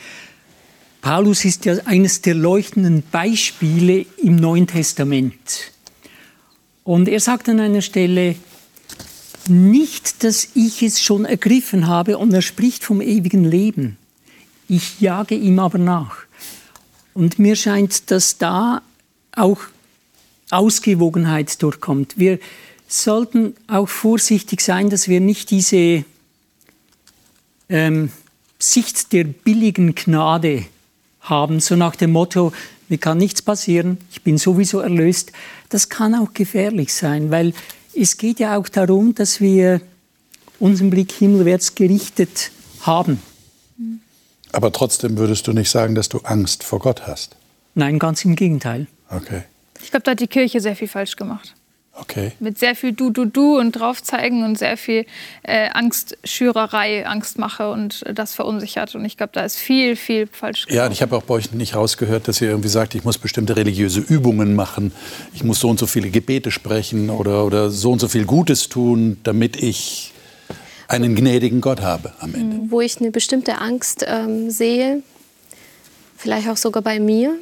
Paulus 1.01 1.45
ist 1.45 1.65
ja 1.65 1.75
eines 1.85 2.21
der 2.21 2.35
leuchtenden 2.35 3.03
Beispiele 3.11 4.05
im 4.21 4.35
Neuen 4.35 4.67
Testament. 4.67 5.71
Und 6.83 7.07
er 7.07 7.19
sagt 7.19 7.49
an 7.49 7.59
einer 7.59 7.81
Stelle, 7.81 8.35
nicht, 9.47 10.23
dass 10.23 10.49
ich 10.55 10.83
es 10.83 11.01
schon 11.01 11.25
ergriffen 11.25 11.87
habe, 11.87 12.17
und 12.17 12.33
er 12.33 12.41
spricht 12.41 12.83
vom 12.83 13.01
ewigen 13.01 13.45
Leben. 13.45 13.97
Ich 14.67 14.99
jage 14.99 15.35
ihm 15.35 15.59
aber 15.59 15.77
nach. 15.77 16.17
Und 17.13 17.39
mir 17.39 17.55
scheint, 17.55 18.11
dass 18.11 18.37
da 18.37 18.81
auch 19.33 19.59
Ausgewogenheit 20.49 21.61
durchkommt. 21.61 22.17
Wir 22.17 22.39
sollten 22.87 23.55
auch 23.67 23.87
vorsichtig 23.87 24.61
sein, 24.61 24.89
dass 24.89 25.07
wir 25.07 25.19
nicht 25.19 25.51
diese 25.51 26.05
ähm, 27.69 28.11
Sicht 28.59 29.13
der 29.13 29.25
billigen 29.25 29.93
Gnade 29.93 30.65
haben, 31.21 31.59
so 31.59 31.75
nach 31.75 31.95
dem 31.95 32.11
Motto, 32.11 32.53
mir 32.89 32.97
kann 32.97 33.17
nichts 33.17 33.41
passieren, 33.41 33.97
ich 34.11 34.21
bin 34.23 34.37
sowieso 34.37 34.79
erlöst. 34.79 35.33
Das 35.69 35.89
kann 35.89 36.15
auch 36.15 36.33
gefährlich 36.33 36.93
sein, 36.93 37.31
weil 37.31 37.53
es 37.93 38.17
geht 38.17 38.39
ja 38.39 38.57
auch 38.57 38.69
darum, 38.69 39.13
dass 39.13 39.41
wir 39.41 39.81
unseren 40.59 40.89
Blick 40.89 41.11
himmelwärts 41.11 41.75
gerichtet 41.75 42.51
haben. 42.81 43.21
Aber 44.53 44.71
trotzdem 44.71 45.17
würdest 45.17 45.47
du 45.47 45.53
nicht 45.53 45.69
sagen, 45.69 45.95
dass 45.95 46.07
du 46.07 46.19
Angst 46.19 46.63
vor 46.63 46.79
Gott 46.79 47.05
hast? 47.05 47.35
Nein, 47.75 47.99
ganz 47.99 48.23
im 48.23 48.35
Gegenteil. 48.35 48.87
Okay. 49.09 49.43
Ich 49.83 49.91
glaube, 49.91 50.03
da 50.03 50.11
hat 50.11 50.19
die 50.19 50.27
Kirche 50.27 50.61
sehr 50.61 50.75
viel 50.75 50.87
falsch 50.87 51.15
gemacht. 51.15 51.53
Okay. 51.99 52.31
Mit 52.39 52.59
sehr 52.59 52.75
viel 52.75 52.93
Du, 52.93 53.09
Du, 53.09 53.25
Du 53.25 53.57
und 53.57 53.71
draufzeigen 53.71 54.43
und 54.43 54.57
sehr 54.57 54.77
viel 54.77 55.05
äh, 55.43 55.69
Angstschürerei, 55.69 57.07
Angstmache 57.07 57.71
und 57.71 58.03
das 58.13 58.33
verunsichert. 58.33 58.93
Und 58.95 59.05
ich 59.05 59.17
glaube, 59.17 59.31
da 59.33 59.41
ist 59.41 59.57
viel, 59.57 59.95
viel 59.95 60.27
falsch 60.27 60.67
gemacht. 60.67 60.75
Ja, 60.75 60.85
und 60.85 60.91
ich 60.91 61.01
habe 61.01 61.15
auch 61.15 61.23
bei 61.23 61.33
euch 61.33 61.51
nicht 61.51 61.75
rausgehört, 61.75 62.27
dass 62.27 62.39
ihr 62.41 62.49
irgendwie 62.49 62.69
sagt, 62.69 62.93
ich 62.95 63.03
muss 63.03 63.17
bestimmte 63.17 63.55
religiöse 63.55 63.99
Übungen 63.99 64.55
machen, 64.55 64.91
ich 65.33 65.43
muss 65.43 65.59
so 65.59 65.69
und 65.69 65.79
so 65.79 65.87
viele 65.87 66.09
Gebete 66.09 66.51
sprechen 66.51 67.09
oder, 67.09 67.45
oder 67.45 67.69
so 67.69 67.91
und 67.91 67.99
so 67.99 68.07
viel 68.07 68.25
Gutes 68.25 68.69
tun, 68.69 69.17
damit 69.23 69.55
ich 69.61 70.13
einen 70.87 71.15
gnädigen 71.15 71.61
Gott 71.61 71.81
habe 71.81 72.13
am 72.19 72.35
Ende. 72.35 72.71
Wo 72.71 72.81
ich 72.81 72.99
eine 73.01 73.11
bestimmte 73.11 73.59
Angst 73.59 74.05
ähm, 74.07 74.49
sehe, 74.49 75.01
vielleicht 76.15 76.47
auch 76.47 76.57
sogar 76.57 76.83
bei 76.83 76.99
mir, 76.99 77.35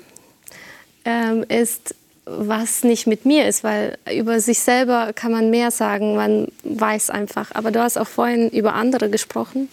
ähm, 1.03 1.45
ist 1.47 1.93
was 2.26 2.84
nicht 2.84 3.07
mit 3.07 3.26
mir 3.26 3.47
ist, 3.47 3.63
weil 3.63 3.97
über 4.11 4.39
sich 4.39 4.59
selber 4.59 5.13
kann 5.13 5.32
man 5.32 5.49
mehr 5.51 5.71
sagen, 5.71 6.15
man 6.15 6.47
weiß 6.63 7.11
einfach. 7.11 7.51
Aber 7.53 7.71
du 7.71 7.82
hast 7.82 7.97
auch 7.97 8.07
vorhin 8.07 8.49
über 8.49 8.73
andere 8.73 9.09
gesprochen 9.09 9.69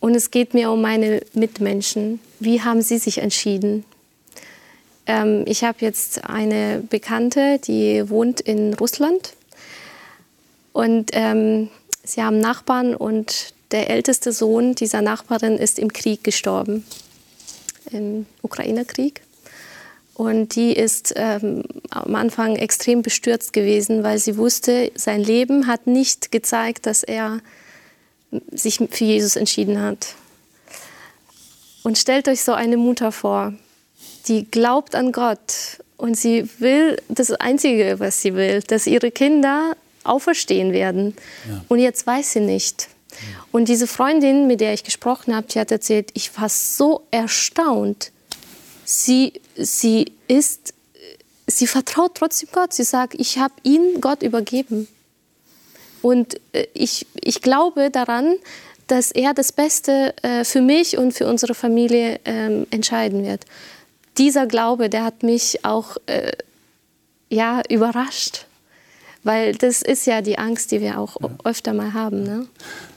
und 0.00 0.14
es 0.14 0.30
geht 0.30 0.52
mir 0.52 0.70
um 0.70 0.82
meine 0.82 1.22
Mitmenschen. 1.32 2.20
Wie 2.40 2.60
haben 2.60 2.82
sie 2.82 2.98
sich 2.98 3.18
entschieden? 3.18 3.84
Ähm, 5.06 5.44
ich 5.46 5.64
habe 5.64 5.78
jetzt 5.80 6.24
eine 6.24 6.82
Bekannte, 6.88 7.58
die 7.58 8.08
wohnt 8.08 8.40
in 8.40 8.74
Russland 8.74 9.32
und 10.72 11.10
ähm, 11.14 11.70
sie 12.04 12.22
haben 12.22 12.38
Nachbarn 12.38 12.94
und 12.94 13.54
der 13.70 13.88
älteste 13.88 14.32
Sohn 14.32 14.74
dieser 14.74 15.00
Nachbarin 15.00 15.56
ist 15.56 15.78
im 15.78 15.92
Krieg 15.92 16.22
gestorben, 16.22 16.84
im 17.90 18.26
Ukraine-Krieg. 18.42 19.22
Und 20.22 20.54
die 20.54 20.72
ist 20.72 21.14
ähm, 21.16 21.64
am 21.90 22.14
Anfang 22.14 22.54
extrem 22.54 23.02
bestürzt 23.02 23.52
gewesen, 23.52 24.04
weil 24.04 24.18
sie 24.18 24.36
wusste, 24.36 24.92
sein 24.94 25.20
Leben 25.20 25.66
hat 25.66 25.88
nicht 25.88 26.30
gezeigt, 26.30 26.86
dass 26.86 27.02
er 27.02 27.40
sich 28.52 28.76
für 28.76 29.04
Jesus 29.04 29.34
entschieden 29.34 29.82
hat. 29.82 30.14
Und 31.82 31.98
stellt 31.98 32.28
euch 32.28 32.44
so 32.44 32.52
eine 32.52 32.76
Mutter 32.76 33.10
vor, 33.10 33.52
die 34.28 34.48
glaubt 34.48 34.94
an 34.94 35.10
Gott 35.10 35.80
und 35.96 36.16
sie 36.16 36.48
will 36.60 37.02
das 37.08 37.32
Einzige, 37.32 37.98
was 37.98 38.22
sie 38.22 38.36
will, 38.36 38.62
dass 38.62 38.86
ihre 38.86 39.10
Kinder 39.10 39.74
auferstehen 40.04 40.72
werden. 40.72 41.16
Ja. 41.48 41.64
Und 41.66 41.80
jetzt 41.80 42.06
weiß 42.06 42.34
sie 42.34 42.40
nicht. 42.40 42.86
Und 43.50 43.68
diese 43.68 43.88
Freundin, 43.88 44.46
mit 44.46 44.60
der 44.60 44.72
ich 44.72 44.84
gesprochen 44.84 45.34
habe, 45.34 45.48
die 45.48 45.58
hat 45.58 45.72
erzählt, 45.72 46.10
ich 46.14 46.30
war 46.40 46.48
so 46.48 47.08
erstaunt, 47.10 48.11
sie, 48.92 49.40
sie 49.56 50.12
ist, 50.28 50.74
sie 51.46 51.66
vertraut 51.66 52.14
trotzdem 52.14 52.48
Gott. 52.52 52.72
Sie 52.72 52.84
sagt, 52.84 53.14
ich 53.18 53.38
habe 53.38 53.54
ihn 53.62 54.00
Gott 54.00 54.22
übergeben. 54.22 54.88
Und 56.02 56.40
äh, 56.52 56.66
ich, 56.74 57.06
ich 57.20 57.42
glaube 57.42 57.90
daran, 57.90 58.34
dass 58.86 59.12
er 59.12 59.32
das 59.32 59.52
Beste 59.52 60.14
äh, 60.22 60.44
für 60.44 60.60
mich 60.60 60.98
und 60.98 61.12
für 61.12 61.26
unsere 61.26 61.54
Familie 61.54 62.20
ähm, 62.24 62.66
entscheiden 62.70 63.24
wird. 63.24 63.44
Dieser 64.18 64.46
Glaube, 64.46 64.90
der 64.90 65.04
hat 65.04 65.22
mich 65.22 65.64
auch 65.64 65.96
äh, 66.06 66.32
ja, 67.30 67.62
überrascht. 67.68 68.46
Weil 69.24 69.54
das 69.54 69.82
ist 69.82 70.06
ja 70.06 70.20
die 70.20 70.36
Angst, 70.36 70.72
die 70.72 70.80
wir 70.80 70.98
auch 70.98 71.16
öfter 71.44 71.72
mal 71.72 71.92
haben. 71.94 72.24
Ne? 72.24 72.48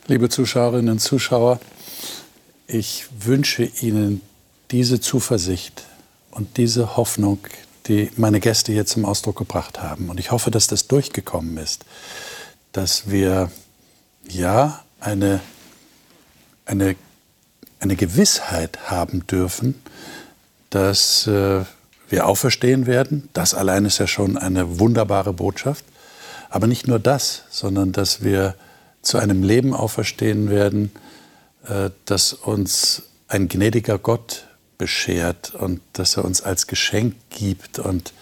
Liebe 0.08 0.28
Zuschauerinnen 0.28 0.94
und 0.94 1.00
Zuschauer, 1.00 1.60
ich 2.68 3.06
wünsche 3.20 3.70
Ihnen 3.82 4.22
diese 4.76 5.00
Zuversicht 5.00 5.84
und 6.32 6.58
diese 6.58 6.98
Hoffnung, 6.98 7.40
die 7.88 8.12
meine 8.18 8.42
Gäste 8.42 8.74
hier 8.74 8.86
zum 8.86 9.06
Ausdruck 9.06 9.38
gebracht 9.38 9.82
haben. 9.82 10.10
Und 10.10 10.20
ich 10.20 10.32
hoffe, 10.32 10.52
dass 10.52 10.68
das 10.68 10.88
durchgekommen 10.88 11.56
ist, 11.56 11.86
dass 12.74 13.10
wir 13.10 13.50
ja 14.28 14.84
eine, 15.00 15.40
eine, 16.66 16.98
eine 17.80 17.96
Gewissheit 17.96 18.90
haben 18.90 19.26
dürfen, 19.28 19.82
dass 20.72 21.26
äh, 21.26 21.64
wir 22.10 22.26
auferstehen 22.28 22.86
werden. 22.86 23.30
Das 23.32 23.54
allein 23.54 23.86
ist 23.86 24.00
ja 24.00 24.08
schon 24.08 24.38
eine 24.38 24.78
wunderbare 24.78 25.32
Botschaft. 25.32 25.86
Aber 26.50 26.68
nicht 26.68 26.86
nur 26.86 27.00
das, 27.00 27.44
sondern 27.50 27.94
dass 27.94 28.26
wir 28.26 28.56
zu 29.02 29.20
einem 29.20 29.42
Leben 29.42 29.74
auferstehen 29.74 30.50
werden, 30.50 30.92
äh, 31.66 31.92
das 32.04 32.34
uns 32.34 33.04
ein 33.30 33.48
gnädiger 33.48 33.98
Gott 33.98 34.45
beschert 34.78 35.54
und 35.56 35.82
dass 35.94 36.18
er 36.18 36.26
uns 36.26 36.42
als 36.42 36.68
Geschenk 36.68 37.16
gibt 37.30 37.80
und 37.80 38.14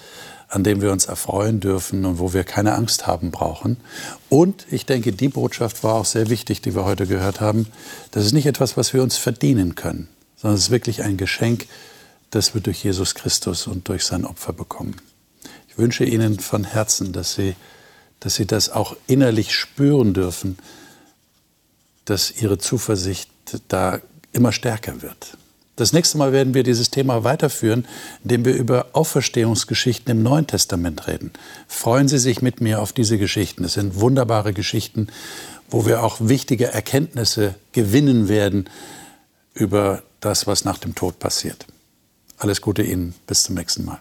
an 0.54 0.64
dem 0.64 0.82
wir 0.82 0.92
uns 0.92 1.06
erfreuen 1.06 1.60
dürfen 1.60 2.06
und 2.06 2.20
wo 2.20 2.34
wir 2.34 2.44
keine 2.44 2.76
Angst 2.76 3.08
haben 3.08 3.32
brauchen. 3.32 3.78
Und 4.30 4.68
ich 4.70 4.86
denke, 4.86 5.12
die 5.12 5.30
Botschaft 5.30 5.84
war 5.84 5.96
auch 5.96 6.06
sehr 6.06 6.30
wichtig, 6.30 6.62
die 6.62 6.76
wir 6.76 6.86
heute 6.86 7.08
gehört 7.08 7.42
haben. 7.42 7.68
Das 8.12 8.24
ist 8.26 8.34
nicht 8.34 8.46
etwas, 8.46 8.78
was 8.78 8.94
wir 8.94 9.02
uns 9.02 9.18
verdienen 9.18 9.74
können, 9.74 10.10
sondern 10.36 10.58
es 10.58 10.66
ist 10.66 10.72
wirklich 10.72 11.02
ein 11.02 11.18
Geschenk, 11.18 11.68
das 12.30 12.54
wir 12.54 12.62
durch 12.62 12.84
Jesus 12.84 13.16
Christus 13.16 13.66
und 13.66 13.90
durch 13.90 14.06
sein 14.06 14.26
Opfer 14.26 14.54
bekommen. 14.54 14.96
Ich 15.70 15.78
wünsche 15.80 16.04
Ihnen 16.04 16.40
von 16.40 16.66
Herzen, 16.66 17.14
dass 17.14 17.34
Sie, 17.34 17.56
dass 18.20 18.36
Sie 18.36 18.46
das 18.46 18.70
auch 18.70 18.96
innerlich 19.08 19.56
spüren 19.56 20.14
dürfen, 20.14 20.60
dass 22.06 22.30
Ihre 22.30 22.60
Zuversicht 22.60 23.32
da 23.70 24.02
immer 24.34 24.52
stärker 24.52 25.02
wird. 25.02 25.38
Das 25.76 25.92
nächste 25.92 26.20
Mal 26.20 26.32
werden 26.32 26.54
wir 26.54 26.64
dieses 26.64 26.92
Thema 26.92 27.24
weiterführen, 27.24 27.88
indem 28.24 28.46
wir 28.46 28.54
über 28.54 28.88
Auferstehungsgeschichten 28.94 30.12
im 30.12 30.24
Neuen 30.24 30.46
Testament 30.46 31.08
reden. 31.08 31.32
Freuen 31.68 32.08
Sie 32.08 32.20
sich 32.20 32.44
mit 32.44 32.62
mir 32.62 32.80
auf 32.80 32.94
diese 32.94 33.18
Geschichten. 33.18 33.64
Es 33.64 33.74
sind 33.74 34.00
wunderbare 34.00 34.54
Geschichten, 34.54 35.08
wo 35.70 35.88
wir 35.88 36.04
auch 36.04 36.18
wichtige 36.20 36.68
Erkenntnisse 36.68 37.56
gewinnen 37.72 38.30
werden 38.30 38.70
über 39.56 40.04
das, 40.20 40.46
was 40.46 40.64
nach 40.64 40.78
dem 40.78 40.94
Tod 40.94 41.18
passiert. 41.18 41.66
Alles 42.38 42.62
Gute 42.62 42.84
Ihnen. 42.84 43.16
Bis 43.26 43.44
zum 43.44 43.56
nächsten 43.56 43.86
Mal. 43.86 44.00